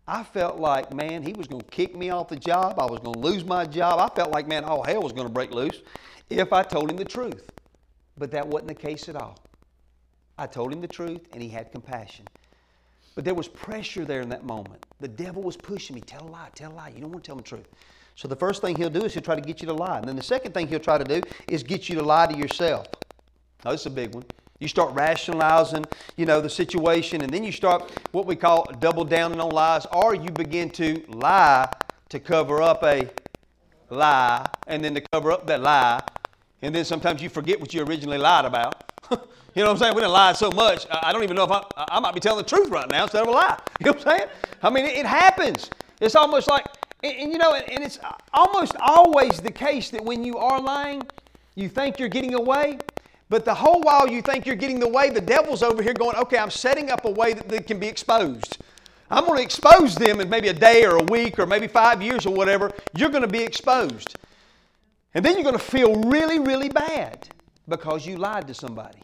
I 0.08 0.22
felt 0.22 0.58
like, 0.58 0.94
man, 0.94 1.22
he 1.22 1.32
was 1.32 1.48
going 1.48 1.62
to 1.62 1.68
kick 1.68 1.96
me 1.96 2.10
off 2.10 2.28
the 2.28 2.36
job. 2.36 2.78
I 2.78 2.86
was 2.86 3.00
going 3.00 3.14
to 3.14 3.20
lose 3.20 3.44
my 3.44 3.66
job. 3.66 3.98
I 3.98 4.14
felt 4.14 4.30
like, 4.30 4.46
man, 4.46 4.64
all 4.64 4.84
hell 4.84 5.02
was 5.02 5.12
going 5.12 5.26
to 5.26 5.32
break 5.32 5.50
loose 5.50 5.82
if 6.30 6.52
I 6.52 6.62
told 6.62 6.90
him 6.90 6.96
the 6.96 7.04
truth. 7.04 7.50
But 8.16 8.30
that 8.30 8.46
wasn't 8.46 8.68
the 8.68 8.74
case 8.74 9.08
at 9.08 9.16
all. 9.16 9.36
I 10.38 10.46
told 10.46 10.72
him 10.72 10.80
the 10.80 10.88
truth, 10.88 11.20
and 11.32 11.42
he 11.42 11.48
had 11.48 11.72
compassion. 11.72 12.26
But 13.14 13.24
there 13.24 13.34
was 13.34 13.48
pressure 13.48 14.04
there 14.04 14.20
in 14.20 14.28
that 14.28 14.44
moment. 14.44 14.84
The 15.00 15.08
devil 15.08 15.42
was 15.42 15.56
pushing 15.56 15.94
me 15.94 16.02
tell 16.02 16.22
a 16.22 16.28
lie, 16.28 16.48
tell 16.54 16.72
a 16.72 16.74
lie. 16.74 16.88
You 16.94 17.00
don't 17.00 17.10
want 17.10 17.24
to 17.24 17.28
tell 17.28 17.36
the 17.36 17.42
truth. 17.42 17.66
So 18.14 18.28
the 18.28 18.36
first 18.36 18.60
thing 18.60 18.76
he'll 18.76 18.90
do 18.90 19.04
is 19.04 19.14
he'll 19.14 19.22
try 19.22 19.34
to 19.34 19.40
get 19.40 19.60
you 19.60 19.66
to 19.68 19.74
lie. 19.74 19.98
And 19.98 20.06
then 20.06 20.16
the 20.16 20.22
second 20.22 20.52
thing 20.52 20.68
he'll 20.68 20.78
try 20.78 20.98
to 20.98 21.04
do 21.04 21.20
is 21.48 21.62
get 21.62 21.88
you 21.88 21.94
to 21.96 22.02
lie 22.02 22.26
to 22.26 22.36
yourself. 22.36 22.86
Now, 23.64 23.72
this 23.72 23.80
is 23.80 23.86
a 23.86 23.90
big 23.90 24.14
one. 24.14 24.24
You 24.58 24.68
start 24.68 24.94
rationalizing, 24.94 25.84
you 26.16 26.24
know, 26.24 26.40
the 26.40 26.48
situation, 26.48 27.22
and 27.22 27.32
then 27.32 27.44
you 27.44 27.52
start 27.52 27.90
what 28.12 28.26
we 28.26 28.36
call 28.36 28.64
double 28.80 29.04
downing 29.04 29.40
on 29.40 29.50
lies, 29.50 29.86
or 29.92 30.14
you 30.14 30.30
begin 30.30 30.70
to 30.70 31.02
lie 31.08 31.70
to 32.08 32.20
cover 32.20 32.62
up 32.62 32.82
a 32.82 33.10
lie, 33.90 34.46
and 34.66 34.82
then 34.82 34.94
to 34.94 35.02
cover 35.12 35.30
up 35.30 35.46
that 35.46 35.60
lie, 35.60 36.00
and 36.66 36.74
then 36.74 36.84
sometimes 36.84 37.22
you 37.22 37.28
forget 37.28 37.60
what 37.60 37.72
you 37.72 37.84
originally 37.84 38.18
lied 38.18 38.44
about. 38.44 38.92
you 39.12 39.16
know 39.54 39.66
what 39.66 39.70
I'm 39.70 39.76
saying? 39.78 39.94
We 39.94 40.00
done 40.00 40.10
lied 40.10 40.36
so 40.36 40.50
much, 40.50 40.84
I 40.90 41.12
don't 41.12 41.22
even 41.22 41.36
know 41.36 41.44
if 41.44 41.52
I, 41.52 41.62
I 41.76 42.00
might 42.00 42.12
be 42.12 42.18
telling 42.18 42.42
the 42.42 42.48
truth 42.48 42.70
right 42.70 42.90
now 42.90 43.04
instead 43.04 43.22
of 43.22 43.28
a 43.28 43.30
lie. 43.30 43.56
You 43.80 43.86
know 43.86 43.92
what 43.92 44.06
I'm 44.08 44.18
saying? 44.18 44.28
I 44.64 44.70
mean, 44.70 44.84
it, 44.84 44.98
it 44.98 45.06
happens. 45.06 45.70
It's 46.00 46.16
almost 46.16 46.48
like, 46.48 46.66
and, 47.04 47.16
and 47.16 47.32
you 47.32 47.38
know, 47.38 47.54
and, 47.54 47.70
and 47.70 47.84
it's 47.84 48.00
almost 48.34 48.74
always 48.80 49.40
the 49.40 49.50
case 49.50 49.90
that 49.90 50.04
when 50.04 50.24
you 50.24 50.38
are 50.38 50.60
lying, 50.60 51.02
you 51.54 51.68
think 51.68 52.00
you're 52.00 52.08
getting 52.08 52.34
away, 52.34 52.78
but 53.28 53.44
the 53.44 53.54
whole 53.54 53.80
while 53.82 54.08
you 54.08 54.20
think 54.20 54.44
you're 54.44 54.56
getting 54.56 54.80
the 54.80 54.88
way, 54.88 55.08
the 55.08 55.20
devil's 55.20 55.62
over 55.62 55.84
here 55.84 55.94
going, 55.94 56.16
okay, 56.16 56.38
I'm 56.38 56.50
setting 56.50 56.90
up 56.90 57.04
a 57.04 57.10
way 57.10 57.32
that 57.32 57.48
they 57.48 57.60
can 57.60 57.78
be 57.78 57.86
exposed. 57.86 58.58
I'm 59.08 59.24
going 59.24 59.36
to 59.36 59.42
expose 59.44 59.94
them 59.94 60.20
in 60.20 60.28
maybe 60.28 60.48
a 60.48 60.52
day 60.52 60.84
or 60.84 60.96
a 60.96 61.02
week 61.04 61.38
or 61.38 61.46
maybe 61.46 61.68
five 61.68 62.02
years 62.02 62.26
or 62.26 62.34
whatever. 62.34 62.72
You're 62.96 63.10
going 63.10 63.22
to 63.22 63.28
be 63.28 63.42
exposed. 63.42 64.15
And 65.16 65.24
then 65.24 65.32
you're 65.32 65.44
going 65.44 65.54
to 65.54 65.58
feel 65.58 65.94
really, 66.02 66.38
really 66.38 66.68
bad 66.68 67.26
because 67.66 68.06
you 68.06 68.18
lied 68.18 68.46
to 68.48 68.54
somebody. 68.54 68.98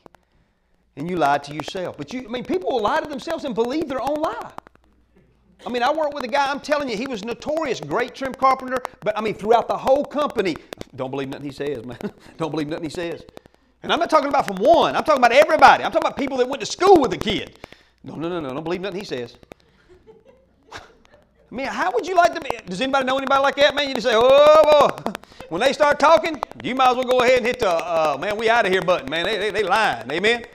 And 0.94 1.08
you 1.08 1.16
lied 1.16 1.42
to 1.44 1.54
yourself. 1.54 1.96
But 1.96 2.12
you, 2.12 2.26
I 2.28 2.30
mean, 2.30 2.44
people 2.44 2.70
will 2.70 2.82
lie 2.82 3.00
to 3.00 3.08
themselves 3.08 3.44
and 3.44 3.54
believe 3.54 3.88
their 3.88 4.02
own 4.02 4.20
lie. 4.20 4.52
I 5.64 5.70
mean, 5.70 5.82
I 5.82 5.90
worked 5.90 6.12
with 6.12 6.24
a 6.24 6.28
guy, 6.28 6.50
I'm 6.50 6.60
telling 6.60 6.90
you, 6.90 6.98
he 6.98 7.06
was 7.06 7.24
notorious, 7.24 7.80
great 7.80 8.14
trim 8.14 8.34
carpenter, 8.34 8.82
but 9.00 9.16
I 9.16 9.22
mean, 9.22 9.32
throughout 9.32 9.68
the 9.68 9.76
whole 9.78 10.04
company, 10.04 10.56
don't 10.96 11.10
believe 11.10 11.30
nothing 11.30 11.46
he 11.46 11.52
says, 11.52 11.82
man. 11.86 11.96
don't 12.36 12.50
believe 12.50 12.68
nothing 12.68 12.84
he 12.84 12.90
says. 12.90 13.24
And 13.82 13.90
I'm 13.90 13.98
not 13.98 14.10
talking 14.10 14.28
about 14.28 14.44
from 14.46 14.56
one. 14.56 14.94
I'm 14.94 15.04
talking 15.04 15.24
about 15.24 15.32
everybody. 15.32 15.82
I'm 15.82 15.92
talking 15.92 16.06
about 16.06 16.18
people 16.18 16.36
that 16.36 16.48
went 16.48 16.60
to 16.60 16.66
school 16.66 17.00
with 17.00 17.12
the 17.12 17.16
kid. 17.16 17.58
No, 18.04 18.16
no, 18.16 18.28
no, 18.28 18.38
no. 18.38 18.52
Don't 18.52 18.64
believe 18.64 18.82
nothing 18.82 19.00
he 19.00 19.06
says. 19.06 19.38
I 21.52 21.54
mean, 21.54 21.66
how 21.66 21.92
would 21.92 22.06
you 22.06 22.16
like 22.16 22.34
to 22.34 22.40
be? 22.40 22.56
Does 22.66 22.80
anybody 22.80 23.04
know 23.04 23.18
anybody 23.18 23.42
like 23.42 23.56
that, 23.56 23.74
man? 23.74 23.86
You 23.86 23.94
just 23.94 24.06
say, 24.06 24.14
oh, 24.14 24.88
boy. 25.04 25.12
When 25.50 25.60
they 25.60 25.74
start 25.74 25.98
talking, 26.00 26.40
you 26.64 26.74
might 26.74 26.92
as 26.92 26.96
well 26.96 27.04
go 27.04 27.20
ahead 27.20 27.38
and 27.38 27.46
hit 27.46 27.58
the, 27.58 27.68
uh, 27.68 28.16
man, 28.18 28.38
we 28.38 28.48
out 28.48 28.64
of 28.64 28.72
here 28.72 28.80
button, 28.80 29.10
man. 29.10 29.26
They, 29.26 29.36
they, 29.36 29.50
they 29.50 29.62
lying. 29.62 30.10
Amen? 30.10 30.46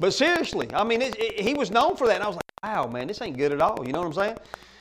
But 0.00 0.12
seriously, 0.12 0.68
I 0.74 0.82
mean, 0.82 1.02
it, 1.02 1.14
it, 1.20 1.38
he 1.38 1.54
was 1.54 1.70
known 1.70 1.94
for 1.94 2.08
that. 2.08 2.16
And 2.16 2.24
I 2.24 2.26
was 2.26 2.34
like, 2.34 2.50
wow, 2.64 2.88
man, 2.88 3.06
this 3.06 3.22
ain't 3.22 3.36
good 3.36 3.52
at 3.52 3.60
all. 3.60 3.86
You 3.86 3.92
know 3.92 4.00
what 4.00 4.08
I'm 4.08 4.12
saying? 4.12 4.38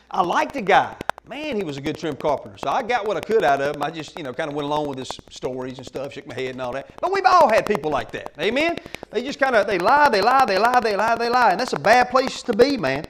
I 0.09 0.24
liked 0.24 0.55
the 0.55 0.63
guy. 0.63 0.95
Man, 1.28 1.55
he 1.55 1.63
was 1.63 1.78
a 1.78 1.82
good 1.82 1.99
trim 1.99 2.15
carpenter. 2.15 2.57
So 2.57 2.70
I 2.70 2.82
got 2.82 3.05
what 3.05 3.15
I 3.15 3.22
could 3.22 3.43
out 3.43 3.61
of 3.61 3.76
him. 3.76 3.84
I 3.84 3.91
just, 3.91 4.17
you 4.17 4.24
know, 4.24 4.34
kind 4.34 4.49
of 4.49 4.55
went 4.55 4.65
along 4.65 4.88
with 4.88 4.97
his 4.97 5.11
stories 5.30 5.78
and 5.78 5.86
stuff, 5.86 6.13
shook 6.13 6.26
my 6.26 6.34
head 6.34 6.51
and 6.51 6.61
all 6.61 6.72
that. 6.72 6.89
But 6.99 7.13
we've 7.13 7.26
all 7.28 7.47
had 7.47 7.67
people 7.67 7.91
like 7.91 8.09
that. 8.13 8.32
Amen? 8.39 8.80
They 9.11 9.22
just 9.22 9.39
kind 9.39 9.55
of, 9.55 9.67
they 9.67 9.78
lie, 9.78 10.09
they 10.09 10.24
lie, 10.24 10.45
they 10.45 10.57
lie, 10.57 10.80
they 10.80 10.95
lie, 10.95 11.15
they 11.15 11.30
lie. 11.30 11.51
And 11.51 11.59
that's 11.59 11.74
a 11.74 11.80
bad 11.80 12.09
place 12.09 12.41
to 12.43 12.53
be, 12.53 12.76
man. 12.76 13.05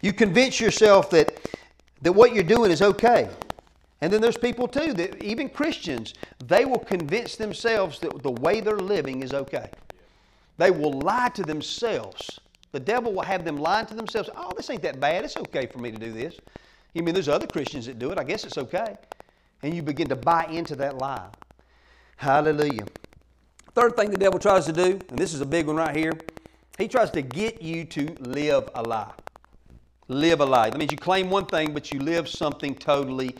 You 0.00 0.12
convince 0.12 0.60
yourself 0.60 1.10
that, 1.10 1.40
that 2.04 2.12
what 2.12 2.34
you're 2.34 2.44
doing 2.44 2.70
is 2.70 2.82
okay. 2.82 3.28
And 4.00 4.12
then 4.12 4.20
there's 4.20 4.36
people 4.36 4.68
too 4.68 4.92
that 4.92 5.22
even 5.24 5.48
Christians, 5.48 6.14
they 6.46 6.66
will 6.66 6.78
convince 6.78 7.36
themselves 7.36 7.98
that 8.00 8.22
the 8.22 8.30
way 8.30 8.60
they're 8.60 8.76
living 8.76 9.22
is 9.22 9.32
okay. 9.32 9.70
They 10.58 10.70
will 10.70 10.92
lie 11.00 11.30
to 11.30 11.42
themselves. 11.42 12.40
The 12.72 12.80
devil 12.80 13.12
will 13.12 13.22
have 13.22 13.44
them 13.44 13.56
lying 13.56 13.86
to 13.86 13.94
themselves. 13.94 14.28
Oh, 14.36 14.52
this 14.54 14.68
ain't 14.68 14.82
that 14.82 15.00
bad. 15.00 15.24
It's 15.24 15.36
okay 15.38 15.66
for 15.66 15.78
me 15.78 15.90
to 15.90 15.98
do 15.98 16.12
this. 16.12 16.36
You 16.92 17.02
mean 17.02 17.14
there's 17.14 17.28
other 17.28 17.46
Christians 17.46 17.86
that 17.86 17.98
do 17.98 18.10
it? 18.10 18.18
I 18.18 18.24
guess 18.24 18.44
it's 18.44 18.58
okay. 18.58 18.96
And 19.62 19.74
you 19.74 19.82
begin 19.82 20.08
to 20.08 20.16
buy 20.16 20.44
into 20.50 20.76
that 20.76 20.98
lie. 20.98 21.28
Hallelujah. 22.16 22.84
Third 23.74 23.96
thing 23.96 24.10
the 24.10 24.18
devil 24.18 24.38
tries 24.38 24.66
to 24.66 24.72
do, 24.72 25.00
and 25.08 25.18
this 25.18 25.32
is 25.32 25.40
a 25.40 25.46
big 25.46 25.66
one 25.66 25.76
right 25.76 25.96
here, 25.96 26.12
he 26.76 26.86
tries 26.86 27.10
to 27.12 27.22
get 27.22 27.62
you 27.62 27.84
to 27.86 28.14
live 28.20 28.68
a 28.74 28.82
lie. 28.82 29.12
Live 30.08 30.40
a 30.40 30.44
lie. 30.44 30.70
That 30.70 30.78
means 30.78 30.92
you 30.92 30.98
claim 30.98 31.30
one 31.30 31.46
thing, 31.46 31.72
but 31.72 31.92
you 31.92 32.00
live 32.00 32.28
something 32.28 32.74
totally 32.74 33.34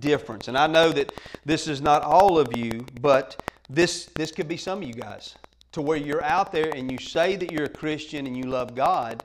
different. 0.00 0.48
And 0.48 0.56
I 0.56 0.66
know 0.66 0.92
that 0.92 1.12
this 1.44 1.66
is 1.66 1.80
not 1.80 2.02
all 2.02 2.38
of 2.38 2.56
you, 2.56 2.86
but 3.00 3.42
this, 3.68 4.06
this 4.14 4.30
could 4.30 4.48
be 4.48 4.56
some 4.56 4.82
of 4.82 4.88
you 4.88 4.94
guys. 4.94 5.34
To 5.72 5.82
where 5.82 5.96
you're 5.96 6.22
out 6.22 6.52
there 6.52 6.70
and 6.74 6.90
you 6.90 6.98
say 6.98 7.34
that 7.36 7.50
you're 7.50 7.64
a 7.64 7.68
Christian 7.68 8.26
and 8.26 8.36
you 8.36 8.44
love 8.44 8.76
God, 8.76 9.24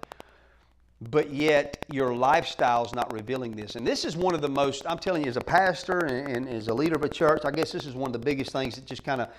but 1.12 1.32
yet 1.32 1.86
your 1.92 2.14
lifestyle 2.14 2.84
is 2.84 2.94
not 2.94 3.14
revealing 3.14 3.52
this. 3.52 3.76
And 3.76 3.86
this 3.86 4.04
is 4.04 4.18
one 4.18 4.34
of 4.34 4.42
the 4.42 4.50
most, 4.50 4.84
I'm 4.88 4.98
telling 4.98 5.24
you, 5.24 5.30
as 5.30 5.38
a 5.38 5.42
pastor 5.42 6.00
and, 6.00 6.28
and 6.28 6.50
as 6.50 6.68
a 6.68 6.74
leader 6.74 6.96
of 6.96 7.04
a 7.04 7.10
church, 7.10 7.42
I 7.46 7.52
guess 7.52 7.72
this 7.72 7.86
is 7.86 7.94
one 7.94 8.10
of 8.10 8.14
the 8.14 8.26
biggest 8.26 8.52
things 8.52 8.76
that 8.76 8.86
just 8.86 9.04
kind 9.04 9.22
of 9.22 9.30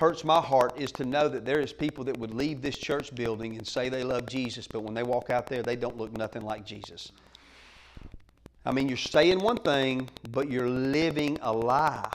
hurts 0.00 0.24
my 0.24 0.40
heart 0.40 0.72
is 0.80 0.90
to 0.90 1.04
know 1.04 1.28
that 1.28 1.44
there 1.44 1.60
is 1.60 1.74
people 1.74 2.02
that 2.04 2.16
would 2.16 2.32
leave 2.32 2.62
this 2.62 2.78
church 2.78 3.14
building 3.14 3.58
and 3.58 3.66
say 3.66 3.90
they 3.90 4.02
love 4.02 4.24
Jesus, 4.24 4.66
but 4.66 4.82
when 4.82 4.94
they 4.94 5.02
walk 5.02 5.28
out 5.28 5.46
there, 5.46 5.62
they 5.62 5.76
don't 5.76 5.98
look 5.98 6.16
nothing 6.16 6.40
like 6.40 6.64
Jesus. 6.64 7.12
I 8.64 8.72
mean, 8.72 8.88
you're 8.88 8.96
saying 8.96 9.40
one 9.40 9.58
thing, 9.58 10.08
but 10.30 10.50
you're 10.50 10.70
living 10.70 11.36
a 11.42 11.52
lie. 11.52 12.10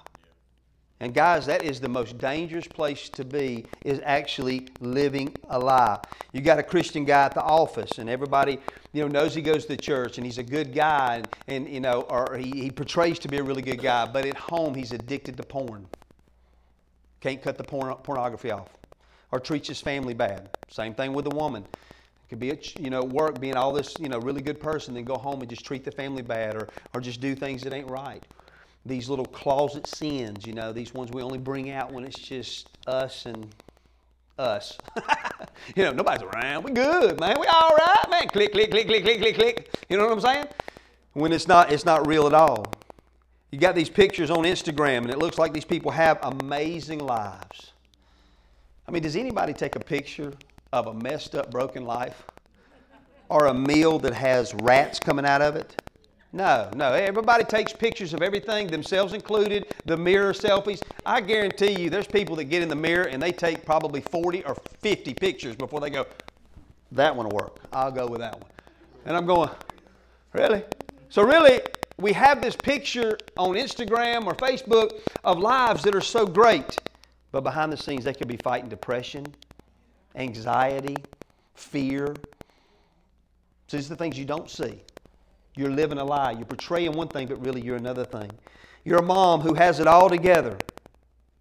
And 1.00 1.14
guys, 1.14 1.46
that 1.46 1.62
is 1.62 1.80
the 1.80 1.88
most 1.88 2.18
dangerous 2.18 2.66
place 2.66 3.08
to 3.10 3.24
be 3.24 3.66
is 3.84 4.02
actually 4.04 4.68
living 4.80 5.36
a 5.50 5.60
lie. 5.60 6.00
You 6.34 6.42
got 6.42 6.58
a 6.58 6.64
Christian 6.64 7.06
guy 7.06 7.26
at 7.26 7.36
the 7.36 7.44
office 7.44 8.00
and 8.00 8.10
everybody, 8.10 8.58
you 8.94 9.04
know, 9.04 9.08
knows 9.08 9.36
he 9.36 9.44
goes 9.44 9.68
to 9.68 9.78
church 9.78 10.18
and 10.18 10.26
he's 10.26 10.40
a 10.40 10.44
good 10.44 10.74
guy 10.74 11.18
and, 11.18 11.28
and 11.48 11.70
you 11.70 11.82
know, 11.82 12.02
or 12.10 12.36
he, 12.36 12.50
he 12.50 12.72
portrays 12.72 13.20
to 13.20 13.28
be 13.28 13.38
a 13.38 13.44
really 13.44 13.62
good 13.62 13.84
guy, 13.84 14.08
but 14.08 14.26
at 14.26 14.38
home 14.38 14.74
he's 14.74 14.92
addicted 14.92 15.38
to 15.38 15.44
porn. 15.44 15.86
Can't 17.26 17.42
cut 17.42 17.58
the 17.58 17.64
porn, 17.64 17.92
pornography 18.04 18.52
off. 18.52 18.70
Or 19.32 19.40
treats 19.40 19.68
his 19.68 19.82
family 19.82 20.14
bad. 20.14 20.52
Same 20.70 20.94
thing 20.94 21.12
with 21.12 21.26
a 21.26 21.36
woman. 21.36 21.64
It 21.64 22.30
Could 22.30 22.40
be 22.40 22.52
at 22.52 22.80
you 22.80 22.92
know 22.92 23.04
work 23.04 23.40
being 23.40 23.56
all 23.56 23.74
this 23.74 23.96
you 24.00 24.10
know 24.10 24.20
really 24.20 24.44
good 24.44 24.60
person, 24.60 24.94
then 24.94 25.06
go 25.06 25.16
home 25.18 25.42
and 25.42 25.50
just 25.50 25.66
treat 25.66 25.84
the 25.84 25.92
family 25.92 26.22
bad, 26.22 26.56
or 26.56 26.70
or 26.94 27.02
just 27.02 27.22
do 27.22 27.34
things 27.34 27.64
that 27.64 27.74
ain't 27.74 27.90
right 27.90 28.24
these 28.86 29.10
little 29.10 29.26
closet 29.26 29.88
sins, 29.88 30.46
you 30.46 30.54
know, 30.54 30.72
these 30.72 30.94
ones 30.94 31.10
we 31.12 31.24
only 31.24 31.40
bring 31.40 31.72
out 31.72 31.92
when 31.92 32.04
it's 32.04 32.20
just 32.20 32.70
us 32.86 33.26
and 33.26 33.48
us. 34.38 34.78
you 35.76 35.84
know, 35.84 35.92
nobody's 35.92 36.22
around. 36.22 36.64
We 36.64 36.74
good, 36.74 37.20
man. 37.20 37.38
We 37.40 37.48
all 37.48 37.76
right, 37.76 38.06
man. 38.12 38.28
Click, 38.28 38.52
click, 38.52 38.70
click, 38.70 38.86
click, 38.86 39.04
click, 39.04 39.20
click, 39.20 39.36
click. 39.36 39.76
You 39.90 39.98
know 39.98 40.04
what 40.04 40.14
I'm 40.14 40.22
saying? 40.22 40.46
When 41.14 41.34
it's 41.34 41.48
not, 41.48 41.72
it's 41.72 41.86
not 41.86 42.06
real 42.06 42.28
at 42.28 42.36
all. 42.36 42.72
You 43.52 43.60
got 43.60 43.76
these 43.76 43.90
pictures 43.90 44.30
on 44.30 44.44
Instagram, 44.44 45.00
and 45.00 45.10
it 45.10 45.18
looks 45.18 45.38
like 45.38 45.54
these 45.54 45.66
people 45.66 45.92
have 45.92 46.20
amazing 46.24 47.00
lives. 47.00 47.72
I 48.88 48.92
mean, 48.92 49.04
does 49.04 49.16
anybody 49.16 49.54
take 49.54 49.76
a 49.76 49.80
picture 49.80 50.34
of 50.74 50.88
a 50.88 50.94
messed 50.94 51.36
up, 51.36 51.52
broken 51.52 51.86
life? 51.86 52.24
Or 53.30 53.48
a 53.48 53.54
meal 53.54 53.98
that 54.00 54.14
has 54.14 54.54
rats 54.54 55.00
coming 55.00 55.26
out 55.26 55.42
of 55.42 55.56
it? 55.56 55.82
No, 56.32 56.70
no. 56.76 56.92
Everybody 56.92 57.46
takes 57.46 57.72
pictures 57.72 58.14
of 58.14 58.22
everything, 58.22 58.68
themselves 58.68 59.14
included, 59.14 59.74
the 59.86 59.96
mirror 59.96 60.34
selfies. 60.34 60.82
I 61.06 61.22
guarantee 61.22 61.82
you 61.82 61.90
there's 61.90 62.08
people 62.08 62.36
that 62.36 62.44
get 62.46 62.62
in 62.62 62.68
the 62.68 62.76
mirror 62.76 63.06
and 63.06 63.24
they 63.24 63.32
take 63.32 63.66
probably 63.66 64.02
40 64.02 64.44
or 64.44 64.56
50 64.82 65.14
pictures 65.14 65.56
before 65.56 65.80
they 65.80 65.90
go, 65.90 66.06
that 66.92 67.16
one 67.16 67.30
will 67.30 67.38
work. 67.38 67.60
I'll 67.72 67.90
go 67.90 68.06
with 68.06 68.20
that 68.20 68.34
one. 68.34 68.50
And 69.06 69.16
I'm 69.16 69.26
going, 69.26 69.50
really? 70.34 70.64
So, 71.10 71.24
really, 71.24 71.62
we 71.98 72.14
have 72.14 72.42
this 72.42 72.56
picture 72.56 73.18
on 73.38 73.56
Instagram 73.56 74.26
or 74.26 74.34
Facebook 74.34 75.00
of 75.24 75.40
lives 75.40 75.84
that 75.84 75.96
are 75.96 76.02
so 76.02 76.26
great, 76.26 76.78
but 77.32 77.42
behind 77.42 77.72
the 77.72 77.78
scenes, 77.78 78.04
they 78.04 78.14
could 78.14 78.28
be 78.28 78.38
fighting 78.38 78.70
depression, 78.70 79.26
anxiety, 80.16 80.98
fear. 81.54 82.16
So, 83.68 83.78
these 83.78 83.88
are 83.88 83.90
the 83.90 83.96
things 83.96 84.20
you 84.20 84.26
don't 84.26 84.50
see. 84.50 84.82
You're 85.56 85.72
living 85.72 85.98
a 85.98 86.04
lie. 86.04 86.32
You're 86.32 86.46
portraying 86.46 86.92
one 86.92 87.08
thing, 87.08 87.28
but 87.28 87.44
really 87.44 87.62
you're 87.62 87.78
another 87.78 88.04
thing. 88.04 88.30
You're 88.84 89.00
a 89.00 89.04
mom 89.04 89.42
who 89.42 89.54
has 89.54 89.80
it 89.80 89.88
all 89.88 90.10
together 90.10 90.58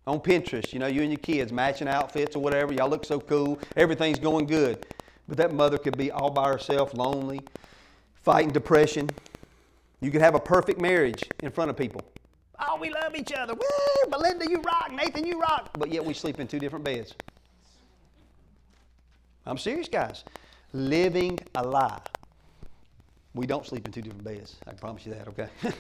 on 0.07 0.21
Pinterest. 0.21 0.73
You 0.73 0.79
know, 0.79 0.87
you 0.87 1.03
and 1.03 1.11
your 1.11 1.19
kids 1.19 1.53
matching 1.53 1.89
outfits 1.89 2.37
or 2.37 2.43
whatever. 2.43 2.73
Y'all 2.73 2.89
look 2.89 3.05
so 3.05 3.19
cool. 3.19 3.59
Everything's 3.77 4.21
going 4.21 4.47
good. 4.47 4.87
But 5.27 5.37
that 5.39 5.53
mother 5.53 5.79
could 5.79 5.97
be 5.97 6.11
all 6.11 6.31
by 6.31 6.49
herself, 6.49 6.95
lonely, 6.95 7.41
fighting 8.23 8.53
depression. 8.53 9.11
You 10.05 10.11
could 10.11 10.21
have 10.21 10.35
a 10.35 10.41
perfect 10.41 10.79
marriage 10.79 11.25
in 11.43 11.51
front 11.51 11.71
of 11.71 11.79
people. 11.79 12.03
Oh, 12.61 12.77
we 12.79 12.91
love 12.91 13.17
each 13.17 13.33
other. 13.33 13.55
Woo! 13.55 14.11
Belinda, 14.11 14.47
you 14.47 14.61
rock. 14.61 14.93
Nathan, 14.93 15.25
you 15.25 15.41
rock. 15.41 15.71
But 15.79 15.91
yet 15.91 16.05
we 16.05 16.13
sleep 16.13 16.39
in 16.41 16.47
two 16.47 16.59
different 16.59 16.85
beds. 16.85 17.15
I'm 19.47 19.57
serious, 19.57 19.89
guys. 19.89 20.25
Living 20.75 21.39
a 21.55 21.67
lie. 21.67 22.03
We 23.33 23.47
don't 23.47 23.65
sleep 23.65 23.87
in 23.87 23.93
two 23.93 24.03
different 24.03 24.25
beds. 24.25 24.57
I 24.67 24.73
can 24.73 24.79
promise 24.79 25.07
you 25.07 25.15
that, 25.15 25.27
okay? 25.29 25.49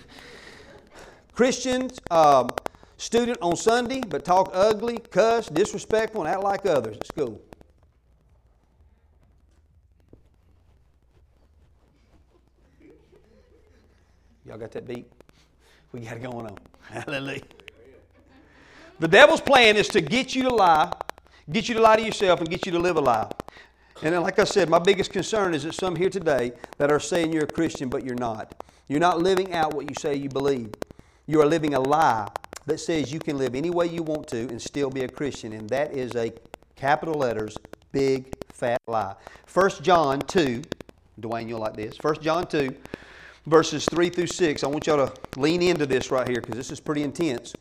Christians, 1.35 1.99
um, 2.11 2.49
student 2.97 3.37
on 3.43 3.57
Sunday, 3.57 4.01
but 4.09 4.25
talk 4.25 4.51
ugly, 4.55 5.01
cuss, 5.11 5.49
disrespectful, 5.49 6.23
and 6.23 6.31
act 6.31 6.43
like 6.43 6.65
others 6.65 6.97
at 6.97 7.07
school. 7.07 7.43
Y'all 14.47 14.59
got 14.59 14.73
that 14.73 14.87
beat? 14.87 15.11
We 15.93 16.01
got 16.01 16.17
it 16.17 16.23
going 16.23 16.47
on. 16.47 16.59
Hallelujah. 16.83 17.43
The 18.99 19.09
devil's 19.09 19.41
plan 19.41 19.77
is 19.77 19.89
to 19.89 20.01
get 20.01 20.35
you 20.35 20.43
to 20.45 20.55
lie, 20.55 20.93
get 21.51 21.69
you 21.69 21.75
to 21.75 21.81
lie 21.81 21.97
to 21.97 22.03
yourself, 22.03 22.41
and 22.41 22.49
get 22.49 22.67
you 22.67 22.73
to 22.73 22.79
live 22.79 22.97
a 22.97 23.01
lie. 23.01 23.31
And 24.03 24.21
like 24.23 24.39
I 24.39 24.45
said, 24.45 24.69
my 24.69 24.79
biggest 24.79 25.13
concern 25.13 25.55
is 25.55 25.63
that 25.65 25.75
some 25.75 25.97
here 25.97 26.11
today 26.11 26.53
that 26.79 26.91
are 26.91 27.01
saying 27.01 27.33
you're 27.33 27.45
a 27.45 27.49
Christian, 27.49 27.89
but 27.89 28.05
you're 28.05 28.17
not. 28.17 28.63
You're 28.89 29.01
not 29.01 29.21
living 29.21 29.55
out 29.55 29.73
what 29.73 29.89
you 29.89 29.95
say 29.99 30.15
you 30.15 30.29
believe. 30.29 30.73
You 31.27 31.41
are 31.41 31.47
living 31.47 31.75
a 31.75 31.81
lie 31.81 32.29
that 32.67 32.81
says 32.81 33.13
you 33.13 33.19
can 33.19 33.39
live 33.39 33.55
any 33.55 33.71
way 33.71 33.87
you 33.87 34.03
want 34.03 34.27
to 34.29 34.41
and 34.49 34.61
still 34.61 34.91
be 34.91 35.05
a 35.05 35.09
Christian. 35.09 35.53
And 35.53 35.69
that 35.71 35.93
is 35.93 36.15
a 36.17 36.33
capital 36.77 37.15
letters, 37.15 37.57
big, 37.93 38.35
fat 38.53 38.81
lie. 38.87 39.15
1 39.53 39.71
John 39.83 40.21
2, 40.21 40.63
Dwayne, 41.21 41.49
you'll 41.49 41.61
like 41.61 41.77
this. 41.77 41.97
1 42.01 42.21
John 42.21 42.47
2, 42.47 42.75
verses 43.47 43.87
3 43.87 44.09
through 44.09 44.27
6. 44.27 44.65
I 44.65 44.67
want 44.67 44.87
y'all 44.87 45.07
to 45.09 45.41
lean 45.41 45.63
into 45.63 45.87
this 45.87 46.11
right 46.11 46.27
here 46.27 46.41
because 46.41 46.57
this 46.57 46.71
is 46.71 46.81
pretty 46.81 47.03
intense. 47.03 47.55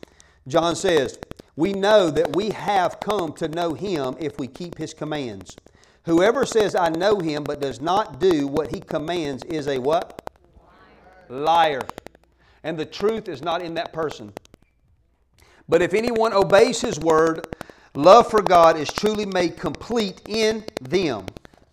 John 0.46 0.76
says, 0.76 1.18
We 1.56 1.72
know 1.72 2.10
that 2.10 2.34
we 2.34 2.50
have 2.50 3.00
come 3.00 3.32
to 3.34 3.48
know 3.48 3.74
him 3.74 4.16
if 4.18 4.38
we 4.38 4.46
keep 4.46 4.78
his 4.78 4.94
commands. 4.94 5.56
Whoever 6.04 6.44
says, 6.44 6.74
I 6.74 6.90
know 6.90 7.18
him, 7.18 7.44
but 7.44 7.60
does 7.60 7.80
not 7.80 8.20
do 8.20 8.46
what 8.46 8.70
he 8.70 8.80
commands 8.80 9.42
is 9.44 9.68
a 9.68 9.78
what? 9.78 10.30
Liar. 11.28 11.80
Liar. 11.80 11.88
And 12.62 12.78
the 12.78 12.84
truth 12.84 13.28
is 13.28 13.42
not 13.42 13.62
in 13.62 13.74
that 13.74 13.92
person. 13.92 14.32
But 15.68 15.80
if 15.80 15.94
anyone 15.94 16.34
obeys 16.34 16.80
his 16.82 17.00
word, 17.00 17.46
love 17.94 18.30
for 18.30 18.42
God 18.42 18.76
is 18.76 18.92
truly 18.92 19.24
made 19.24 19.56
complete 19.56 20.20
in 20.28 20.64
them. 20.82 21.26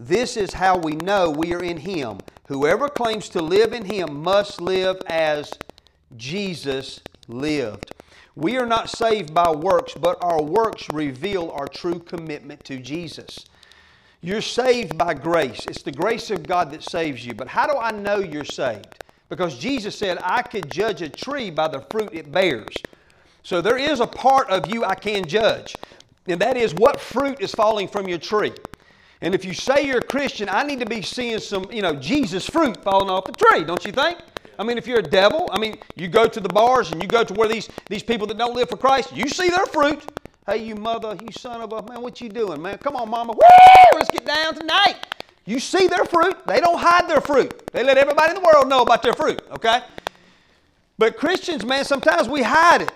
This 0.04 0.36
is 0.36 0.54
how 0.54 0.80
we 0.80 0.96
know 0.96 1.30
we 1.30 1.54
are 1.54 1.64
in 1.64 1.78
him. 1.78 2.18
Whoever 2.48 2.90
claims 2.90 3.30
to 3.30 3.42
live 3.42 3.72
in 3.72 3.86
him 3.86 4.24
must 4.24 4.60
live 4.60 4.98
as 5.06 5.54
Jesus 6.18 7.02
lived. 7.28 7.94
We 8.36 8.58
are 8.58 8.66
not 8.66 8.90
saved 8.90 9.32
by 9.32 9.52
works, 9.52 9.94
but 9.94 10.18
our 10.24 10.42
works 10.42 10.88
reveal 10.92 11.52
our 11.52 11.68
true 11.68 12.00
commitment 12.00 12.64
to 12.64 12.80
Jesus. 12.80 13.46
You're 14.22 14.42
saved 14.42 14.98
by 14.98 15.14
grace. 15.14 15.68
It's 15.68 15.84
the 15.84 15.92
grace 15.92 16.32
of 16.32 16.48
God 16.48 16.72
that 16.72 16.82
saves 16.82 17.24
you. 17.24 17.36
But 17.36 17.48
how 17.48 17.68
do 17.68 17.78
I 17.78 17.92
know 17.92 18.18
you're 18.18 18.44
saved? 18.44 19.04
Because 19.30 19.60
Jesus 19.60 19.96
said, 19.96 20.18
I 20.24 20.42
could 20.42 20.72
judge 20.72 21.04
a 21.04 21.10
tree 21.10 21.52
by 21.52 21.68
the 21.68 21.86
fruit 21.92 22.10
it 22.12 22.32
bears. 22.32 22.76
So 23.44 23.62
there 23.62 23.78
is 23.78 24.00
a 24.00 24.08
part 24.08 24.50
of 24.50 24.66
you 24.66 24.84
I 24.84 24.96
can 24.96 25.28
judge, 25.28 25.76
and 26.28 26.42
that 26.42 26.58
is 26.58 26.74
what 26.74 27.00
fruit 27.00 27.40
is 27.40 27.52
falling 27.52 27.88
from 27.88 28.08
your 28.08 28.18
tree. 28.18 28.54
And 29.22 29.36
if 29.36 29.46
you 29.46 29.54
say 29.54 29.86
you're 29.86 30.00
a 30.00 30.04
Christian, 30.04 30.50
I 30.50 30.64
need 30.64 30.80
to 30.80 30.86
be 30.86 31.02
seeing 31.02 31.40
some, 31.40 31.72
you 31.72 31.82
know, 31.82 31.94
Jesus 31.94 32.48
fruit 32.48 32.82
falling 32.84 33.10
off 33.10 33.26
the 33.26 33.32
tree, 33.32 33.64
don't 33.64 33.86
you 33.86 33.92
think? 33.92 34.18
I 34.58 34.64
mean, 34.64 34.78
if 34.78 34.88
you're 34.88 35.00
a 35.00 35.04
devil, 35.04 35.48
I 35.52 35.60
mean, 35.60 35.78
you 35.96 36.08
go 36.08 36.28
to 36.28 36.40
the 36.40 36.50
bars 36.50 36.92
and 36.92 37.02
you 37.02 37.08
go 37.08 37.24
to 37.24 37.34
where 37.34 37.48
these, 37.48 37.70
these 37.88 38.04
people 38.04 38.28
that 38.28 38.38
don't 38.38 38.56
live 38.56 38.70
for 38.70 38.78
Christ, 38.78 39.16
you 39.16 39.28
see 39.28 39.50
their 39.50 39.66
fruit. 39.66 40.04
Hey, 40.48 40.58
you 40.58 40.76
mother, 40.76 41.16
you 41.22 41.32
son 41.32 41.62
of 41.62 41.72
a 41.72 41.84
man, 41.84 42.02
what 42.02 42.20
you 42.20 42.30
doing, 42.30 42.62
man? 42.62 42.78
Come 42.80 42.96
on, 42.96 43.10
mama. 43.10 43.34
Woo! 43.34 43.40
Let's 43.94 44.10
get 44.10 44.26
down 44.26 44.56
tonight. 44.56 44.96
You 45.46 45.60
see 45.60 45.88
their 45.88 46.06
fruit. 46.06 46.36
They 46.46 46.60
don't 46.60 46.80
hide 46.80 47.08
their 47.08 47.22
fruit. 47.22 47.72
They 47.72 47.84
let 47.84 47.98
everybody 47.98 48.36
in 48.36 48.36
the 48.36 48.46
world 48.46 48.68
know 48.68 48.82
about 48.82 49.04
their 49.04 49.14
fruit, 49.14 49.42
okay? 49.52 49.82
But 50.98 51.18
Christians, 51.18 51.66
man, 51.66 51.86
sometimes 51.86 52.28
we 52.28 52.42
hide 52.42 52.84
it. 52.84 52.92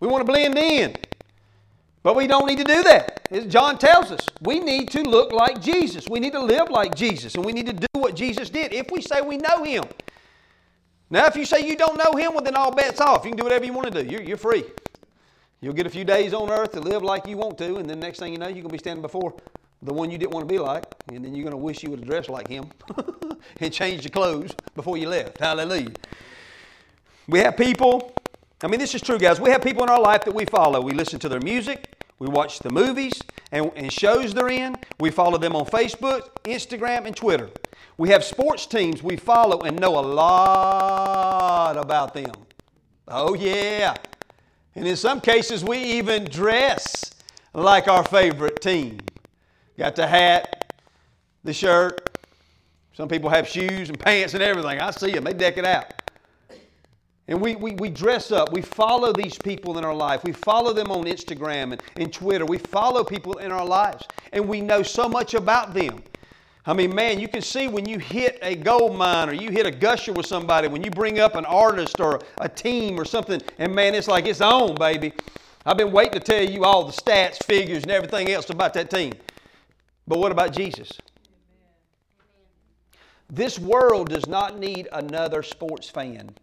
We 0.00 0.08
want 0.08 0.26
to 0.26 0.30
blend 0.30 0.56
in. 0.56 0.96
But 2.02 2.16
we 2.16 2.26
don't 2.26 2.46
need 2.46 2.58
to 2.58 2.64
do 2.64 2.82
that. 2.84 3.28
As 3.30 3.46
John 3.46 3.78
tells 3.78 4.10
us, 4.10 4.26
we 4.40 4.58
need 4.58 4.90
to 4.90 5.02
look 5.02 5.32
like 5.32 5.60
Jesus. 5.60 6.08
We 6.08 6.18
need 6.18 6.32
to 6.32 6.40
live 6.42 6.70
like 6.70 6.94
Jesus. 6.94 7.34
And 7.34 7.44
we 7.44 7.52
need 7.52 7.66
to 7.66 7.72
do 7.74 7.86
what 7.92 8.14
Jesus 8.14 8.48
did 8.48 8.72
if 8.72 8.90
we 8.90 9.02
say 9.02 9.20
we 9.20 9.36
know 9.36 9.62
Him. 9.64 9.84
Now, 11.10 11.26
if 11.26 11.36
you 11.36 11.44
say 11.44 11.66
you 11.66 11.76
don't 11.76 11.98
know 11.98 12.16
Him, 12.16 12.32
well, 12.32 12.42
then 12.42 12.56
all 12.56 12.74
bets 12.74 13.00
off. 13.00 13.24
You 13.24 13.30
can 13.30 13.36
do 13.36 13.44
whatever 13.44 13.64
you 13.64 13.72
want 13.72 13.92
to 13.92 14.02
do. 14.02 14.10
You're, 14.10 14.22
you're 14.22 14.36
free. 14.38 14.64
You'll 15.60 15.74
get 15.74 15.86
a 15.86 15.90
few 15.90 16.04
days 16.04 16.32
on 16.32 16.50
earth 16.50 16.72
to 16.72 16.80
live 16.80 17.02
like 17.02 17.26
you 17.26 17.36
want 17.36 17.58
to, 17.58 17.76
and 17.76 17.88
then 17.88 18.00
next 18.00 18.18
thing 18.18 18.32
you 18.32 18.38
know, 18.38 18.46
you're 18.46 18.62
going 18.62 18.68
to 18.68 18.72
be 18.72 18.78
standing 18.78 19.02
before 19.02 19.34
the 19.82 19.92
one 19.92 20.10
you 20.10 20.18
didn't 20.18 20.32
want 20.32 20.46
to 20.46 20.52
be 20.52 20.58
like, 20.58 20.84
and 21.08 21.24
then 21.24 21.34
you're 21.34 21.44
going 21.44 21.52
to 21.52 21.56
wish 21.56 21.82
you 21.82 21.90
would 21.90 22.00
have 22.00 22.08
dressed 22.08 22.28
like 22.28 22.48
him 22.48 22.70
and 23.60 23.72
changed 23.72 24.04
your 24.04 24.10
clothes 24.10 24.54
before 24.74 24.96
you 24.96 25.08
left. 25.08 25.38
Hallelujah. 25.38 25.92
We 27.28 27.38
have 27.40 27.56
people, 27.56 28.14
I 28.62 28.66
mean, 28.66 28.78
this 28.78 28.94
is 28.94 29.00
true, 29.00 29.18
guys. 29.18 29.40
We 29.40 29.50
have 29.50 29.62
people 29.62 29.82
in 29.84 29.88
our 29.88 30.00
life 30.00 30.24
that 30.24 30.34
we 30.34 30.44
follow. 30.44 30.80
We 30.80 30.92
listen 30.92 31.18
to 31.20 31.28
their 31.28 31.40
music, 31.40 31.94
we 32.18 32.28
watch 32.28 32.58
the 32.58 32.70
movies 32.70 33.22
and, 33.52 33.72
and 33.74 33.90
shows 33.90 34.34
they're 34.34 34.48
in, 34.48 34.76
we 34.98 35.10
follow 35.10 35.38
them 35.38 35.56
on 35.56 35.64
Facebook, 35.64 36.28
Instagram, 36.44 37.06
and 37.06 37.16
Twitter. 37.16 37.48
We 37.96 38.10
have 38.10 38.22
sports 38.22 38.66
teams 38.66 39.02
we 39.02 39.16
follow 39.16 39.60
and 39.60 39.80
know 39.80 39.98
a 39.98 40.04
lot 40.04 41.76
about 41.78 42.12
them. 42.12 42.32
Oh, 43.08 43.34
yeah. 43.34 43.94
And 44.74 44.86
in 44.86 44.96
some 44.96 45.20
cases, 45.20 45.64
we 45.64 45.78
even 45.78 46.24
dress 46.24 47.12
like 47.54 47.88
our 47.88 48.04
favorite 48.04 48.60
team. 48.60 49.00
Got 49.78 49.96
the 49.96 50.06
hat, 50.06 50.74
the 51.42 51.52
shirt. 51.52 52.18
Some 52.92 53.08
people 53.08 53.30
have 53.30 53.48
shoes 53.48 53.88
and 53.88 53.98
pants 53.98 54.34
and 54.34 54.42
everything. 54.42 54.80
I 54.80 54.90
see 54.90 55.12
them, 55.12 55.24
they 55.24 55.32
deck 55.32 55.56
it 55.56 55.64
out. 55.64 55.94
And 57.30 57.40
we, 57.40 57.54
we, 57.54 57.72
we 57.76 57.88
dress 57.88 58.32
up. 58.32 58.52
We 58.52 58.60
follow 58.60 59.12
these 59.12 59.38
people 59.38 59.78
in 59.78 59.84
our 59.84 59.94
life. 59.94 60.24
We 60.24 60.32
follow 60.32 60.72
them 60.72 60.90
on 60.90 61.04
Instagram 61.04 61.72
and, 61.72 61.82
and 61.94 62.12
Twitter. 62.12 62.44
We 62.44 62.58
follow 62.58 63.04
people 63.04 63.38
in 63.38 63.52
our 63.52 63.64
lives. 63.64 64.04
And 64.32 64.48
we 64.48 64.60
know 64.60 64.82
so 64.82 65.08
much 65.08 65.34
about 65.34 65.72
them. 65.72 66.02
I 66.66 66.72
mean, 66.72 66.92
man, 66.92 67.20
you 67.20 67.28
can 67.28 67.40
see 67.40 67.68
when 67.68 67.88
you 67.88 68.00
hit 68.00 68.40
a 68.42 68.56
gold 68.56 68.96
mine 68.96 69.28
or 69.28 69.32
you 69.32 69.50
hit 69.50 69.64
a 69.64 69.70
gusher 69.70 70.12
with 70.12 70.26
somebody, 70.26 70.66
when 70.66 70.82
you 70.82 70.90
bring 70.90 71.20
up 71.20 71.36
an 71.36 71.44
artist 71.44 72.00
or 72.00 72.20
a 72.38 72.48
team 72.48 72.98
or 72.98 73.04
something, 73.04 73.40
and 73.58 73.72
man, 73.72 73.94
it's 73.94 74.08
like 74.08 74.26
it's 74.26 74.40
on, 74.40 74.74
baby. 74.74 75.12
I've 75.64 75.76
been 75.76 75.92
waiting 75.92 76.14
to 76.14 76.20
tell 76.20 76.42
you 76.42 76.64
all 76.64 76.84
the 76.84 76.92
stats, 76.92 77.42
figures, 77.44 77.84
and 77.84 77.92
everything 77.92 78.28
else 78.30 78.50
about 78.50 78.74
that 78.74 78.90
team. 78.90 79.12
But 80.08 80.18
what 80.18 80.32
about 80.32 80.52
Jesus? 80.52 80.90
This 83.30 83.56
world 83.56 84.08
does 84.08 84.26
not 84.26 84.58
need 84.58 84.88
another 84.92 85.44
sports 85.44 85.88
fan. 85.88 86.34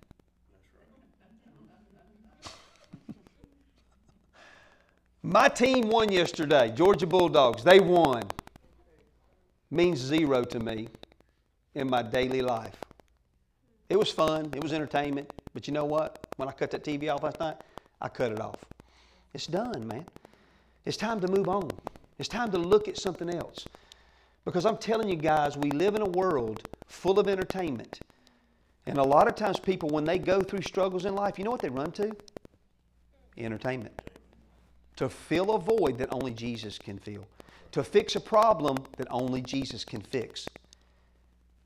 My 5.28 5.50
team 5.50 5.90
won 5.90 6.10
yesterday, 6.10 6.72
Georgia 6.74 7.06
Bulldogs. 7.06 7.62
They 7.62 7.82
won 7.82 8.24
means 9.70 10.00
zero 10.00 10.46
to 10.46 10.58
me 10.58 10.88
in 11.76 11.90
my 11.90 12.02
daily 12.02 12.42
life. 12.42 12.78
It 13.90 14.00
was 14.00 14.10
fun, 14.10 14.50
it 14.56 14.64
was 14.64 14.72
entertainment, 14.72 15.30
but 15.54 15.68
you 15.68 15.74
know 15.74 15.84
what? 15.84 16.26
When 16.38 16.48
I 16.48 16.54
cut 16.54 16.72
that 16.72 16.86
TV 16.86 17.14
off 17.14 17.24
last 17.24 17.42
night, 17.42 17.58
I 18.00 18.08
cut 18.08 18.32
it 18.32 18.40
off. 18.40 18.56
It's 19.34 19.48
done, 19.48 19.86
man. 19.86 20.06
It's 20.86 20.96
time 20.96 21.20
to 21.20 21.28
move 21.28 21.50
on. 21.50 21.72
It's 22.20 22.30
time 22.30 22.50
to 22.52 22.58
look 22.58 22.88
at 22.88 22.98
something 22.98 23.30
else. 23.30 23.66
Because 24.46 24.66
I'm 24.66 24.78
telling 24.78 25.10
you 25.10 25.18
guys, 25.18 25.58
we 25.58 25.72
live 25.72 25.96
in 25.96 26.04
a 26.04 26.10
world 26.10 26.70
full 26.86 27.20
of 27.20 27.28
entertainment. 27.28 28.00
And 28.86 28.98
a 28.98 29.04
lot 29.04 29.28
of 29.28 29.36
times, 29.36 29.60
people, 29.60 29.90
when 29.90 30.06
they 30.06 30.20
go 30.20 30.40
through 30.40 30.62
struggles 30.62 31.06
in 31.06 31.16
life, 31.16 31.38
you 31.38 31.44
know 31.44 31.52
what 31.52 31.62
they 31.62 31.68
run 31.68 31.92
to? 31.92 32.16
Entertainment. 33.38 34.02
To 34.98 35.10
fill 35.10 35.52
a 35.56 35.60
void 35.60 35.98
that 36.00 36.12
only 36.12 36.32
Jesus 36.32 36.78
can 36.78 37.00
fill 37.00 37.28
to 37.72 37.84
fix 37.84 38.16
a 38.16 38.20
problem 38.20 38.78
that 38.98 39.08
only 39.12 39.42
Jesus 39.42 39.84
can 39.86 40.02
fix. 40.02 40.48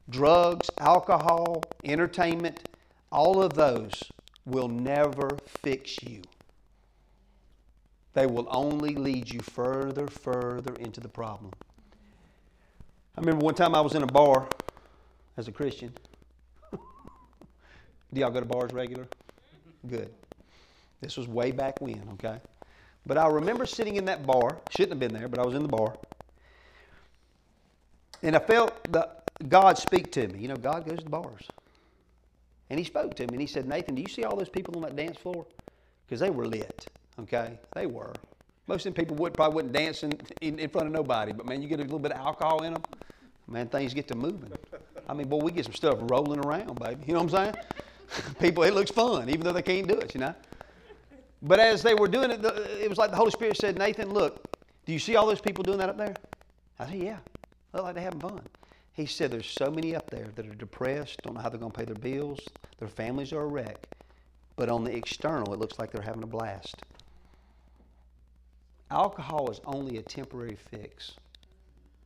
Drugs, 0.10 0.70
alcohol, 0.80 1.64
entertainment, 1.86 2.66
all 3.12 3.42
of 3.42 3.54
those 3.54 4.12
will 4.46 4.68
never 4.68 5.38
fix 5.46 6.04
you. 6.04 6.22
They 8.14 8.26
will 8.26 8.48
only 8.52 8.96
lead 8.96 9.32
you 9.32 9.40
further, 9.40 10.08
further 10.08 10.74
into 10.76 11.00
the 11.00 11.08
problem. 11.08 11.54
I 13.18 13.22
remember 13.22 13.46
one 13.46 13.56
time 13.56 13.74
I 13.74 13.82
was 13.82 13.96
in 13.96 14.04
a 14.04 14.08
bar 14.08 14.50
as 15.38 15.48
a 15.48 15.52
Christian. 15.52 15.94
Do 16.72 16.80
y'all 18.20 18.32
go 18.32 18.42
to 18.42 18.46
bars 18.46 18.74
regular? 18.74 19.08
Good. 19.88 20.12
This 21.00 21.16
was 21.16 21.28
way 21.28 21.52
back 21.52 21.80
when, 21.80 22.04
okay? 22.14 22.40
But 23.06 23.18
I 23.18 23.28
remember 23.28 23.66
sitting 23.66 23.96
in 23.96 24.06
that 24.06 24.26
bar, 24.26 24.58
shouldn't 24.70 24.92
have 24.92 25.00
been 25.00 25.14
there, 25.14 25.28
but 25.28 25.40
I 25.40 25.46
was 25.46 25.56
in 25.56 25.64
the 25.64 25.68
bar. 25.68 25.96
And 28.24 28.36
I 28.36 28.40
felt 28.40 28.84
the, 28.92 29.10
God 29.48 29.78
speak 29.78 30.12
to 30.14 30.28
me. 30.28 30.40
You 30.40 30.48
know, 30.50 30.56
God 30.56 30.86
goes 30.86 31.00
to 31.00 31.10
bars. 31.10 31.48
And 32.70 32.80
He 32.80 32.86
spoke 32.86 33.16
to 33.16 33.24
me 33.24 33.34
and 33.34 33.42
He 33.42 33.48
said, 33.48 33.68
Nathan, 33.68 33.96
do 33.96 34.02
you 34.02 34.08
see 34.08 34.24
all 34.24 34.36
those 34.36 34.50
people 34.50 34.76
on 34.76 34.82
that 34.84 34.96
dance 34.96 35.18
floor? 35.18 35.46
Because 36.06 36.20
they 36.20 36.30
were 36.30 36.46
lit, 36.46 36.86
okay? 37.20 37.58
They 37.74 37.88
were. 37.88 38.14
Most 38.68 38.86
of 38.86 38.94
them 38.94 39.04
people 39.04 39.18
would 39.18 39.34
probably 39.34 39.56
wouldn't 39.56 39.74
dance 39.74 40.04
in, 40.04 40.14
in, 40.42 40.60
in, 40.60 40.70
front 40.70 40.88
of 40.88 40.94
nobody, 40.94 41.34
but 41.34 41.46
man, 41.46 41.62
you 41.62 41.68
get 41.68 41.80
a 41.80 41.84
little 41.84 42.00
bit 42.00 42.12
of 42.12 42.20
alcohol 42.20 42.64
in 42.64 42.74
them, 42.74 42.84
man, 43.48 43.68
things 43.68 43.94
get 43.94 44.08
to 44.10 44.16
moving. 44.16 44.52
I 45.10 45.14
mean, 45.14 45.28
boy, 45.28 45.40
we 45.40 45.52
get 45.52 45.66
some 45.66 45.74
stuff 45.74 45.98
rolling 46.04 46.40
around, 46.40 46.80
baby. 46.80 47.04
You 47.08 47.14
know 47.14 47.24
what 47.24 47.34
I'm 47.34 47.54
saying? 47.54 48.36
people, 48.40 48.64
it 48.64 48.74
looks 48.74 48.92
fun, 48.92 49.30
even 49.30 49.42
though 49.42 49.54
they 49.54 49.62
can't 49.62 49.88
do 49.88 49.96
it, 49.96 50.14
you 50.14 50.22
know? 50.22 50.36
But 51.42 51.60
as 51.60 51.82
they 51.82 51.96
were 51.96 52.08
doing 52.08 52.32
it, 52.32 52.44
it 52.46 52.90
was 52.90 52.98
like 52.98 53.12
the 53.12 53.18
Holy 53.18 53.32
Spirit 53.32 53.58
said, 53.58 53.78
Nathan, 53.78 54.14
look, 54.14 54.58
do 54.86 54.94
you 54.94 55.00
see 55.00 55.16
all 55.16 55.26
those 55.26 55.42
people 55.42 55.64
doing 55.64 55.80
that 55.80 55.90
up 55.90 55.98
there? 55.98 56.16
I 56.80 56.86
said, 56.86 56.96
yeah. 56.96 57.18
They 57.72 57.78
look 57.80 57.86
like 57.86 57.96
they're 57.96 58.04
having 58.04 58.20
fun. 58.20 58.42
He 58.94 59.06
said, 59.06 59.32
there's 59.32 59.50
so 59.50 59.72
many 59.72 59.96
up 59.96 60.10
there 60.10 60.28
that 60.36 60.46
are 60.46 60.56
depressed, 60.56 61.22
don't 61.24 61.36
know 61.36 61.42
how 61.42 61.50
they're 61.50 61.60
going 61.60 61.72
to 61.72 61.78
pay 61.78 61.86
their 61.86 61.96
bills, 61.96 62.40
their 62.78 62.88
families 62.88 63.32
are 63.34 63.42
a 63.42 63.48
wreck. 63.48 63.88
But 64.56 64.70
on 64.70 64.84
the 64.84 64.96
external, 64.96 65.54
it 65.54 65.60
looks 65.60 65.80
like 65.80 65.92
they're 65.92 66.02
having 66.02 66.24
a 66.24 66.28
blast. 66.28 66.84
Alcohol 68.92 69.50
is 69.50 69.62
only 69.66 69.98
a 69.98 70.02
temporary 70.02 70.58
fix. 70.70 71.14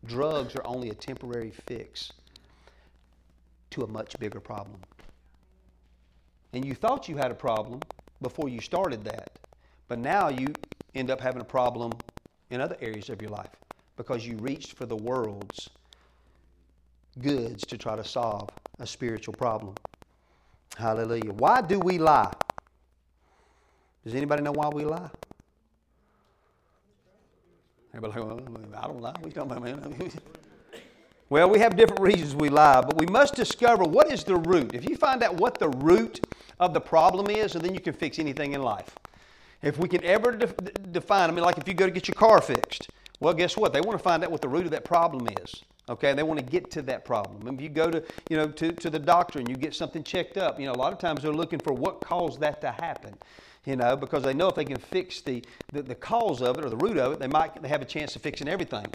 Drugs 0.05 0.55
are 0.55 0.65
only 0.65 0.91
a 0.91 0.93
temporary 0.93 1.51
fix 1.65 2.13
to 3.71 3.81
a 3.81 3.87
much 3.87 4.17
bigger 4.19 4.39
problem. 4.39 4.79
And 6.53 6.63
you 6.63 6.75
thought 6.75 7.09
you 7.09 7.17
had 7.17 7.31
a 7.31 7.35
problem 7.35 7.81
before 8.25 8.49
you 8.49 8.59
started 8.59 9.03
that. 9.03 9.29
But 9.87 9.99
now 9.99 10.29
you 10.29 10.51
end 10.95 11.11
up 11.11 11.21
having 11.21 11.41
a 11.41 11.45
problem 11.45 11.93
in 12.49 12.59
other 12.59 12.75
areas 12.81 13.11
of 13.11 13.21
your 13.21 13.29
life 13.29 13.55
because 13.97 14.25
you 14.25 14.35
reached 14.37 14.73
for 14.73 14.87
the 14.87 14.95
world's 14.95 15.69
goods 17.21 17.67
to 17.67 17.77
try 17.77 17.95
to 17.95 18.03
solve 18.03 18.49
a 18.79 18.87
spiritual 18.87 19.35
problem. 19.35 19.75
Hallelujah. 20.75 21.33
Why 21.33 21.61
do 21.61 21.79
we 21.79 21.99
lie? 21.99 22.33
Does 24.03 24.15
anybody 24.15 24.41
know 24.41 24.53
why 24.53 24.69
we 24.69 24.85
lie? 24.85 25.11
Everybody 27.93 28.21
like, 28.21 28.27
well, 28.27 28.59
I 28.75 28.87
don't 28.87 29.01
lie. 29.01 29.13
We 29.23 29.29
don't, 29.29 29.61
man. 29.61 30.11
well, 31.29 31.49
we 31.49 31.59
have 31.59 31.75
different 31.75 32.01
reasons 32.01 32.35
we 32.35 32.49
lie, 32.49 32.81
but 32.81 32.97
we 32.97 33.07
must 33.07 33.35
discover 33.35 33.83
what 33.83 34.11
is 34.11 34.23
the 34.23 34.35
root. 34.35 34.75
If 34.75 34.87
you 34.87 34.95
find 34.95 35.23
out 35.23 35.35
what 35.35 35.57
the 35.57 35.69
root 35.69 36.23
of 36.59 36.73
the 36.73 36.81
problem 36.81 37.29
is, 37.29 37.55
and 37.55 37.63
then 37.65 37.73
you 37.73 37.79
can 37.79 37.93
fix 37.93 38.19
anything 38.19 38.53
in 38.53 38.61
life. 38.61 38.95
If 39.63 39.79
we 39.79 39.87
can 39.87 40.03
ever 40.03 40.33
de- 40.33 40.47
define, 40.91 41.29
I 41.29 41.33
mean, 41.33 41.43
like 41.43 41.57
if 41.57 41.67
you 41.67 41.73
go 41.73 41.85
to 41.87 41.91
get 41.91 42.07
your 42.07 42.15
car 42.15 42.41
fixed, 42.41 42.89
well, 43.19 43.33
guess 43.33 43.57
what? 43.57 43.73
They 43.73 43.81
want 43.81 43.97
to 43.97 44.03
find 44.03 44.23
out 44.23 44.29
what 44.29 44.41
the 44.41 44.49
root 44.49 44.65
of 44.65 44.71
that 44.71 44.85
problem 44.85 45.27
is. 45.41 45.63
Okay, 45.87 46.13
they 46.13 46.23
want 46.23 46.39
to 46.39 46.45
get 46.45 46.69
to 46.71 46.81
that 46.83 47.05
problem. 47.05 47.53
If 47.53 47.61
you 47.61 47.69
go 47.69 47.89
to, 47.91 48.03
you 48.29 48.37
know, 48.37 48.47
to, 48.47 48.71
to 48.71 48.89
the 48.89 48.99
doctor 48.99 49.39
and 49.39 49.47
you 49.47 49.55
get 49.55 49.75
something 49.75 50.03
checked 50.03 50.37
up, 50.37 50.59
you 50.59 50.65
know, 50.65 50.73
a 50.73 50.75
lot 50.75 50.91
of 50.91 50.99
times 50.99 51.21
they're 51.21 51.31
looking 51.31 51.59
for 51.59 51.73
what 51.73 52.01
caused 52.01 52.39
that 52.39 52.59
to 52.61 52.71
happen. 52.71 53.15
You 53.65 53.75
know, 53.75 53.95
because 53.95 54.23
they 54.23 54.33
know 54.33 54.49
if 54.49 54.55
they 54.55 54.65
can 54.65 54.77
fix 54.77 55.21
the, 55.21 55.43
the, 55.71 55.81
the 55.81 55.95
cause 55.95 56.41
of 56.41 56.57
it 56.57 56.65
or 56.65 56.69
the 56.69 56.77
root 56.77 56.97
of 56.97 57.13
it, 57.13 57.19
they 57.19 57.27
might 57.27 57.65
have 57.65 57.81
a 57.81 57.85
chance 57.85 58.15
of 58.15 58.21
fixing 58.21 58.47
everything. 58.47 58.85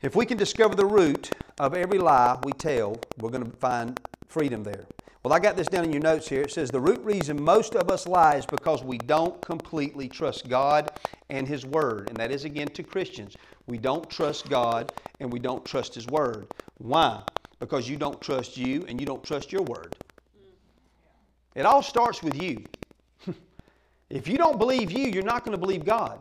If 0.00 0.16
we 0.16 0.24
can 0.24 0.38
discover 0.38 0.74
the 0.74 0.86
root 0.86 1.32
of 1.60 1.74
every 1.74 1.98
lie 1.98 2.38
we 2.42 2.52
tell, 2.52 2.96
we're 3.18 3.30
going 3.30 3.44
to 3.44 3.56
find 3.58 4.00
freedom 4.26 4.62
there. 4.62 4.86
Well, 5.22 5.34
I 5.34 5.40
got 5.40 5.56
this 5.56 5.66
down 5.66 5.84
in 5.84 5.92
your 5.92 6.02
notes 6.02 6.28
here. 6.28 6.42
It 6.42 6.52
says 6.52 6.70
the 6.70 6.80
root 6.80 7.00
reason 7.02 7.42
most 7.42 7.74
of 7.74 7.90
us 7.90 8.06
lie 8.06 8.36
is 8.36 8.46
because 8.46 8.84
we 8.84 8.96
don't 8.96 9.42
completely 9.42 10.08
trust 10.08 10.48
God 10.48 11.00
and 11.30 11.48
His 11.48 11.66
Word. 11.66 12.08
And 12.08 12.16
that 12.18 12.30
is 12.30 12.44
again 12.44 12.68
to 12.68 12.84
Christians. 12.84 13.36
We 13.66 13.76
don't 13.76 14.08
trust 14.08 14.48
God 14.48 14.92
and 15.18 15.32
we 15.32 15.40
don't 15.40 15.64
trust 15.64 15.96
His 15.96 16.06
Word. 16.06 16.46
Why? 16.78 17.22
Because 17.58 17.88
you 17.88 17.96
don't 17.96 18.20
trust 18.20 18.56
you 18.56 18.84
and 18.86 19.00
you 19.00 19.06
don't 19.06 19.24
trust 19.24 19.50
your 19.50 19.62
Word. 19.62 19.96
It 21.56 21.66
all 21.66 21.82
starts 21.82 22.22
with 22.22 22.36
you. 22.36 22.64
If 24.10 24.28
you 24.28 24.38
don't 24.38 24.58
believe 24.58 24.90
you, 24.90 25.08
you're 25.08 25.22
not 25.22 25.44
going 25.44 25.52
to 25.52 25.58
believe 25.58 25.84
God. 25.84 26.20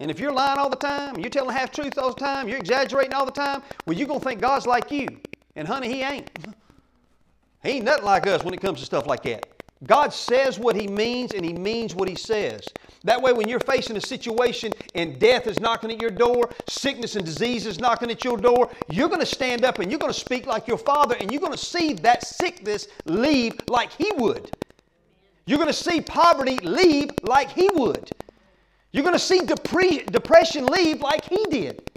And 0.00 0.10
if 0.10 0.18
you're 0.18 0.32
lying 0.32 0.58
all 0.58 0.68
the 0.68 0.76
time, 0.76 1.18
you're 1.18 1.30
telling 1.30 1.54
half 1.54 1.70
truth 1.70 1.96
all 1.98 2.10
the 2.10 2.18
time, 2.20 2.48
you're 2.48 2.58
exaggerating 2.58 3.14
all 3.14 3.24
the 3.24 3.32
time, 3.32 3.62
well, 3.86 3.96
you're 3.96 4.08
going 4.08 4.20
to 4.20 4.24
think 4.26 4.40
God's 4.40 4.66
like 4.66 4.90
you. 4.90 5.18
And 5.56 5.68
honey, 5.68 5.88
He 5.88 6.02
ain't. 6.02 6.30
He 7.62 7.70
ain't 7.70 7.84
nothing 7.84 8.04
like 8.04 8.26
us 8.26 8.44
when 8.44 8.52
it 8.52 8.60
comes 8.60 8.80
to 8.80 8.84
stuff 8.84 9.06
like 9.06 9.22
that. 9.22 9.46
God 9.84 10.12
says 10.12 10.58
what 10.58 10.76
He 10.76 10.86
means 10.86 11.32
and 11.32 11.44
He 11.44 11.52
means 11.52 11.94
what 11.94 12.08
He 12.08 12.14
says. 12.14 12.72
That 13.04 13.20
way, 13.20 13.32
when 13.32 13.48
you're 13.48 13.60
facing 13.60 13.96
a 13.96 14.00
situation 14.00 14.72
and 14.94 15.18
death 15.18 15.46
is 15.46 15.60
knocking 15.60 15.90
at 15.90 16.00
your 16.00 16.10
door, 16.10 16.50
sickness 16.66 17.16
and 17.16 17.24
disease 17.24 17.66
is 17.66 17.78
knocking 17.78 18.10
at 18.10 18.24
your 18.24 18.36
door, 18.36 18.70
you're 18.88 19.08
going 19.08 19.20
to 19.20 19.26
stand 19.26 19.64
up 19.64 19.78
and 19.78 19.90
you're 19.90 20.00
going 20.00 20.12
to 20.12 20.18
speak 20.18 20.46
like 20.46 20.66
your 20.66 20.78
Father 20.78 21.16
and 21.20 21.30
you're 21.30 21.40
going 21.40 21.52
to 21.52 21.58
see 21.58 21.92
that 21.94 22.22
sickness 22.22 22.88
leave 23.04 23.60
like 23.68 23.92
He 23.92 24.12
would. 24.12 24.50
You're 25.46 25.58
going 25.58 25.68
to 25.68 25.72
see 25.72 26.00
poverty 26.00 26.58
leave 26.58 27.10
like 27.22 27.50
He 27.50 27.68
would. 27.70 28.10
You're 28.92 29.02
going 29.02 29.14
to 29.14 29.18
see 29.18 29.40
depre- 29.40 30.06
depression 30.06 30.66
leave 30.66 31.00
like 31.00 31.24
He 31.24 31.44
did. 31.50 31.90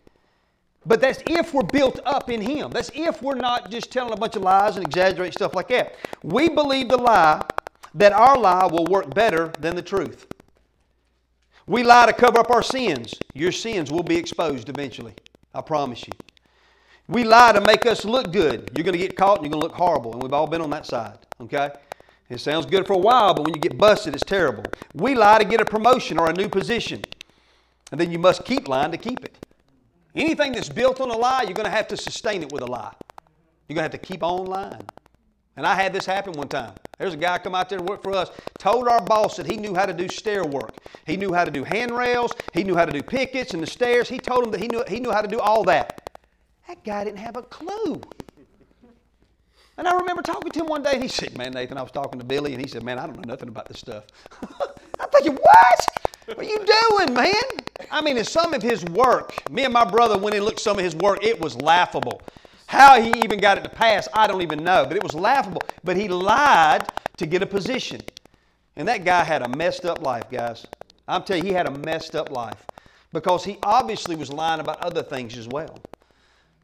But 0.85 1.01
that's 1.01 1.21
if 1.27 1.53
we're 1.53 1.63
built 1.63 1.99
up 2.05 2.29
in 2.29 2.41
Him. 2.41 2.71
That's 2.71 2.91
if 2.93 3.21
we're 3.21 3.35
not 3.35 3.69
just 3.69 3.91
telling 3.91 4.13
a 4.13 4.17
bunch 4.17 4.35
of 4.35 4.41
lies 4.41 4.77
and 4.77 4.85
exaggerating 4.85 5.33
stuff 5.33 5.53
like 5.53 5.67
that. 5.69 5.95
We 6.23 6.49
believe 6.49 6.89
the 6.89 6.97
lie 6.97 7.45
that 7.93 8.13
our 8.13 8.37
lie 8.37 8.67
will 8.67 8.85
work 8.85 9.13
better 9.13 9.51
than 9.59 9.75
the 9.75 9.81
truth. 9.81 10.27
We 11.65 11.83
lie 11.83 12.05
to 12.05 12.13
cover 12.13 12.39
up 12.39 12.49
our 12.49 12.63
sins. 12.63 13.13
Your 13.33 13.51
sins 13.51 13.91
will 13.91 14.03
be 14.03 14.15
exposed 14.15 14.69
eventually. 14.69 15.13
I 15.53 15.61
promise 15.61 16.07
you. 16.07 16.13
We 17.09 17.23
lie 17.23 17.51
to 17.53 17.61
make 17.61 17.85
us 17.85 18.05
look 18.05 18.31
good. 18.31 18.71
You're 18.75 18.83
going 18.83 18.93
to 18.93 18.99
get 18.99 19.17
caught 19.17 19.37
and 19.37 19.45
you're 19.45 19.51
going 19.51 19.61
to 19.61 19.67
look 19.67 19.75
horrible. 19.75 20.13
And 20.13 20.21
we've 20.21 20.33
all 20.33 20.47
been 20.47 20.61
on 20.61 20.69
that 20.69 20.85
side, 20.85 21.17
okay? 21.41 21.71
It 22.29 22.39
sounds 22.39 22.65
good 22.65 22.85
for 22.85 22.93
a 22.93 22.97
while, 22.97 23.33
but 23.33 23.45
when 23.45 23.53
you 23.53 23.61
get 23.61 23.77
busted, 23.77 24.13
it's 24.13 24.23
terrible. 24.23 24.63
We 24.93 25.15
lie 25.15 25.39
to 25.39 25.45
get 25.45 25.61
a 25.61 25.65
promotion 25.65 26.19
or 26.19 26.29
a 26.29 26.33
new 26.33 26.49
position. 26.49 27.01
And 27.91 27.99
then 27.99 28.11
you 28.11 28.19
must 28.19 28.43
keep 28.43 28.67
lying 28.67 28.91
to 28.91 28.97
keep 28.97 29.23
it. 29.23 29.45
Anything 30.13 30.51
that's 30.51 30.67
built 30.67 30.99
on 30.99 31.09
a 31.09 31.15
lie, 31.15 31.43
you're 31.43 31.53
going 31.53 31.65
to 31.65 31.71
have 31.71 31.87
to 31.89 31.97
sustain 31.97 32.43
it 32.43 32.51
with 32.51 32.63
a 32.63 32.65
lie. 32.65 32.93
You're 33.67 33.75
going 33.75 33.89
to 33.89 33.91
have 33.91 34.01
to 34.01 34.07
keep 34.07 34.23
on 34.23 34.45
lying. 34.45 34.85
And 35.55 35.65
I 35.65 35.73
had 35.73 35.93
this 35.93 36.05
happen 36.05 36.33
one 36.33 36.49
time. 36.49 36.73
There's 36.97 37.13
a 37.13 37.17
guy 37.17 37.37
come 37.37 37.55
out 37.55 37.69
there 37.69 37.79
and 37.79 37.87
work 37.87 38.03
for 38.03 38.13
us, 38.13 38.29
told 38.59 38.87
our 38.87 39.01
boss 39.01 39.37
that 39.37 39.45
he 39.45 39.57
knew 39.57 39.73
how 39.73 39.85
to 39.85 39.93
do 39.93 40.07
stair 40.07 40.43
work. 40.43 40.75
He 41.05 41.17
knew 41.17 41.33
how 41.33 41.45
to 41.45 41.51
do 41.51 41.63
handrails, 41.63 42.33
he 42.53 42.63
knew 42.63 42.75
how 42.75 42.85
to 42.85 42.91
do 42.91 43.01
pickets 43.01 43.53
and 43.53 43.61
the 43.61 43.67
stairs. 43.67 44.09
He 44.09 44.19
told 44.19 44.43
him 44.45 44.51
that 44.51 44.61
he 44.61 44.67
knew, 44.67 44.83
he 44.87 44.99
knew 44.99 45.11
how 45.11 45.21
to 45.21 45.27
do 45.27 45.39
all 45.39 45.63
that. 45.65 46.09
That 46.67 46.83
guy 46.83 47.03
didn't 47.03 47.19
have 47.19 47.37
a 47.37 47.43
clue. 47.43 48.01
And 49.77 49.87
I 49.87 49.95
remember 49.95 50.23
talking 50.23 50.51
to 50.51 50.59
him 50.59 50.65
one 50.67 50.81
day, 50.81 50.93
and 50.93 51.03
he 51.03 51.07
said, 51.07 51.37
Man, 51.37 51.53
Nathan, 51.53 51.77
I 51.77 51.83
was 51.83 51.91
talking 51.91 52.19
to 52.19 52.25
Billy, 52.25 52.53
and 52.53 52.61
he 52.61 52.67
said, 52.67 52.83
Man, 52.83 52.97
I 52.97 53.05
don't 53.05 53.15
know 53.15 53.31
nothing 53.31 53.47
about 53.47 53.67
this 53.67 53.79
stuff. 53.79 54.05
I'm 54.99 55.09
thinking, 55.09 55.35
What? 55.35 55.87
What 56.25 56.39
are 56.39 56.43
you 56.43 56.57
doing, 56.57 57.13
man? 57.13 57.43
I 57.89 58.01
mean, 58.01 58.17
in 58.17 58.25
some 58.25 58.53
of 58.53 58.61
his 58.61 58.83
work, 58.85 59.49
me 59.49 59.63
and 59.63 59.73
my 59.73 59.85
brother 59.85 60.17
went 60.17 60.35
and 60.35 60.43
looked 60.43 60.59
some 60.59 60.77
of 60.77 60.83
his 60.83 60.95
work, 60.95 61.23
it 61.23 61.39
was 61.39 61.55
laughable. 61.55 62.21
How 62.65 63.01
he 63.01 63.11
even 63.23 63.39
got 63.39 63.57
it 63.57 63.63
to 63.63 63.69
pass, 63.69 64.09
I 64.13 64.27
don't 64.27 64.41
even 64.41 64.61
know, 64.63 64.85
but 64.85 64.97
it 64.97 65.03
was 65.03 65.13
laughable. 65.13 65.61
But 65.85 65.95
he 65.95 66.09
lied 66.09 66.89
to 67.15 67.25
get 67.25 67.41
a 67.41 67.45
position. 67.45 68.01
And 68.75 68.87
that 68.89 69.05
guy 69.05 69.23
had 69.23 69.41
a 69.41 69.47
messed 69.47 69.85
up 69.85 70.01
life, 70.01 70.29
guys. 70.29 70.65
I'm 71.07 71.23
telling 71.23 71.45
you, 71.45 71.51
he 71.51 71.55
had 71.55 71.67
a 71.67 71.71
messed 71.71 72.15
up 72.15 72.29
life 72.29 72.65
because 73.13 73.45
he 73.45 73.57
obviously 73.63 74.17
was 74.17 74.31
lying 74.31 74.59
about 74.59 74.81
other 74.81 75.03
things 75.03 75.37
as 75.37 75.47
well. 75.47 75.79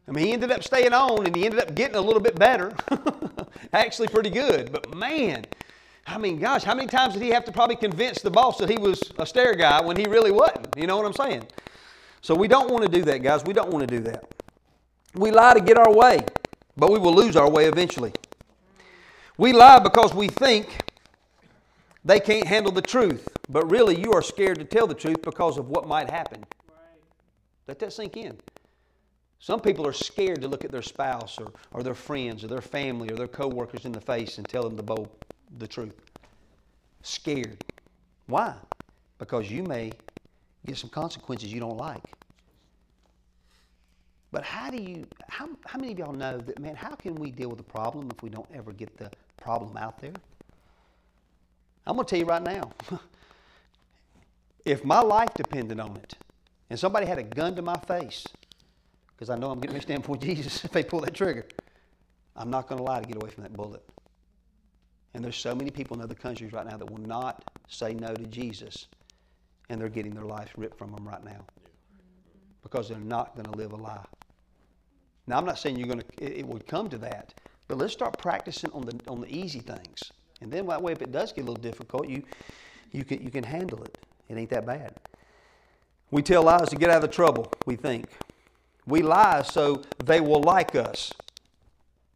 I 0.08 0.12
mean, 0.12 0.26
he 0.26 0.34
ended 0.34 0.52
up 0.52 0.64
staying 0.64 0.94
on 0.94 1.26
and 1.26 1.36
he 1.36 1.46
ended 1.46 1.62
up 1.62 1.76
getting 1.76 1.96
a 1.96 2.02
little 2.02 2.22
bit 2.22 2.38
better. 2.38 2.76
Actually, 3.74 4.10
pretty 4.10 4.30
good. 4.30 4.72
But 4.72 4.94
man, 4.96 5.46
I 6.06 6.18
mean, 6.18 6.40
gosh, 6.40 6.64
how 6.64 6.76
many 6.76 6.88
times 6.88 7.14
did 7.14 7.24
he 7.24 7.30
have 7.30 7.46
to 7.46 7.52
probably 7.52 7.78
convince 7.78 8.22
the 8.22 8.30
boss 8.32 8.58
that 8.58 8.70
he 8.70 8.78
was 8.78 9.12
a 9.18 9.26
stair 9.26 9.56
guy 9.56 9.82
when 9.82 9.96
he 9.96 10.06
really 10.06 10.32
wasn't? 10.32 10.68
You 10.76 10.88
know 10.88 10.98
what 10.98 11.06
I'm 11.06 11.14
saying? 11.14 11.48
So 12.22 12.36
we 12.36 12.48
don't 12.48 12.70
want 12.70 12.84
to 12.84 12.90
do 12.90 13.04
that, 13.06 13.24
guys. 13.24 13.44
We 13.44 13.54
don't 13.54 13.72
want 13.72 13.88
to 13.88 13.96
do 13.96 14.04
that. 14.04 14.26
We 15.16 15.32
lie 15.32 15.54
to 15.54 15.62
get 15.62 15.78
our 15.78 15.94
way, 15.94 16.26
but 16.76 16.92
we 16.92 17.00
will 17.00 17.14
lose 17.14 17.36
our 17.36 17.50
way 17.50 17.66
eventually. 17.66 18.12
We 19.38 19.54
lie 19.54 19.80
because 19.80 20.14
we 20.14 20.28
think 20.28 20.84
they 22.04 22.20
can't 22.20 22.48
handle 22.48 22.72
the 22.72 22.82
truth, 22.82 23.28
but 23.50 23.70
really 23.70 24.00
you 24.00 24.12
are 24.14 24.22
scared 24.22 24.60
to 24.60 24.66
tell 24.66 24.88
the 24.88 24.94
truth 24.94 25.22
because 25.22 25.58
of 25.58 25.70
what 25.70 25.88
might 25.88 26.10
happen. 26.10 26.44
Let 27.68 27.80
that 27.80 27.94
sink 27.94 28.18
in. 28.18 28.38
Some 29.44 29.60
people 29.60 29.86
are 29.86 29.92
scared 29.92 30.42
to 30.44 30.48
look 30.48 30.64
at 30.64 30.72
their 30.72 30.82
spouse 30.82 31.38
or, 31.38 31.52
or 31.74 31.84
their 31.84 31.96
friends 31.96 32.46
or 32.46 32.48
their 32.48 32.62
family 32.62 33.12
or 33.12 33.18
their 33.18 33.28
coworkers 33.28 33.84
in 33.84 33.92
the 33.92 34.00
face 34.00 34.38
and 34.38 34.48
tell 34.48 34.64
them 34.64 34.78
the 34.78 34.84
bold 34.84 35.10
the 35.58 35.68
truth. 35.68 36.00
Scared. 37.02 37.62
Why? 38.28 38.56
Because 39.20 39.52
you 39.52 39.64
may 39.64 39.92
get 40.66 40.78
some 40.78 40.90
consequences 40.90 41.52
you 41.52 41.60
don't 41.60 41.76
like. 41.76 42.02
But 44.32 44.46
how 44.46 44.70
do 44.70 44.82
you, 44.82 45.06
how, 45.28 45.50
how 45.66 45.78
many 45.78 45.92
of 45.92 46.00
y'all 46.00 46.14
know 46.14 46.38
that, 46.38 46.58
man, 46.60 46.78
how 46.78 46.96
can 46.96 47.14
we 47.16 47.30
deal 47.30 47.50
with 47.50 47.60
a 47.60 47.64
problem 47.64 48.08
if 48.16 48.24
we 48.24 48.30
don't 48.30 48.48
ever 48.54 48.72
get 48.72 48.96
the 48.96 49.12
problem 49.36 49.76
out 49.76 50.00
there? 50.00 50.14
I'm 51.86 51.98
going 51.98 52.06
to 52.06 52.10
tell 52.10 52.20
you 52.20 52.28
right 52.28 52.42
now. 52.42 52.72
if 54.64 54.86
my 54.86 55.02
life 55.02 55.36
depended 55.36 55.82
on 55.82 55.98
it, 55.98 56.16
and 56.70 56.80
somebody 56.80 57.06
had 57.06 57.18
a 57.18 57.24
gun 57.24 57.58
to 57.58 57.62
my 57.62 57.78
face, 57.78 58.26
because 59.24 59.38
I 59.38 59.40
know 59.40 59.52
I'm 59.52 59.62
getting 59.62 59.78
to 59.78 59.82
stand 59.82 60.02
before 60.02 60.18
Jesus 60.22 60.66
if 60.66 60.72
they 60.72 60.84
pull 60.84 61.00
that 61.00 61.14
trigger, 61.14 61.46
I'm 62.36 62.50
not 62.50 62.68
going 62.68 62.78
to 62.78 62.84
lie 62.84 63.00
to 63.00 63.08
get 63.08 63.16
away 63.16 63.30
from 63.30 63.44
that 63.44 63.54
bullet. 63.54 63.82
And 65.14 65.24
there's 65.24 65.38
so 65.38 65.56
many 65.56 65.72
people 65.72 65.96
in 65.96 66.04
other 66.04 66.14
countries 66.14 66.52
right 66.52 66.66
now 66.66 66.76
that 66.76 66.92
will 66.92 67.00
not 67.00 67.42
say 67.70 67.94
no 67.94 68.14
to 68.14 68.26
Jesus, 68.26 68.88
and 69.70 69.80
they're 69.80 69.88
getting 69.88 70.14
their 70.14 70.26
lives 70.26 70.52
ripped 70.58 70.78
from 70.78 70.92
them 70.92 71.08
right 71.08 71.24
now 71.24 71.46
because 72.64 72.90
they're 72.90 72.98
not 72.98 73.34
going 73.34 73.46
to 73.46 73.58
live 73.58 73.72
a 73.72 73.78
lie. 73.78 74.04
Now, 75.26 75.38
I'm 75.38 75.46
not 75.46 75.58
saying 75.58 75.78
you're 75.78 75.88
going 75.88 76.02
to, 76.02 76.06
it, 76.22 76.40
it 76.40 76.46
would 76.46 76.68
come 76.68 76.90
to 76.90 76.98
that, 76.98 77.34
but 77.70 77.78
let's 77.78 77.94
start 77.94 78.18
practicing 78.18 78.72
on 78.72 78.82
the, 78.82 79.00
on 79.08 79.22
the 79.22 79.34
easy 79.34 79.60
things. 79.60 80.12
And 80.42 80.52
then 80.52 80.68
that 80.68 80.82
way, 80.82 80.92
if 80.92 81.02
it 81.02 81.14
does 81.14 81.32
get 81.32 81.44
a 81.44 81.48
little 81.48 81.64
difficult, 81.64 82.10
you, 82.10 82.24
you, 82.92 83.06
can, 83.06 83.24
you 83.24 83.30
can 83.30 83.46
handle 83.46 83.82
it. 83.84 83.98
It 84.28 84.36
ain't 84.36 84.50
that 84.50 84.66
bad. 84.66 84.96
We 86.12 86.22
tell 86.24 86.44
lies 86.44 86.68
to 86.70 86.76
get 86.76 86.90
out 86.90 86.98
of 86.98 87.04
the 87.04 87.08
trouble, 87.08 87.50
we 87.66 87.78
think. 87.78 88.08
We 88.86 89.02
lie 89.02 89.42
so 89.44 89.82
they 90.04 90.20
will 90.20 90.42
like 90.42 90.76
us. 90.76 91.12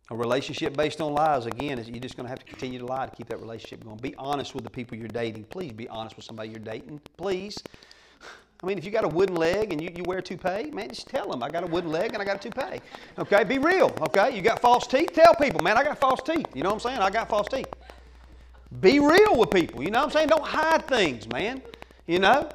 A 0.09 0.15
relationship 0.15 0.76
based 0.76 1.01
on 1.01 1.13
lies, 1.13 1.45
again, 1.45 1.80
is 1.80 1.89
you're 1.89 1.99
just 1.99 2.15
going 2.15 2.26
to 2.26 2.30
have 2.30 2.39
to 2.39 2.45
continue 2.45 2.80
to 2.80 2.86
lie 2.86 3.07
to 3.07 3.15
keep 3.15 3.28
that 3.28 3.41
relationship 3.41 3.84
going. 3.84 3.97
Be 3.97 4.15
honest 4.18 4.55
with 4.55 4.63
the 4.63 4.70
people 4.70 4.97
you're 4.97 5.09
dating. 5.09 5.43
Please 5.45 5.74
be 5.74 5.88
honest 5.89 6.15
with 6.15 6.24
somebody 6.24 6.49
you're 6.49 6.59
dating. 6.59 7.01
Please. 7.18 7.61
I 8.63 8.65
mean, 8.65 8.78
if 8.78 8.86
you 8.86 8.91
got 8.91 9.03
a 9.03 9.07
wooden 9.07 9.36
leg 9.36 9.72
and 9.72 9.82
you, 9.82 9.91
you 9.95 10.03
wear 10.03 10.20
a 10.20 10.22
toupee, 10.22 10.72
man, 10.72 10.89
just 10.89 11.07
tell 11.07 11.30
them 11.30 11.43
I 11.43 11.49
got 11.49 11.63
a 11.63 11.68
wooden 11.68 11.91
leg 11.91 12.13
and 12.13 12.22
I 12.22 12.26
got 12.26 12.43
a 12.43 12.49
toupee. 12.49 12.82
Okay, 13.20 13.43
be 13.43 13.59
real. 13.59 13.93
Okay, 14.01 14.36
you 14.36 14.41
got 14.41 14.61
false 14.61 14.88
teeth, 14.88 15.11
tell 15.13 15.36
people, 15.36 15.61
man, 15.61 15.78
I 15.78 15.84
got 15.84 15.99
false 15.99 16.22
teeth. 16.24 16.47
You 16.55 16.63
know 16.63 16.70
what 16.70 16.86
I'm 16.86 16.91
saying? 16.91 16.99
I 16.99 17.09
got 17.09 17.30
false 17.30 17.47
teeth. 17.49 17.68
Be 18.82 18.99
real 18.99 19.38
with 19.38 19.51
people. 19.51 19.84
You 19.84 19.91
know 19.91 19.99
what 19.99 20.05
I'm 20.05 20.11
saying? 20.11 20.30
Don't 20.30 20.45
hide 20.45 20.88
things, 20.88 21.28
man. 21.28 21.61
You 22.07 22.20
know? 22.20 22.49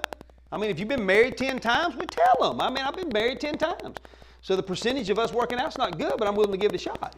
I 0.53 0.59
mean, 0.59 0.68
if 0.68 0.78
you've 0.78 0.88
been 0.88 1.07
married 1.07 1.38
10 1.38 1.61
times, 1.61 1.96
we 1.96 2.05
tell 2.05 2.50
them. 2.53 2.61
I 2.61 2.68
mean, 2.68 2.84
I've 2.84 2.94
been 2.94 3.09
married 3.09 3.40
10 3.40 3.57
times. 3.57 3.96
So 4.42 4.55
the 4.55 4.62
percentage 4.62 5.09
of 5.09 5.18
us 5.18 5.32
working 5.32 5.59
out's 5.59 5.78
not 5.78 5.98
good, 5.98 6.14
but 6.18 6.28
I'm 6.28 6.36
willing 6.36 6.53
to 6.53 6.59
give 6.59 6.72
it 6.72 6.74
a 6.74 6.78
shot. 6.78 7.16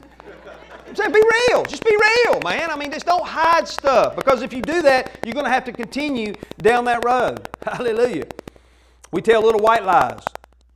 I'm 0.86 0.94
saying 0.94 1.12
be 1.12 1.20
real. 1.48 1.64
Just 1.64 1.84
be 1.84 1.96
real, 1.96 2.40
man. 2.42 2.70
I 2.70 2.76
mean, 2.76 2.92
just 2.92 3.06
don't 3.06 3.26
hide 3.26 3.66
stuff 3.66 4.14
because 4.14 4.42
if 4.42 4.52
you 4.52 4.62
do 4.62 4.82
that, 4.82 5.18
you're 5.24 5.34
going 5.34 5.46
to 5.46 5.50
have 5.50 5.64
to 5.64 5.72
continue 5.72 6.34
down 6.58 6.84
that 6.84 7.04
road. 7.04 7.48
Hallelujah. 7.62 8.26
We 9.10 9.20
tell 9.20 9.42
little 9.42 9.60
white 9.60 9.84
lies. 9.84 10.22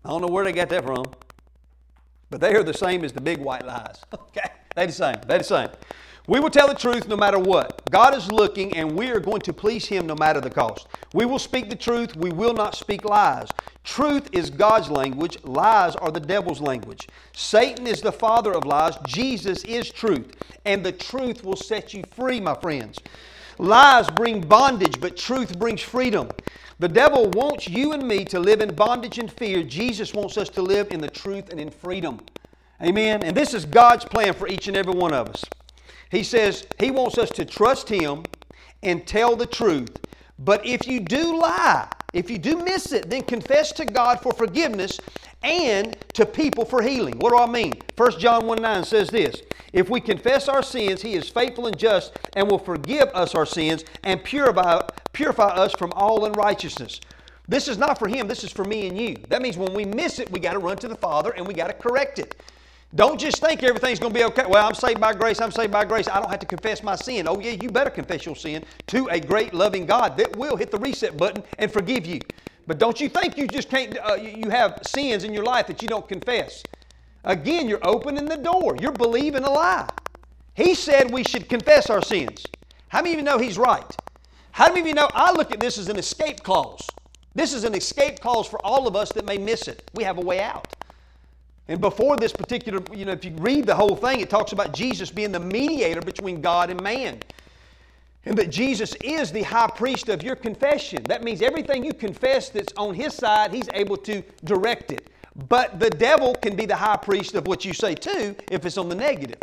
I 0.04 0.08
don't 0.08 0.22
know 0.22 0.28
where 0.28 0.44
they 0.44 0.52
got 0.52 0.70
that 0.70 0.84
from, 0.84 1.04
but 2.30 2.40
they 2.40 2.54
are 2.54 2.62
the 2.64 2.74
same 2.74 3.04
as 3.04 3.12
the 3.12 3.20
big 3.20 3.38
white 3.38 3.64
lies. 3.64 4.02
Okay? 4.28 4.50
They're 4.74 4.86
the 4.86 4.92
same. 4.92 5.16
They're 5.26 5.38
the 5.38 5.44
same. 5.44 5.68
We 6.28 6.40
will 6.40 6.50
tell 6.50 6.68
the 6.68 6.74
truth 6.74 7.08
no 7.08 7.16
matter 7.16 7.38
what. 7.38 7.90
God 7.90 8.14
is 8.14 8.30
looking, 8.30 8.76
and 8.76 8.94
we 8.94 9.08
are 9.08 9.18
going 9.18 9.40
to 9.40 9.52
please 9.54 9.86
Him 9.86 10.06
no 10.06 10.14
matter 10.14 10.42
the 10.42 10.50
cost. 10.50 10.86
We 11.14 11.24
will 11.24 11.38
speak 11.38 11.70
the 11.70 11.76
truth. 11.76 12.14
We 12.16 12.30
will 12.30 12.52
not 12.52 12.74
speak 12.74 13.06
lies. 13.06 13.48
Truth 13.82 14.28
is 14.32 14.50
God's 14.50 14.90
language, 14.90 15.42
lies 15.42 15.96
are 15.96 16.10
the 16.10 16.20
devil's 16.20 16.60
language. 16.60 17.08
Satan 17.32 17.86
is 17.86 18.02
the 18.02 18.12
father 18.12 18.52
of 18.52 18.66
lies, 18.66 18.98
Jesus 19.06 19.64
is 19.64 19.88
truth, 19.88 20.36
and 20.66 20.84
the 20.84 20.92
truth 20.92 21.42
will 21.42 21.56
set 21.56 21.94
you 21.94 22.04
free, 22.14 22.40
my 22.40 22.54
friends. 22.54 22.98
Lies 23.56 24.10
bring 24.10 24.42
bondage, 24.42 25.00
but 25.00 25.16
truth 25.16 25.58
brings 25.58 25.80
freedom. 25.80 26.28
The 26.78 26.88
devil 26.88 27.30
wants 27.30 27.66
you 27.66 27.92
and 27.92 28.06
me 28.06 28.26
to 28.26 28.38
live 28.38 28.60
in 28.60 28.74
bondage 28.74 29.18
and 29.18 29.32
fear. 29.32 29.62
Jesus 29.62 30.12
wants 30.12 30.36
us 30.36 30.50
to 30.50 30.60
live 30.60 30.88
in 30.90 31.00
the 31.00 31.08
truth 31.08 31.48
and 31.48 31.58
in 31.58 31.70
freedom. 31.70 32.20
Amen. 32.82 33.22
And 33.22 33.34
this 33.34 33.54
is 33.54 33.64
God's 33.64 34.04
plan 34.04 34.34
for 34.34 34.46
each 34.46 34.68
and 34.68 34.76
every 34.76 34.92
one 34.92 35.14
of 35.14 35.30
us. 35.30 35.42
He 36.10 36.22
says 36.22 36.66
he 36.78 36.90
wants 36.90 37.18
us 37.18 37.30
to 37.30 37.44
trust 37.44 37.88
him 37.88 38.24
and 38.82 39.06
tell 39.06 39.36
the 39.36 39.46
truth. 39.46 39.96
But 40.38 40.64
if 40.64 40.86
you 40.86 41.00
do 41.00 41.38
lie, 41.38 41.88
if 42.14 42.30
you 42.30 42.38
do 42.38 42.56
miss 42.64 42.92
it, 42.92 43.10
then 43.10 43.22
confess 43.22 43.72
to 43.72 43.84
God 43.84 44.20
for 44.20 44.32
forgiveness 44.32 44.98
and 45.42 45.96
to 46.14 46.24
people 46.24 46.64
for 46.64 46.80
healing. 46.80 47.18
What 47.18 47.30
do 47.30 47.38
I 47.38 47.46
mean? 47.46 47.80
1 47.96 48.18
John 48.18 48.46
1 48.46 48.62
9 48.62 48.84
says 48.84 49.10
this 49.10 49.42
If 49.72 49.90
we 49.90 50.00
confess 50.00 50.48
our 50.48 50.62
sins, 50.62 51.02
He 51.02 51.14
is 51.14 51.28
faithful 51.28 51.66
and 51.66 51.78
just 51.78 52.16
and 52.34 52.50
will 52.50 52.58
forgive 52.58 53.08
us 53.08 53.34
our 53.34 53.46
sins 53.46 53.84
and 54.04 54.22
purify, 54.22 54.80
purify 55.12 55.48
us 55.48 55.72
from 55.72 55.92
all 55.92 56.24
unrighteousness. 56.24 57.00
This 57.46 57.68
is 57.68 57.78
not 57.78 57.98
for 57.98 58.08
Him, 58.08 58.28
this 58.28 58.44
is 58.44 58.52
for 58.52 58.64
me 58.64 58.88
and 58.88 58.98
you. 58.98 59.16
That 59.28 59.42
means 59.42 59.56
when 59.56 59.74
we 59.74 59.84
miss 59.84 60.18
it, 60.18 60.30
we 60.30 60.40
got 60.40 60.52
to 60.52 60.58
run 60.58 60.78
to 60.78 60.88
the 60.88 60.96
Father 60.96 61.30
and 61.32 61.46
we 61.46 61.54
got 61.54 61.66
to 61.66 61.72
correct 61.74 62.18
it. 62.18 62.40
Don't 62.94 63.20
just 63.20 63.38
think 63.38 63.62
everything's 63.62 63.98
going 63.98 64.14
to 64.14 64.18
be 64.18 64.24
okay. 64.24 64.44
Well, 64.48 64.66
I'm 64.66 64.74
saved 64.74 64.98
by 64.98 65.12
grace. 65.12 65.40
I'm 65.40 65.52
saved 65.52 65.72
by 65.72 65.84
grace. 65.84 66.08
I 66.08 66.20
don't 66.20 66.30
have 66.30 66.40
to 66.40 66.46
confess 66.46 66.82
my 66.82 66.96
sin. 66.96 67.28
Oh, 67.28 67.38
yeah, 67.38 67.50
you 67.50 67.70
better 67.70 67.90
confess 67.90 68.24
your 68.24 68.34
sin 68.34 68.64
to 68.86 69.08
a 69.08 69.20
great 69.20 69.52
loving 69.52 69.84
God 69.84 70.16
that 70.16 70.34
will 70.36 70.56
hit 70.56 70.70
the 70.70 70.78
reset 70.78 71.16
button 71.16 71.44
and 71.58 71.70
forgive 71.70 72.06
you. 72.06 72.20
But 72.66 72.78
don't 72.78 72.98
you 72.98 73.10
think 73.10 73.36
you 73.36 73.46
just 73.46 73.68
can't, 73.68 73.98
uh, 73.98 74.14
you 74.14 74.48
have 74.48 74.80
sins 74.82 75.24
in 75.24 75.34
your 75.34 75.44
life 75.44 75.66
that 75.66 75.82
you 75.82 75.88
don't 75.88 76.08
confess. 76.08 76.62
Again, 77.24 77.68
you're 77.68 77.86
opening 77.86 78.24
the 78.24 78.36
door. 78.38 78.74
You're 78.80 78.92
believing 78.92 79.44
a 79.44 79.50
lie. 79.50 79.88
He 80.54 80.74
said 80.74 81.10
we 81.10 81.24
should 81.24 81.48
confess 81.48 81.90
our 81.90 82.02
sins. 82.02 82.44
How 82.88 83.00
many 83.00 83.12
of 83.12 83.18
you 83.18 83.24
know 83.24 83.38
he's 83.38 83.58
right? 83.58 83.96
How 84.52 84.68
many 84.68 84.80
of 84.80 84.86
you 84.86 84.94
know 84.94 85.08
I 85.12 85.32
look 85.32 85.52
at 85.52 85.60
this 85.60 85.76
as 85.76 85.88
an 85.88 85.98
escape 85.98 86.42
clause? 86.42 86.86
This 87.34 87.52
is 87.52 87.64
an 87.64 87.74
escape 87.74 88.20
clause 88.20 88.48
for 88.48 88.64
all 88.64 88.88
of 88.88 88.96
us 88.96 89.12
that 89.12 89.26
may 89.26 89.36
miss 89.36 89.68
it. 89.68 89.88
We 89.94 90.04
have 90.04 90.16
a 90.18 90.22
way 90.22 90.40
out. 90.40 90.74
And 91.68 91.80
before 91.80 92.16
this 92.16 92.32
particular, 92.32 92.82
you 92.94 93.04
know, 93.04 93.12
if 93.12 93.24
you 93.24 93.32
read 93.36 93.66
the 93.66 93.74
whole 93.74 93.94
thing, 93.94 94.20
it 94.20 94.30
talks 94.30 94.52
about 94.52 94.72
Jesus 94.72 95.10
being 95.10 95.32
the 95.32 95.40
mediator 95.40 96.00
between 96.00 96.40
God 96.40 96.70
and 96.70 96.82
man. 96.82 97.20
And 98.24 98.36
that 98.38 98.50
Jesus 98.50 98.94
is 99.04 99.30
the 99.30 99.42
high 99.42 99.68
priest 99.68 100.08
of 100.08 100.22
your 100.22 100.34
confession. 100.34 101.02
That 101.04 101.22
means 101.22 101.42
everything 101.42 101.84
you 101.84 101.92
confess 101.92 102.48
that's 102.48 102.72
on 102.76 102.94
his 102.94 103.14
side, 103.14 103.52
he's 103.52 103.68
able 103.74 103.96
to 103.98 104.22
direct 104.44 104.92
it. 104.92 105.08
But 105.48 105.78
the 105.78 105.90
devil 105.90 106.34
can 106.34 106.56
be 106.56 106.66
the 106.66 106.74
high 106.74 106.96
priest 106.96 107.34
of 107.34 107.46
what 107.46 107.64
you 107.64 107.72
say 107.72 107.94
too 107.94 108.34
if 108.50 108.66
it's 108.66 108.76
on 108.76 108.88
the 108.88 108.94
negative. 108.94 109.38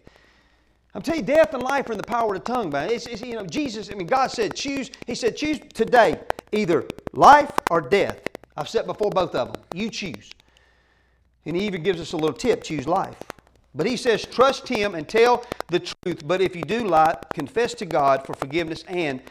I'm 0.93 1.01
telling 1.01 1.21
you, 1.21 1.26
death 1.28 1.53
and 1.53 1.61
life 1.61 1.89
are 1.89 1.91
in 1.91 1.97
the 1.97 2.03
power 2.05 2.36
of 2.36 2.43
the 2.43 2.53
tongue, 2.53 2.69
man. 2.69 2.89
It's, 2.89 3.05
it's, 3.05 3.21
you 3.21 3.36
know, 3.36 3.45
Jesus, 3.45 3.91
I 3.91 3.95
mean, 3.95 4.07
God 4.07 4.28
said, 4.28 4.55
choose. 4.55 4.91
He 5.05 5.13
said, 5.13 5.36
choose 5.36 5.59
today 5.73 6.19
either 6.51 6.86
life 7.13 7.51
or 7.69 7.82
death. 7.82 8.19
I've 8.55 8.69
set 8.69 8.86
before 8.86 9.09
both 9.09 9.36
of 9.36 9.53
them. 9.53 9.63
You 9.73 9.89
choose. 9.89 10.32
And 11.45 11.55
he 11.55 11.65
even 11.65 11.83
gives 11.83 12.01
us 12.01 12.13
a 12.13 12.17
little 12.17 12.35
tip 12.35 12.63
choose 12.63 12.87
life. 12.87 13.17
But 13.75 13.85
he 13.85 13.97
says, 13.97 14.25
trust 14.25 14.67
him 14.67 14.95
and 14.95 15.07
tell 15.07 15.45
the 15.69 15.79
truth. 15.79 16.25
But 16.25 16.41
if 16.41 16.55
you 16.55 16.63
do 16.63 16.87
lie, 16.87 17.17
confess 17.33 17.73
to 17.75 17.85
God 17.85 18.25
for 18.25 18.33
forgiveness 18.33 18.83
and 18.87 19.21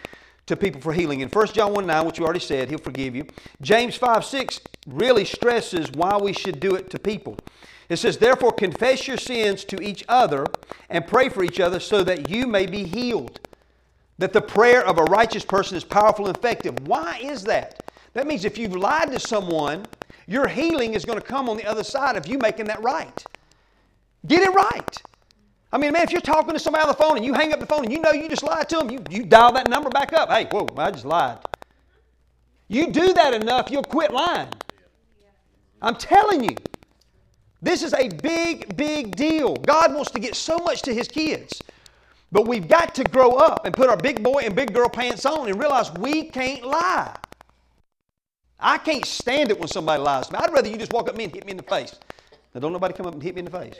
to 0.46 0.56
people 0.56 0.80
for 0.80 0.92
healing. 0.92 1.20
In 1.20 1.30
1 1.30 1.46
John 1.48 1.72
1 1.72 1.86
9, 1.86 2.06
which 2.06 2.18
you 2.18 2.24
already 2.24 2.40
said, 2.40 2.68
he'll 2.68 2.78
forgive 2.78 3.16
you. 3.16 3.26
James 3.62 3.96
5 3.96 4.24
6 4.24 4.60
really 4.86 5.24
stresses 5.24 5.90
why 5.92 6.18
we 6.18 6.34
should 6.34 6.60
do 6.60 6.74
it 6.74 6.90
to 6.90 6.98
people. 6.98 7.38
It 7.88 7.96
says, 7.96 8.18
Therefore, 8.18 8.52
confess 8.52 9.06
your 9.08 9.16
sins 9.16 9.64
to 9.64 9.80
each 9.82 10.04
other 10.08 10.46
and 10.90 11.06
pray 11.06 11.30
for 11.30 11.42
each 11.42 11.60
other 11.60 11.80
so 11.80 12.02
that 12.04 12.28
you 12.28 12.46
may 12.46 12.66
be 12.66 12.84
healed. 12.84 13.40
That 14.18 14.32
the 14.32 14.42
prayer 14.42 14.86
of 14.86 14.98
a 14.98 15.04
righteous 15.04 15.44
person 15.44 15.76
is 15.76 15.84
powerful 15.84 16.26
and 16.26 16.36
effective. 16.36 16.86
Why 16.86 17.18
is 17.22 17.44
that? 17.44 17.90
That 18.12 18.26
means 18.26 18.44
if 18.44 18.56
you've 18.58 18.76
lied 18.76 19.10
to 19.10 19.18
someone 19.18 19.86
your 20.27 20.49
healing 20.49 20.95
is 20.95 21.05
going 21.05 21.18
to 21.18 21.25
come 21.25 21.49
on 21.49 21.57
the 21.57 21.66
other 21.66 21.85
side 21.85 22.16
of 22.16 22.27
you 22.27 22.39
making 22.39 22.66
that 22.66 22.83
right. 22.83 23.25
Get 24.27 24.43
it 24.43 24.55
right. 24.55 25.03
I 25.72 25.79
mean, 25.79 25.93
man, 25.93 26.03
if 26.03 26.12
you're 26.12 26.20
talking 26.20 26.53
to 26.53 26.59
somebody 26.59 26.83
on 26.83 26.89
the 26.89 26.95
phone 26.95 27.16
and 27.16 27.27
you 27.27 27.35
hang 27.35 27.53
up 27.53 27.61
the 27.61 27.66
phone 27.66 27.85
and 27.85 27.93
you 27.93 28.01
know 28.01 28.12
you 28.12 28.29
just 28.29 28.45
lied 28.45 28.68
to 28.70 28.77
them, 28.77 28.91
you, 28.91 29.03
you 29.11 29.25
dial 29.25 29.53
that 29.53 29.68
number 29.68 29.91
back 29.91 30.12
up. 30.12 30.31
Hey, 30.31 30.47
whoa, 30.51 30.68
I 30.77 30.91
just 30.91 31.05
lied. 31.05 31.39
You 32.68 32.91
do 32.91 33.12
that 33.12 33.35
enough, 33.35 33.70
you'll 33.70 33.83
quit 33.83 34.12
lying. 34.12 34.49
I'm 35.83 35.97
telling 35.97 36.45
you. 36.45 36.57
This 37.61 37.83
is 37.83 37.95
a 37.95 38.09
big, 38.09 38.77
big 38.77 39.16
deal. 39.16 39.57
God 39.57 39.95
wants 39.95 40.11
to 40.11 40.20
get 40.20 40.35
so 40.37 40.59
much 40.59 40.83
to 40.83 40.95
His 40.95 41.09
kids. 41.09 41.62
But 42.31 42.47
we've 42.47 42.68
got 42.68 42.95
to 42.97 43.05
grow 43.05 43.37
up 43.37 43.64
and 43.64 43.75
put 43.75 43.89
our 43.89 43.97
big 43.97 44.22
boy 44.22 44.43
and 44.45 44.55
big 44.55 44.75
girl 44.75 44.89
pants 44.89 45.25
on 45.25 45.49
and 45.49 45.59
realize 45.59 45.91
we 45.95 46.25
can't 46.25 46.64
lie. 46.66 47.16
I 48.59 48.78
can't 48.78 49.05
stand 49.05 49.50
it 49.50 49.59
when 49.59 49.68
somebody 49.68 50.02
lies 50.02 50.28
to 50.28 50.32
me. 50.32 50.38
I'd 50.38 50.52
rather 50.52 50.68
you 50.68 50.76
just 50.76 50.92
walk 50.92 51.09
up 51.09 51.14
to 51.14 51.18
me 51.18 51.24
and 51.24 51.34
hit 51.34 51.44
me 51.44 51.52
in 51.52 51.57
the 51.57 51.62
face. 51.62 51.96
Now, 52.55 52.61
don't 52.61 52.72
nobody 52.72 52.94
come 52.94 53.07
up 53.07 53.14
and 53.14 53.22
hit 53.22 53.34
me 53.34 53.40
in 53.40 53.44
the 53.46 53.50
face. 53.50 53.74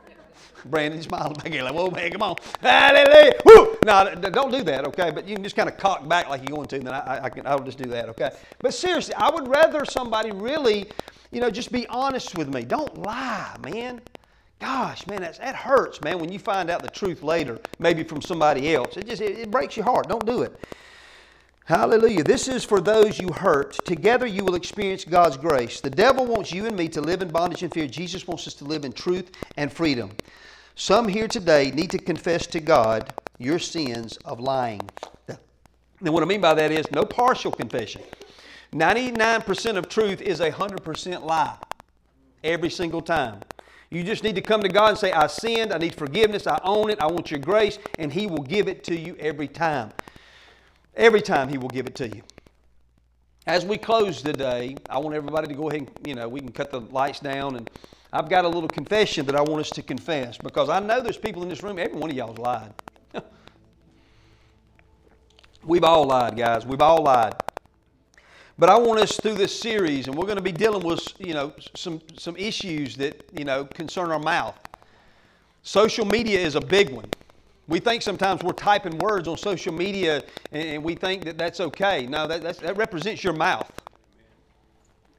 Brandon 0.66 1.02
smiling 1.02 1.32
back 1.32 1.48
here 1.48 1.62
like, 1.62 1.74
whoa, 1.74 1.90
man, 1.90 2.10
come 2.12 2.22
on. 2.22 2.36
Hallelujah. 2.60 3.32
Woo! 3.44 3.76
No, 3.84 4.14
don't 4.14 4.52
do 4.52 4.62
that, 4.64 4.86
okay? 4.86 5.10
But 5.10 5.26
you 5.26 5.34
can 5.34 5.42
just 5.42 5.56
kind 5.56 5.68
of 5.68 5.76
cock 5.76 6.06
back 6.06 6.28
like 6.28 6.46
you're 6.48 6.56
going 6.56 6.68
to, 6.68 6.76
and 6.76 6.86
then 6.86 6.94
I, 6.94 7.24
I 7.24 7.28
can, 7.30 7.46
I'll 7.46 7.58
just 7.58 7.78
do 7.78 7.88
that, 7.90 8.08
okay? 8.10 8.30
But 8.60 8.74
seriously, 8.74 9.14
I 9.14 9.30
would 9.30 9.48
rather 9.48 9.84
somebody 9.84 10.30
really, 10.30 10.88
you 11.32 11.40
know, 11.40 11.50
just 11.50 11.72
be 11.72 11.86
honest 11.88 12.36
with 12.36 12.52
me. 12.52 12.62
Don't 12.62 13.02
lie, 13.02 13.56
man. 13.64 14.00
Gosh, 14.60 15.04
man, 15.08 15.22
that 15.22 15.56
hurts, 15.56 16.00
man, 16.02 16.20
when 16.20 16.30
you 16.30 16.38
find 16.38 16.70
out 16.70 16.82
the 16.82 16.90
truth 16.90 17.24
later, 17.24 17.58
maybe 17.80 18.04
from 18.04 18.22
somebody 18.22 18.72
else. 18.76 18.96
It 18.96 19.08
just, 19.08 19.20
it, 19.20 19.36
it 19.36 19.50
breaks 19.50 19.76
your 19.76 19.84
heart. 19.84 20.08
Don't 20.08 20.24
do 20.24 20.42
it. 20.42 20.54
Hallelujah. 21.64 22.24
This 22.24 22.48
is 22.48 22.64
for 22.64 22.80
those 22.80 23.20
you 23.20 23.28
hurt. 23.32 23.78
Together 23.84 24.26
you 24.26 24.44
will 24.44 24.56
experience 24.56 25.04
God's 25.04 25.36
grace. 25.36 25.80
The 25.80 25.90
devil 25.90 26.26
wants 26.26 26.52
you 26.52 26.66
and 26.66 26.76
me 26.76 26.88
to 26.88 27.00
live 27.00 27.22
in 27.22 27.28
bondage 27.28 27.62
and 27.62 27.72
fear. 27.72 27.86
Jesus 27.86 28.26
wants 28.26 28.48
us 28.48 28.54
to 28.54 28.64
live 28.64 28.84
in 28.84 28.92
truth 28.92 29.30
and 29.56 29.72
freedom. 29.72 30.10
Some 30.74 31.06
here 31.06 31.28
today 31.28 31.70
need 31.70 31.90
to 31.92 31.98
confess 31.98 32.48
to 32.48 32.60
God 32.60 33.14
your 33.38 33.60
sins 33.60 34.16
of 34.24 34.40
lying. 34.40 34.80
And 35.28 36.12
what 36.12 36.24
I 36.24 36.26
mean 36.26 36.40
by 36.40 36.54
that 36.54 36.72
is 36.72 36.90
no 36.90 37.04
partial 37.04 37.52
confession. 37.52 38.02
99% 38.72 39.76
of 39.76 39.88
truth 39.88 40.20
is 40.20 40.40
a 40.40 40.50
100% 40.50 41.22
lie 41.24 41.56
every 42.42 42.70
single 42.70 43.02
time. 43.02 43.40
You 43.90 44.02
just 44.02 44.24
need 44.24 44.34
to 44.34 44.40
come 44.40 44.62
to 44.62 44.68
God 44.68 44.88
and 44.88 44.98
say, 44.98 45.12
I 45.12 45.28
sinned, 45.28 45.72
I 45.72 45.78
need 45.78 45.94
forgiveness, 45.94 46.46
I 46.46 46.58
own 46.64 46.90
it, 46.90 46.98
I 46.98 47.06
want 47.06 47.30
your 47.30 47.38
grace, 47.38 47.78
and 47.98 48.12
He 48.12 48.26
will 48.26 48.42
give 48.42 48.66
it 48.66 48.82
to 48.84 48.96
you 48.96 49.14
every 49.20 49.46
time. 49.46 49.92
Every 50.96 51.22
time 51.22 51.48
He 51.48 51.58
will 51.58 51.68
give 51.68 51.86
it 51.86 51.94
to 51.96 52.08
you. 52.08 52.22
As 53.46 53.64
we 53.64 53.76
close 53.76 54.22
today, 54.22 54.76
I 54.88 54.98
want 54.98 55.16
everybody 55.16 55.48
to 55.48 55.54
go 55.54 55.68
ahead 55.68 55.82
and, 55.82 56.06
you 56.06 56.14
know, 56.14 56.28
we 56.28 56.40
can 56.40 56.52
cut 56.52 56.70
the 56.70 56.80
lights 56.80 57.18
down. 57.18 57.56
And 57.56 57.68
I've 58.12 58.28
got 58.28 58.44
a 58.44 58.48
little 58.48 58.68
confession 58.68 59.26
that 59.26 59.34
I 59.34 59.40
want 59.40 59.60
us 59.60 59.70
to 59.70 59.82
confess 59.82 60.38
because 60.38 60.68
I 60.68 60.78
know 60.78 61.00
there's 61.00 61.16
people 61.16 61.42
in 61.42 61.48
this 61.48 61.62
room, 61.62 61.78
every 61.78 61.98
one 61.98 62.10
of 62.10 62.16
y'all's 62.16 62.38
lied. 62.38 62.72
We've 65.64 65.82
all 65.82 66.04
lied, 66.04 66.36
guys. 66.36 66.64
We've 66.64 66.80
all 66.80 67.02
lied. 67.02 67.34
But 68.58 68.68
I 68.70 68.78
want 68.78 69.00
us 69.00 69.16
through 69.16 69.34
this 69.34 69.58
series, 69.58 70.06
and 70.06 70.16
we're 70.16 70.26
going 70.26 70.36
to 70.36 70.42
be 70.42 70.52
dealing 70.52 70.86
with, 70.86 71.14
you 71.18 71.34
know, 71.34 71.52
some, 71.74 72.00
some 72.16 72.36
issues 72.36 72.96
that, 72.96 73.24
you 73.32 73.44
know, 73.44 73.64
concern 73.64 74.12
our 74.12 74.20
mouth. 74.20 74.56
Social 75.64 76.04
media 76.04 76.38
is 76.38 76.54
a 76.54 76.60
big 76.60 76.90
one. 76.90 77.06
We 77.68 77.78
think 77.78 78.02
sometimes 78.02 78.42
we're 78.42 78.52
typing 78.52 78.98
words 78.98 79.28
on 79.28 79.36
social 79.36 79.72
media 79.72 80.22
and 80.50 80.82
we 80.82 80.94
think 80.94 81.24
that 81.24 81.38
that's 81.38 81.60
okay. 81.60 82.06
No, 82.06 82.26
that, 82.26 82.58
that 82.58 82.76
represents 82.76 83.22
your 83.22 83.32
mouth. 83.32 83.70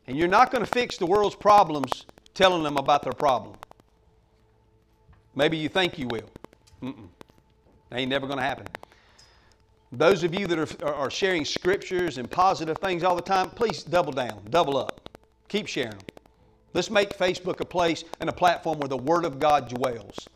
And 0.07 0.17
you're 0.17 0.27
not 0.27 0.51
going 0.51 0.63
to 0.63 0.69
fix 0.69 0.97
the 0.97 1.05
world's 1.05 1.35
problems 1.35 2.05
telling 2.33 2.63
them 2.63 2.77
about 2.77 3.03
their 3.03 3.13
problem. 3.13 3.55
Maybe 5.35 5.57
you 5.57 5.69
think 5.69 5.97
you 5.97 6.07
will. 6.07 6.29
Mm-mm. 6.81 7.07
That 7.89 7.99
ain't 7.99 8.09
never 8.09 8.27
going 8.27 8.39
to 8.39 8.45
happen. 8.45 8.67
Those 9.91 10.23
of 10.23 10.33
you 10.33 10.47
that 10.47 10.83
are, 10.83 10.93
are 10.93 11.11
sharing 11.11 11.45
scriptures 11.45 12.17
and 12.17 12.29
positive 12.29 12.77
things 12.79 13.03
all 13.03 13.15
the 13.15 13.21
time, 13.21 13.49
please 13.51 13.83
double 13.83 14.11
down, 14.11 14.41
double 14.49 14.75
up. 14.77 15.09
Keep 15.47 15.67
sharing 15.67 15.91
them. 15.91 15.99
Let's 16.73 16.89
make 16.89 17.15
Facebook 17.17 17.59
a 17.59 17.65
place 17.65 18.03
and 18.19 18.29
a 18.29 18.33
platform 18.33 18.79
where 18.79 18.87
the 18.87 18.97
Word 18.97 19.23
of 19.23 19.39
God 19.39 19.69
dwells. 19.69 20.27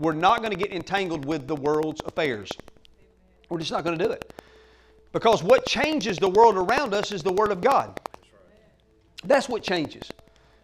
We're 0.00 0.14
not 0.14 0.38
going 0.38 0.50
to 0.50 0.56
get 0.56 0.72
entangled 0.72 1.26
with 1.26 1.46
the 1.46 1.54
world's 1.54 2.00
affairs. 2.06 2.50
We're 3.50 3.58
just 3.58 3.70
not 3.70 3.84
going 3.84 3.98
to 3.98 4.04
do 4.04 4.10
it. 4.10 4.32
Because 5.12 5.42
what 5.42 5.66
changes 5.66 6.16
the 6.16 6.30
world 6.30 6.56
around 6.56 6.94
us 6.94 7.12
is 7.12 7.22
the 7.22 7.32
Word 7.32 7.52
of 7.52 7.60
God. 7.60 8.00
That's 9.24 9.46
what 9.46 9.62
changes. 9.62 10.10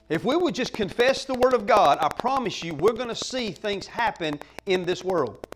If 0.09 0.25
we 0.25 0.37
would 0.37 0.55
just 0.55 0.73
confess 0.73 1.27
the 1.27 1.35
Word 1.35 1.53
of 1.53 1.67
God, 1.67 1.99
I 2.01 2.09
promise 2.09 2.65
you, 2.65 2.73
we're 2.75 2.95
going 2.95 3.11
to 3.11 3.15
see 3.15 3.51
things 3.51 3.87
happen 3.87 4.41
in 4.65 4.87
this 4.87 5.05
world. 5.05 5.47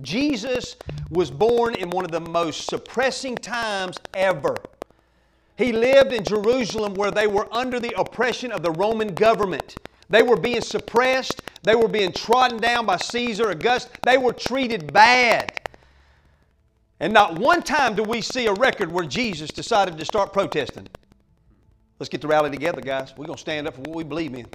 Jesus 0.00 0.76
was 1.10 1.30
born 1.30 1.74
in 1.74 1.90
one 1.90 2.06
of 2.06 2.10
the 2.10 2.20
most 2.20 2.70
suppressing 2.70 3.34
times 3.36 3.98
ever. 4.14 4.56
He 5.56 5.72
lived 5.72 6.12
in 6.14 6.24
Jerusalem 6.24 6.94
where 6.94 7.10
they 7.10 7.26
were 7.26 7.52
under 7.52 7.78
the 7.78 7.92
oppression 8.00 8.52
of 8.52 8.62
the 8.62 8.70
Roman 8.70 9.12
government. 9.14 9.76
They 10.08 10.22
were 10.22 10.36
being 10.36 10.60
suppressed. 10.60 11.42
They 11.62 11.74
were 11.74 11.88
being 11.88 12.12
trodden 12.12 12.58
down 12.58 12.86
by 12.86 12.96
Caesar, 12.96 13.50
Augustus. 13.50 13.92
They 14.02 14.18
were 14.18 14.32
treated 14.32 14.92
bad. 14.92 15.52
And 17.00 17.12
not 17.12 17.38
one 17.38 17.62
time 17.62 17.94
do 17.94 18.02
we 18.02 18.20
see 18.20 18.46
a 18.46 18.52
record 18.54 18.90
where 18.90 19.04
Jesus 19.04 19.50
decided 19.50 19.98
to 19.98 20.04
start 20.04 20.32
protesting. 20.32 20.88
Let's 21.98 22.08
get 22.08 22.20
the 22.20 22.28
rally 22.28 22.50
together, 22.50 22.80
guys. 22.80 23.14
We're 23.16 23.26
going 23.26 23.36
to 23.36 23.40
stand 23.40 23.68
up 23.68 23.74
for 23.74 23.82
what 23.82 23.96
we 23.96 24.04
believe 24.04 24.34
in. 24.34 24.46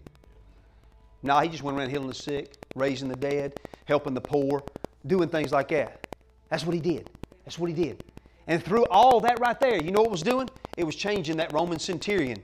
No, 1.21 1.39
he 1.39 1.49
just 1.49 1.63
went 1.63 1.77
around 1.77 1.89
healing 1.89 2.07
the 2.07 2.13
sick, 2.13 2.53
raising 2.75 3.07
the 3.07 3.15
dead, 3.15 3.55
helping 3.85 4.13
the 4.13 4.21
poor, 4.21 4.63
doing 5.07 5.29
things 5.29 5.51
like 5.51 5.69
that. 5.69 6.07
That's 6.49 6.65
what 6.65 6.73
he 6.73 6.81
did. 6.81 7.09
That's 7.45 7.57
what 7.57 7.69
he 7.69 7.75
did. 7.75 8.03
And 8.47 8.63
through 8.63 8.85
all 8.85 9.21
that 9.21 9.39
right 9.39 9.59
there, 9.59 9.77
you 9.77 9.91
know 9.91 10.01
what 10.01 10.11
was 10.11 10.21
doing? 10.21 10.49
It 10.77 10.83
was 10.83 10.95
changing 10.95 11.37
that 11.37 11.53
Roman 11.53 11.79
centurion 11.79 12.41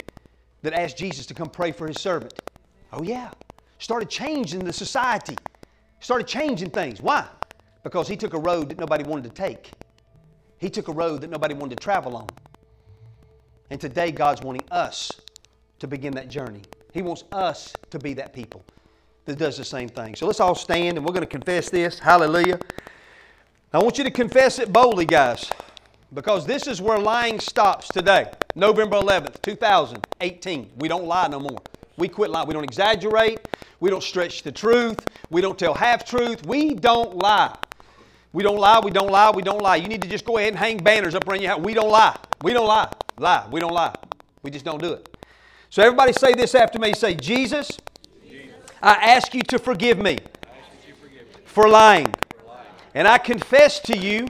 that 0.62 0.74
asked 0.74 0.97
Jesus 0.97 1.26
to 1.26 1.34
come 1.34 1.49
pray 1.49 1.72
for 1.72 1.88
his 1.88 1.99
servant. 1.99 2.38
Oh, 2.91 3.03
yeah. 3.03 3.31
Started 3.77 4.09
changing 4.09 4.63
the 4.63 4.73
society. 4.73 5.37
Started 5.99 6.27
changing 6.27 6.69
things. 6.69 7.01
Why? 7.01 7.25
Because 7.83 8.07
he 8.07 8.17
took 8.17 8.33
a 8.33 8.39
road 8.39 8.69
that 8.69 8.79
nobody 8.79 9.03
wanted 9.03 9.23
to 9.23 9.29
take. 9.29 9.71
He 10.57 10.69
took 10.69 10.87
a 10.87 10.93
road 10.93 11.21
that 11.21 11.29
nobody 11.29 11.53
wanted 11.53 11.77
to 11.77 11.83
travel 11.83 12.17
on. 12.17 12.27
And 13.69 13.79
today, 13.79 14.11
God's 14.11 14.41
wanting 14.41 14.63
us 14.71 15.11
to 15.79 15.87
begin 15.87 16.13
that 16.15 16.27
journey. 16.27 16.61
He 16.93 17.01
wants 17.01 17.23
us 17.31 17.73
to 17.91 17.99
be 17.99 18.13
that 18.15 18.33
people 18.33 18.63
that 19.25 19.37
does 19.37 19.57
the 19.57 19.63
same 19.63 19.87
thing. 19.87 20.15
So 20.15 20.25
let's 20.25 20.39
all 20.39 20.55
stand 20.55 20.97
and 20.97 21.05
we're 21.05 21.13
going 21.13 21.21
to 21.21 21.27
confess 21.27 21.69
this. 21.69 21.99
Hallelujah. 21.99 22.59
I 23.71 23.77
want 23.77 23.99
you 23.99 24.03
to 24.03 24.11
confess 24.11 24.57
it 24.57 24.73
boldly, 24.73 25.05
guys, 25.05 25.49
because 26.13 26.47
this 26.47 26.65
is 26.65 26.81
where 26.81 26.97
lying 26.97 27.39
stops 27.39 27.87
today. 27.87 28.31
November 28.55 28.97
11th, 28.97 29.41
2018. 29.43 30.71
We 30.79 30.87
don't 30.87 31.05
lie 31.05 31.27
no 31.27 31.39
more. 31.39 31.59
We 31.99 32.07
quit 32.07 32.31
lying. 32.31 32.47
We 32.47 32.53
don't 32.53 32.63
exaggerate. 32.63 33.47
We 33.79 33.89
don't 33.89 34.03
stretch 34.03 34.43
the 34.43 34.51
truth. 34.51 35.05
We 35.29 35.41
don't 35.41 35.59
tell 35.59 35.73
half 35.73 36.05
truth. 36.05 36.45
We 36.45 36.73
don't 36.73 37.17
lie. 37.17 37.55
We 38.31 38.43
don't 38.43 38.57
lie. 38.57 38.79
We 38.79 38.91
don't 38.91 39.11
lie. 39.11 39.31
We 39.31 39.41
don't 39.41 39.61
lie. 39.61 39.75
You 39.75 39.87
need 39.87 40.01
to 40.01 40.07
just 40.07 40.25
go 40.25 40.37
ahead 40.37 40.49
and 40.49 40.57
hang 40.57 40.77
banners 40.77 41.15
up 41.15 41.27
around 41.27 41.41
your 41.41 41.51
house. 41.51 41.61
We 41.61 41.73
don't 41.73 41.89
lie. 41.89 42.17
We 42.41 42.53
don't 42.53 42.67
lie. 42.67 42.91
Lie. 43.17 43.47
We 43.51 43.59
don't 43.59 43.73
lie. 43.73 43.95
We 44.43 44.51
just 44.51 44.65
don't 44.65 44.81
do 44.81 44.93
it. 44.93 45.17
So 45.69 45.83
everybody 45.83 46.13
say 46.13 46.33
this 46.33 46.55
after 46.55 46.79
me. 46.79 46.93
Say, 46.93 47.15
Jesus, 47.15 47.77
I 48.81 48.93
ask 48.93 49.33
you 49.33 49.41
to 49.43 49.59
forgive 49.59 49.99
me 49.99 50.19
for 51.45 51.67
lying. 51.67 52.13
And 52.93 53.07
I 53.07 53.17
confess 53.17 53.79
to 53.81 53.97
you 53.97 54.27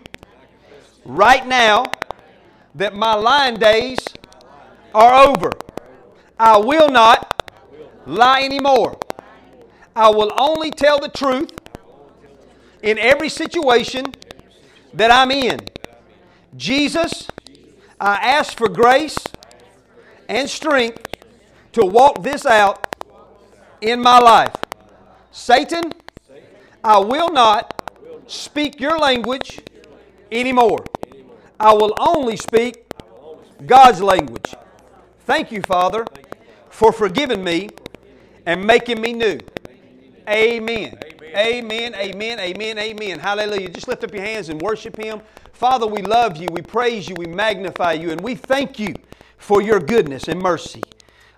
right 1.06 1.46
now 1.46 1.86
that 2.76 2.96
my 2.96 3.14
lying 3.14 3.56
days 3.56 4.00
are 4.94 5.28
over. 5.28 5.52
I 6.38 6.58
will 6.58 6.90
not 6.90 7.39
lie 8.10 8.44
anymore. 8.44 8.98
I 9.96 10.10
will 10.10 10.32
only 10.38 10.72
tell 10.72 11.00
the 11.00 11.10
truth 11.10 11.52
in 12.82 12.98
every 12.98 13.30
situation 13.30 14.14
that 14.94 15.12
I'm 15.12 15.32
in. 15.32 15.60
Jesus, 16.56 17.28
I 18.00 18.16
ask 18.16 18.58
for 18.58 18.70
grace 18.70 19.18
and 20.28 20.50
strength 20.50 21.06
to 21.74 21.86
walk 21.86 22.24
this 22.24 22.46
out 22.46 22.96
in 23.82 24.02
my 24.02 24.20
life. 24.20 24.56
Satan, 25.32 25.92
I 26.84 26.98
will 27.00 27.32
not 27.32 27.92
speak 28.28 28.80
your 28.80 28.98
language 28.98 29.62
anymore. 30.32 30.86
I 31.60 31.74
will 31.74 31.94
only 31.98 32.38
speak 32.38 32.86
God's 33.66 34.02
language. 34.02 34.56
Thank 35.26 35.52
you, 35.52 35.62
Father, 35.62 36.06
for 36.70 36.92
forgiving 36.92 37.44
me 37.44 37.70
and 38.46 38.66
making 38.66 39.02
me 39.02 39.14
new. 39.14 39.40
Amen. 40.28 40.98
Amen, 41.36 41.96
amen, 41.96 42.40
amen, 42.40 42.80
amen. 42.80 43.20
Hallelujah. 43.20 43.70
Just 43.70 43.88
lift 43.88 44.04
up 44.04 44.14
your 44.14 44.24
hands 44.24 44.50
and 44.50 44.62
worship 44.62 44.98
Him. 44.98 45.22
Father, 45.54 45.86
we 45.86 46.02
love 46.02 46.38
you, 46.38 46.48
we 46.52 46.62
praise 46.62 47.08
you, 47.08 47.16
we 47.16 47.28
magnify 47.28 47.94
you, 47.94 48.12
and 48.12 48.22
we 48.22 48.36
thank 48.36 48.80
you 48.80 48.94
for 49.38 49.62
your 49.62 49.80
goodness 49.80 50.28
and 50.28 50.42
mercy. 50.42 50.84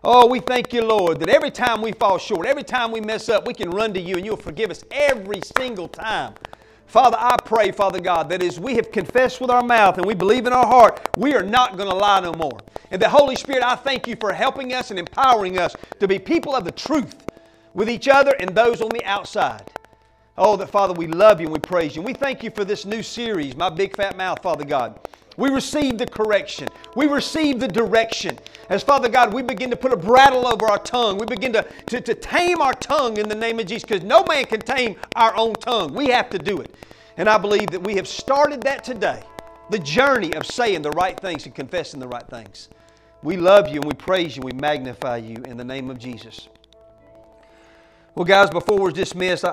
Oh, 0.04 0.28
we 0.28 0.40
thank 0.40 0.74
you, 0.74 0.84
Lord, 0.84 1.20
that 1.20 1.30
every 1.30 1.52
time 1.52 1.82
we 1.82 1.92
fall 1.92 2.18
short, 2.18 2.48
every 2.48 2.64
time 2.64 2.92
we 2.92 3.02
mess 3.02 3.30
up, 3.30 3.46
we 3.46 3.54
can 3.54 3.70
run 3.70 3.94
to 3.94 4.02
you 4.02 4.16
and 4.16 4.26
you'll 4.26 4.36
forgive 4.38 4.72
us 4.72 4.84
every 4.90 5.42
single 5.58 5.88
time. 5.88 6.34
Father, 6.92 7.16
I 7.18 7.38
pray, 7.38 7.72
Father 7.72 8.02
God, 8.02 8.28
that 8.28 8.44
as 8.44 8.60
we 8.60 8.76
have 8.76 8.92
confessed 8.92 9.40
with 9.40 9.50
our 9.50 9.64
mouth 9.64 9.96
and 9.96 10.06
we 10.06 10.14
believe 10.14 10.46
in 10.46 10.52
our 10.52 10.68
heart, 10.68 11.10
we 11.16 11.34
are 11.34 11.42
not 11.42 11.78
going 11.78 11.88
to 11.88 11.96
lie 11.96 12.20
no 12.20 12.34
more. 12.34 12.60
And 12.92 13.02
the 13.02 13.08
Holy 13.08 13.38
Spirit, 13.38 13.64
I 13.64 13.78
thank 13.78 14.08
you 14.08 14.18
for 14.20 14.34
helping 14.34 14.74
us 14.74 14.92
and 14.92 15.00
empowering 15.00 15.58
us 15.58 15.74
to 16.02 16.08
be 16.10 16.20
people 16.20 16.54
of 16.54 16.66
the 16.66 16.72
truth 16.74 17.16
with 17.74 17.90
each 17.90 18.10
other 18.10 18.36
and 18.42 18.54
those 18.54 18.82
on 18.82 18.90
the 18.90 19.06
outside. 19.06 19.72
Oh, 20.38 20.58
that 20.58 20.70
Father, 20.70 20.92
we 20.94 21.08
love 21.08 21.40
you 21.40 21.48
and 21.48 21.54
we 21.54 21.60
praise 21.60 21.96
you. 21.96 22.02
And 22.02 22.08
we 22.08 22.14
thank 22.14 22.44
you 22.44 22.52
for 22.52 22.66
this 22.66 22.84
new 22.84 23.02
series, 23.02 23.56
My 23.56 23.70
Big 23.70 23.96
Fat 23.96 24.18
Mouth, 24.18 24.44
Father 24.44 24.66
God. 24.66 25.00
We 25.42 25.50
receive 25.50 25.98
the 25.98 26.06
correction. 26.06 26.70
We 26.96 27.08
receive 27.08 27.60
the 27.60 27.68
direction. 27.68 28.38
As 28.70 28.84
Father 28.84 29.10
God, 29.10 29.34
we 29.34 29.42
begin 29.42 29.72
to 29.72 29.76
put 29.76 29.92
a 29.92 29.98
brattle 29.98 30.46
over 30.46 30.68
our 30.68 30.78
tongue. 30.78 31.18
We 31.18 31.26
begin 31.26 31.52
to, 31.54 31.66
to, 31.88 32.00
to 32.00 32.14
tame 32.14 32.62
our 32.62 32.74
tongue 32.74 33.18
in 33.18 33.28
the 33.28 33.34
name 33.34 33.60
of 33.60 33.66
Jesus 33.66 33.82
because 33.82 34.04
no 34.04 34.24
man 34.24 34.46
can 34.46 34.60
tame 34.62 34.98
our 35.16 35.36
own 35.36 35.56
tongue. 35.56 35.96
We 35.96 36.10
have 36.10 36.30
to 36.30 36.38
do 36.38 36.62
it. 36.62 36.76
And 37.18 37.28
I 37.28 37.40
believe 37.40 37.72
that 37.72 37.82
we 37.82 37.96
have 37.96 38.08
started 38.08 38.62
that 38.62 38.84
today 38.84 39.24
the 39.72 39.80
journey 39.80 40.32
of 40.36 40.46
saying 40.46 40.84
the 40.84 40.92
right 40.92 41.20
things 41.20 41.48
and 41.48 41.56
confessing 41.56 42.00
the 42.00 42.08
right 42.08 42.28
things. 42.28 42.70
We 43.24 43.36
love 43.36 43.68
you 43.68 43.78
and 43.78 43.86
we 43.86 43.96
praise 43.96 44.38
you. 44.38 44.44
And 44.44 44.54
we 44.54 44.60
magnify 44.60 45.18
you 45.18 45.38
in 45.48 45.58
the 45.58 45.66
name 45.66 45.90
of 45.90 45.98
Jesus. 45.98 46.50
Well, 48.14 48.26
guys, 48.26 48.52
before 48.52 48.78
we're 48.78 48.92
dismissed, 48.92 49.44
I 49.44 49.50